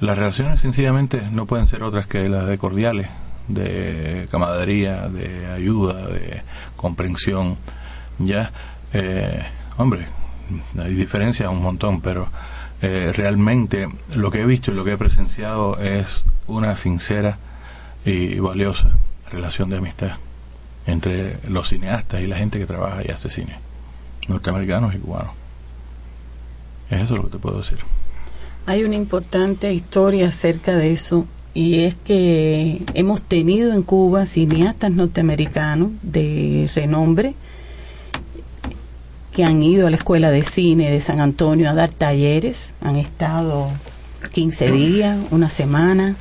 las 0.00 0.18
relaciones 0.18 0.60
sencillamente 0.60 1.22
no 1.30 1.46
pueden 1.46 1.68
ser 1.68 1.82
otras 1.82 2.06
que 2.06 2.28
las 2.28 2.46
de 2.46 2.58
cordiales, 2.58 3.08
de 3.48 4.26
camaradería, 4.30 5.08
de 5.08 5.46
ayuda, 5.46 6.06
de 6.08 6.42
comprensión. 6.76 7.56
Ya, 8.18 8.52
eh, 8.92 9.44
hombre, 9.76 10.06
hay 10.78 10.94
diferencias 10.94 11.50
un 11.50 11.62
montón, 11.62 12.00
pero 12.00 12.28
eh, 12.82 13.12
realmente 13.14 13.88
lo 14.14 14.30
que 14.30 14.40
he 14.40 14.46
visto 14.46 14.72
y 14.72 14.74
lo 14.74 14.84
que 14.84 14.92
he 14.92 14.98
presenciado 14.98 15.78
es 15.78 16.24
una 16.46 16.76
sincera 16.76 17.38
y 18.04 18.38
valiosa 18.38 18.90
relación 19.30 19.70
de 19.70 19.78
amistad 19.78 20.12
entre 20.86 21.38
los 21.48 21.68
cineastas 21.68 22.20
y 22.20 22.26
la 22.26 22.36
gente 22.36 22.58
que 22.58 22.66
trabaja 22.66 23.02
y 23.02 23.10
hace 23.10 23.30
cine, 23.30 23.58
norteamericanos 24.28 24.94
y 24.94 24.98
cubanos. 24.98 25.32
Es 26.90 27.02
eso 27.02 27.16
lo 27.16 27.24
que 27.24 27.30
te 27.30 27.38
puedo 27.38 27.58
decir. 27.58 27.78
Hay 28.66 28.84
una 28.84 28.96
importante 28.96 29.72
historia 29.72 30.28
acerca 30.28 30.74
de 30.74 30.92
eso 30.92 31.26
y 31.52 31.80
es 31.80 31.94
que 31.94 32.82
hemos 32.94 33.22
tenido 33.22 33.72
en 33.72 33.82
Cuba 33.82 34.26
cineastas 34.26 34.90
norteamericanos 34.90 35.90
de 36.02 36.68
renombre 36.74 37.34
que 39.32 39.44
han 39.44 39.62
ido 39.62 39.86
a 39.86 39.90
la 39.90 39.96
escuela 39.96 40.30
de 40.30 40.42
cine 40.42 40.90
de 40.90 41.00
San 41.00 41.20
Antonio 41.20 41.68
a 41.68 41.74
dar 41.74 41.90
talleres, 41.90 42.72
han 42.80 42.96
estado 42.96 43.68
15 44.32 44.70
días, 44.70 45.18
una 45.30 45.48
semana, 45.48 46.16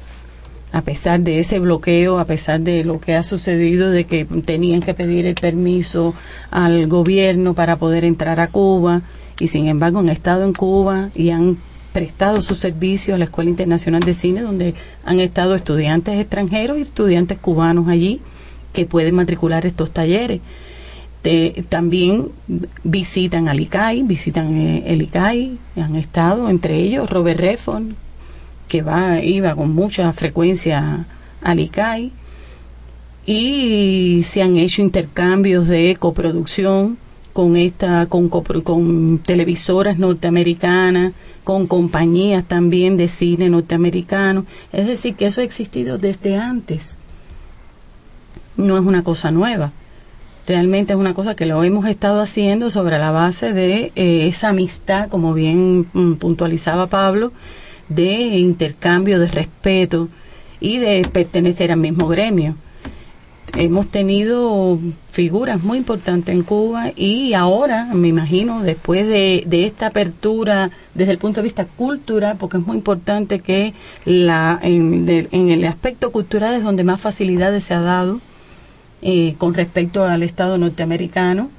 a 0.74 0.82
pesar 0.82 1.22
de 1.22 1.40
ese 1.40 1.60
bloqueo, 1.60 2.18
a 2.18 2.26
pesar 2.26 2.60
de 2.60 2.84
lo 2.84 3.00
que 3.00 3.14
ha 3.14 3.22
sucedido, 3.22 3.92
de 3.92 4.06
que 4.06 4.26
tenían 4.26 4.82
que 4.82 4.96
pedir 4.96 5.28
el 5.28 5.36
permiso 5.36 6.16
al 6.50 6.88
gobierno 6.88 7.54
para 7.54 7.78
poder 7.78 8.04
entrar 8.04 8.40
a 8.40 8.48
Cuba, 8.48 9.04
y 9.40 9.48
sin 9.48 9.68
embargo 9.68 10.00
han 10.00 10.10
estado 10.10 10.44
en 10.44 10.54
Cuba 10.54 11.10
y 11.14 11.30
han 11.30 11.58
prestado 11.94 12.42
su 12.42 12.56
servicio 12.56 13.14
a 13.14 13.20
la 13.20 13.26
Escuela 13.26 13.52
Internacional 13.52 14.02
de 14.02 14.16
Cine, 14.16 14.42
donde 14.42 14.74
han 15.06 15.20
estado 15.20 15.54
estudiantes 15.54 16.20
extranjeros 16.20 16.80
y 16.80 16.82
estudiantes 16.82 17.38
cubanos 17.38 17.88
allí 17.88 18.20
que 18.74 18.88
pueden 18.88 19.14
matricular 19.14 19.68
estos 19.68 19.92
talleres. 19.92 20.42
También 21.70 22.30
visitan 22.84 23.48
al 23.48 23.60
ICAI, 23.60 24.04
visitan 24.04 24.58
eh, 24.58 24.84
el 24.88 25.04
ICAI, 25.04 25.58
han 25.78 25.96
estado 25.96 26.50
entre 26.50 26.78
ellos 26.80 27.10
Robert 27.10 27.40
Redford, 27.40 27.84
que 28.68 28.82
va 28.82 29.22
iba 29.22 29.56
con 29.56 29.74
mucha 29.74 30.12
frecuencia 30.14 31.06
al 31.42 31.60
ICAI, 31.60 32.12
y 33.26 34.24
se 34.26 34.42
han 34.42 34.58
hecho 34.58 34.82
intercambios 34.82 35.68
de 35.68 35.96
coproducción 35.98 36.98
con 37.32 37.58
esta 37.58 38.06
con, 38.08 38.30
con 38.30 39.20
televisoras 39.20 39.98
norteamericanas, 39.98 41.14
con 41.44 41.68
compañías 41.68 42.44
también 42.44 42.96
de 42.96 43.08
cine 43.08 43.50
norteamericano, 43.50 44.46
es 44.72 44.88
decir, 44.88 45.16
que 45.16 45.26
eso 45.26 45.42
ha 45.42 45.44
existido 45.44 45.98
desde 45.98 46.38
antes. 46.38 46.98
No 48.56 48.78
es 48.78 48.86
una 48.86 49.04
cosa 49.04 49.32
nueva. 49.32 49.72
Realmente 50.46 50.94
es 50.94 51.00
una 51.00 51.14
cosa 51.14 51.36
que 51.36 51.46
lo 51.46 51.64
hemos 51.64 51.86
estado 51.86 52.22
haciendo 52.22 52.70
sobre 52.70 53.00
la 53.00 53.12
base 53.12 53.54
de 53.54 53.94
eh, 53.96 54.28
esa 54.28 54.50
amistad, 54.50 55.10
como 55.10 55.34
bien 55.34 55.88
mm, 55.94 56.16
puntualizaba 56.16 56.88
Pablo, 56.88 57.32
de 57.90 58.38
intercambio, 58.38 59.20
de 59.20 59.28
respeto 59.28 60.10
y 60.60 60.78
de 60.78 61.08
pertenecer 61.12 61.72
al 61.72 61.80
mismo 61.80 62.08
gremio. 62.08 62.56
Hemos 63.56 63.88
tenido 63.88 64.80
figuras 65.12 65.62
muy 65.62 65.78
importantes 65.78 66.34
en 66.34 66.42
Cuba 66.42 66.92
y 66.96 67.34
ahora, 67.36 67.86
me 67.94 68.08
imagino, 68.08 68.64
después 68.64 69.08
de, 69.08 69.44
de 69.46 69.66
esta 69.66 69.88
apertura 69.88 70.72
desde 70.96 71.12
el 71.12 71.20
punto 71.20 71.40
de 71.40 71.44
vista 71.44 71.66
cultural, 71.66 72.38
porque 72.40 72.58
es 72.58 72.66
muy 72.66 72.78
importante 72.78 73.42
que 73.42 73.76
la, 74.06 74.60
en, 74.64 75.08
en 75.08 75.52
el 75.52 75.66
aspecto 75.66 76.12
cultural 76.12 76.56
es 76.56 76.64
donde 76.64 76.84
más 76.84 77.00
facilidades 77.00 77.66
se 77.66 77.76
ha 77.76 77.82
dado 77.82 78.22
eh, 79.04 79.36
con 79.38 79.54
respecto 79.54 80.04
al 80.04 80.24
Estado 80.24 80.58
norteamericano 80.58 81.50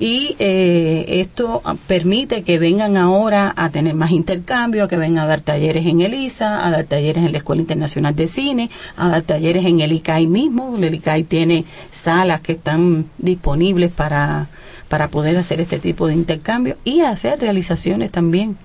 y 0.00 0.34
eh, 0.38 1.04
esto 1.20 1.60
permite 1.86 2.42
que 2.42 2.58
vengan 2.58 2.96
ahora 2.96 3.52
a 3.54 3.68
tener 3.68 3.94
más 3.94 4.10
intercambio, 4.12 4.84
a 4.84 4.88
que 4.88 4.96
vengan 4.96 5.24
a 5.24 5.26
dar 5.26 5.42
talleres 5.42 5.84
en 5.86 6.00
el 6.00 6.14
ISA, 6.14 6.66
a 6.66 6.70
dar 6.70 6.86
talleres 6.86 7.22
en 7.22 7.32
la 7.32 7.38
Escuela 7.38 7.60
Internacional 7.60 8.16
de 8.16 8.26
Cine, 8.26 8.70
a 8.96 9.10
dar 9.10 9.20
talleres 9.20 9.66
en 9.66 9.80
el 9.80 9.92
ICAI 9.92 10.26
mismo. 10.26 10.74
El 10.78 10.94
ICAI 10.94 11.24
tiene 11.24 11.66
salas 11.90 12.40
que 12.40 12.52
están 12.52 13.10
disponibles 13.18 13.92
para, 13.92 14.48
para 14.88 15.08
poder 15.08 15.36
hacer 15.36 15.60
este 15.60 15.78
tipo 15.78 16.06
de 16.06 16.14
intercambio 16.14 16.78
y 16.82 17.02
hacer 17.02 17.38
realizaciones 17.38 18.10
también. 18.10 18.56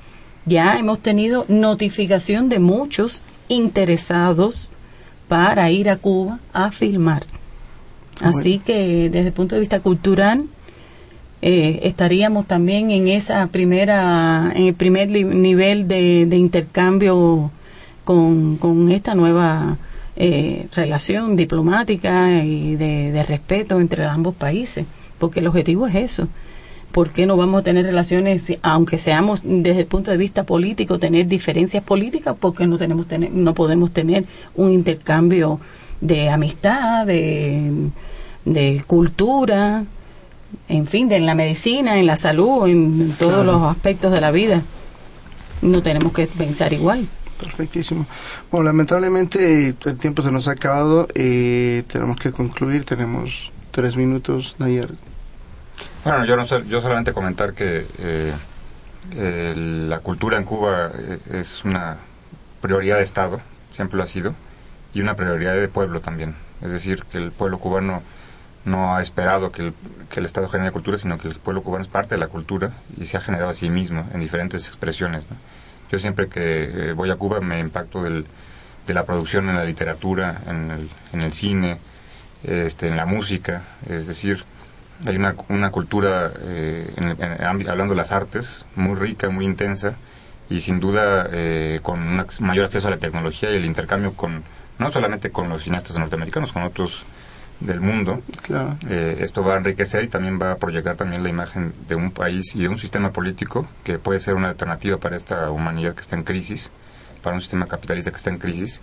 Ya 0.46 0.80
hemos 0.80 1.00
tenido 1.00 1.44
notificación 1.50 2.48
de 2.48 2.60
muchos 2.60 3.22
interesados 3.50 4.72
para 5.28 5.70
ir 5.70 5.90
a 5.90 5.98
Cuba 5.98 6.40
a 6.54 6.72
filmar. 6.72 7.24
Así 8.22 8.60
que 8.60 9.10
desde 9.10 9.28
el 9.28 9.34
punto 9.34 9.56
de 9.56 9.60
vista 9.60 9.82
cultural 9.82 10.46
eh, 11.48 11.82
estaríamos 11.84 12.48
también 12.48 12.90
en 12.90 13.08
esa 13.08 13.46
primera, 13.46 14.52
en 14.56 14.64
el 14.64 14.74
primer 14.74 15.10
nivel 15.10 15.88
de, 15.88 16.28
intercambio 16.36 17.52
con, 18.04 18.58
con 18.58 18.92
esta 18.92 19.14
nueva 19.14 19.78
eh, 20.16 20.66
relación 20.74 21.36
diplomática 21.36 22.44
y 22.44 22.76
de, 22.78 23.12
de 23.12 23.24
respeto 23.24 23.80
entre 23.80 24.06
ambos 24.06 24.34
países, 24.34 24.88
porque 25.20 25.40
el 25.40 25.46
objetivo 25.46 25.86
es 25.86 25.94
eso. 25.94 26.28
¿Por 26.92 27.12
qué 27.12 27.28
no 27.28 27.38
vamos 27.38 27.62
a 27.62 27.64
tener 27.64 27.86
relaciones, 27.86 28.58
aunque 28.64 28.98
seamos 28.98 29.42
desde 29.44 29.82
el 29.82 29.86
punto 29.86 30.10
de 30.10 30.18
vista 30.18 30.46
político, 30.46 30.98
tener 30.98 31.28
diferencias 31.28 31.84
políticas? 31.84 32.36
Porque 32.40 32.66
no 32.66 32.80
tenemos 32.80 33.08
tener, 33.08 33.30
no 33.30 33.54
podemos 33.54 33.92
tener 33.92 34.26
un 34.56 34.72
intercambio 34.74 35.60
de 36.02 36.28
amistad, 36.28 37.06
de, 37.06 37.92
de 38.46 38.84
cultura, 38.88 39.86
en 40.70 40.88
fin, 40.88 41.10
de 41.10 41.18
en 41.18 41.26
la 41.26 41.36
medicina, 41.36 41.98
en 42.00 42.06
la 42.08 42.18
salud, 42.18 42.68
en 42.68 43.12
todos 43.18 43.44
Claro. 43.44 43.60
los 43.60 43.62
aspectos 43.72 44.12
de 44.12 44.22
la 44.22 44.32
vida. 44.32 44.62
No 45.62 45.82
tenemos 45.82 46.12
que 46.14 46.28
pensar 46.28 46.74
igual. 46.74 47.08
Perfectísimo. 47.40 48.06
Bueno, 48.52 48.66
lamentablemente 48.66 49.76
el 49.84 49.98
tiempo 49.98 50.22
se 50.22 50.32
nos 50.32 50.48
ha 50.48 50.52
acabado. 50.52 51.08
eh, 51.16 51.84
tenemos 51.88 52.18
que 52.18 52.32
concluir. 52.32 52.86
Tenemos 52.86 53.52
tres 53.72 53.96
minutos, 53.98 54.56
Nayer. 54.60 54.90
Bueno, 56.04 56.24
yo, 56.26 56.36
no, 56.38 56.46
yo 56.46 56.82
solamente 56.82 57.14
comentar 57.14 57.54
que 57.54 57.86
eh, 58.00 58.32
eh, 59.12 59.54
la 59.90 60.00
cultura 60.00 60.38
en 60.38 60.44
Cuba 60.46 60.92
eh, 60.98 61.18
es 61.34 61.64
una 61.66 61.98
prioridad 62.62 62.98
de 62.98 63.04
Estado, 63.04 63.42
siempre 63.76 63.98
lo 63.98 64.04
ha 64.04 64.08
sido, 64.08 64.34
y 64.94 65.02
una 65.02 65.16
prioridad 65.16 65.56
de 65.56 65.68
pueblo 65.68 66.00
también. 66.02 66.36
Es 66.62 66.72
decir, 66.72 67.04
que 67.12 67.18
el 67.18 67.32
pueblo 67.32 67.58
cubano 67.60 68.02
no 68.66 68.96
ha 68.96 69.02
esperado 69.02 69.52
que 69.52 69.62
el, 70.16 70.26
Estado 70.26 70.48
genere 70.48 70.72
cultura, 70.72 70.98
sino 70.98 71.18
que 71.18 71.28
el 71.28 71.36
pueblo 71.36 71.62
cubano 71.62 71.84
es 71.84 71.90
parte 71.90 72.16
de 72.16 72.20
la 72.20 72.28
cultura 72.28 72.72
y 72.98 73.06
se 73.06 73.18
ha 73.18 73.22
generado 73.22 73.52
a 73.52 73.54
sí 73.54 73.70
mismo 73.70 74.08
en 74.14 74.20
diferentes 74.20 74.68
expresiones. 74.68 75.26
Yo 75.92 76.00
siempre 76.00 76.28
que 76.28 76.90
eh, 76.90 76.94
voy 76.94 77.12
a 77.12 77.16
Cuba 77.16 77.42
me 77.42 77.60
impacto 77.60 78.02
del, 78.02 78.26
de 78.88 78.94
la 78.94 79.06
producción 79.06 79.50
en 79.50 79.56
la 79.56 79.66
literatura, 79.66 80.42
en 80.48 80.72
el, 80.72 80.90
en 81.14 81.22
el 81.22 81.34
cine, 81.34 81.78
este, 82.44 82.88
en 82.88 82.98
la 82.98 83.06
música, 83.06 83.64
es 83.88 84.08
decir, 84.08 84.44
hay 85.06 85.18
una, 85.18 85.36
una 85.50 85.72
cultura, 85.72 86.32
eh, 86.42 86.88
hablando 87.46 87.94
de 87.94 87.98
las 87.98 88.12
artes, 88.12 88.66
muy 88.76 88.96
rica, 88.96 89.30
muy 89.30 89.46
intensa 89.46 89.96
y 90.50 90.62
sin 90.62 90.80
duda 90.80 91.28
eh, 91.32 91.80
con 91.82 92.00
un 92.00 92.26
mayor 92.40 92.66
acceso 92.66 92.88
a 92.88 92.92
la 92.92 92.98
tecnología 92.98 93.52
y 93.52 93.56
el 93.56 93.66
intercambio 93.66 94.14
con, 94.14 94.44
no 94.80 94.92
solamente 94.92 95.32
con 95.32 95.50
los 95.50 95.64
cineastas 95.64 96.00
norteamericanos, 96.00 96.54
con 96.54 96.64
otros 96.64 97.04
del 97.60 97.80
mundo. 97.80 98.22
Eh, 98.90 99.18
esto 99.22 99.44
va 99.44 99.56
a 99.56 99.58
enriquecer 99.58 100.04
y 100.04 100.08
también 100.08 100.40
va 100.42 100.52
a 100.52 100.56
proyectar 100.58 100.96
también 100.96 101.24
la 101.24 101.30
imagen 101.30 101.74
de 101.88 101.96
un 101.96 102.12
país 102.12 102.56
y 102.56 102.62
de 102.62 102.68
un 102.68 102.78
sistema 102.78 103.12
político 103.12 103.68
que 103.84 104.00
puede 104.00 104.20
ser 104.20 104.36
una 104.36 104.50
alternativa 104.50 104.98
para 104.98 105.16
esta 105.16 105.50
humanidad 105.50 105.96
que 105.96 106.02
está 106.02 106.16
en 106.16 106.24
crisis, 106.24 106.72
para 107.22 107.36
un 107.36 107.42
sistema 107.42 107.68
capitalista 107.68 108.12
que 108.12 108.18
está 108.18 108.30
en 108.30 108.40
crisis. 108.40 108.82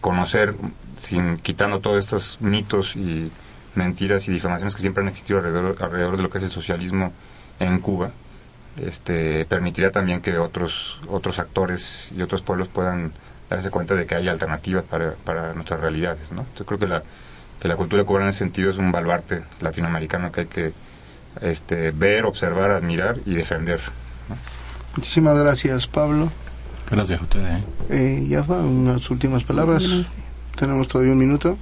Conocer, 0.00 0.54
sin 0.96 1.36
quitando 1.36 1.80
todos 1.80 1.98
estos 1.98 2.38
mitos 2.40 2.96
y 2.96 3.30
mentiras 3.74 4.26
y 4.28 4.32
difamaciones 4.32 4.74
que 4.74 4.80
siempre 4.80 5.02
han 5.02 5.08
existido 5.08 5.38
alrededor, 5.38 5.76
alrededor 5.80 6.16
de 6.16 6.22
lo 6.22 6.30
que 6.30 6.38
es 6.38 6.44
el 6.44 6.50
socialismo 6.50 7.12
en 7.60 7.78
Cuba, 7.78 8.10
este, 8.78 9.44
permitiría 9.44 9.92
también 9.92 10.22
que 10.22 10.38
otros, 10.38 10.98
otros 11.08 11.38
actores 11.38 12.10
y 12.16 12.22
otros 12.22 12.40
pueblos 12.40 12.68
puedan 12.68 13.12
darse 13.50 13.70
cuenta 13.70 13.94
de 13.94 14.06
que 14.06 14.14
hay 14.14 14.28
alternativas 14.28 14.84
para, 14.84 15.12
para 15.24 15.52
nuestras 15.52 15.80
realidades. 15.80 16.32
¿no? 16.32 16.46
Yo 16.56 16.64
creo 16.64 16.78
que 16.78 16.86
la, 16.86 17.02
que 17.62 17.68
la 17.68 17.76
cultura 17.76 18.02
cubana 18.02 18.24
en 18.24 18.30
ese 18.30 18.40
sentido 18.40 18.72
es 18.72 18.76
un 18.76 18.90
baluarte 18.90 19.44
latinoamericano 19.60 20.32
que 20.32 20.40
hay 20.40 20.46
que 20.48 20.72
este, 21.42 21.92
ver, 21.92 22.24
observar, 22.24 22.72
admirar 22.72 23.18
y 23.24 23.34
defender. 23.34 23.80
Muchísimas 24.96 25.38
gracias, 25.38 25.86
Pablo. 25.86 26.28
Gracias 26.90 27.20
a 27.20 27.22
ustedes. 27.22 27.60
¿eh? 27.60 27.62
Eh, 27.90 28.26
ya 28.28 28.42
va, 28.42 28.58
unas 28.58 29.08
últimas 29.10 29.44
palabras. 29.44 29.84
Tenemos 30.58 30.88
todavía 30.88 31.12
un 31.12 31.20
minuto. 31.20 31.56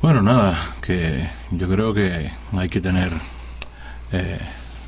Bueno, 0.00 0.22
nada, 0.22 0.76
que 0.80 1.28
yo 1.50 1.68
creo 1.68 1.92
que 1.92 2.30
hay 2.52 2.68
que 2.68 2.80
tener 2.80 3.10
eh, 4.12 4.38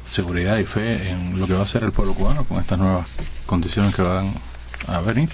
seguridad 0.08 0.56
y 0.58 0.64
fe 0.64 1.10
en 1.10 1.40
lo 1.40 1.48
que 1.48 1.54
va 1.54 1.60
a 1.60 1.64
hacer 1.64 1.82
el 1.82 1.90
pueblo 1.90 2.14
cubano 2.14 2.44
con 2.44 2.58
estas 2.58 2.78
nuevas 2.78 3.08
condiciones 3.44 3.92
que 3.92 4.02
van 4.02 4.32
a 4.86 5.00
venir. 5.00 5.30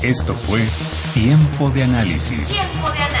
Esto 0.01 0.33
fue 0.33 0.59
Tiempo 1.13 1.69
de 1.69 1.83
Análisis. 1.83 2.49
Tiempo 2.49 2.91
de 2.91 2.99
Análisis. 2.99 3.20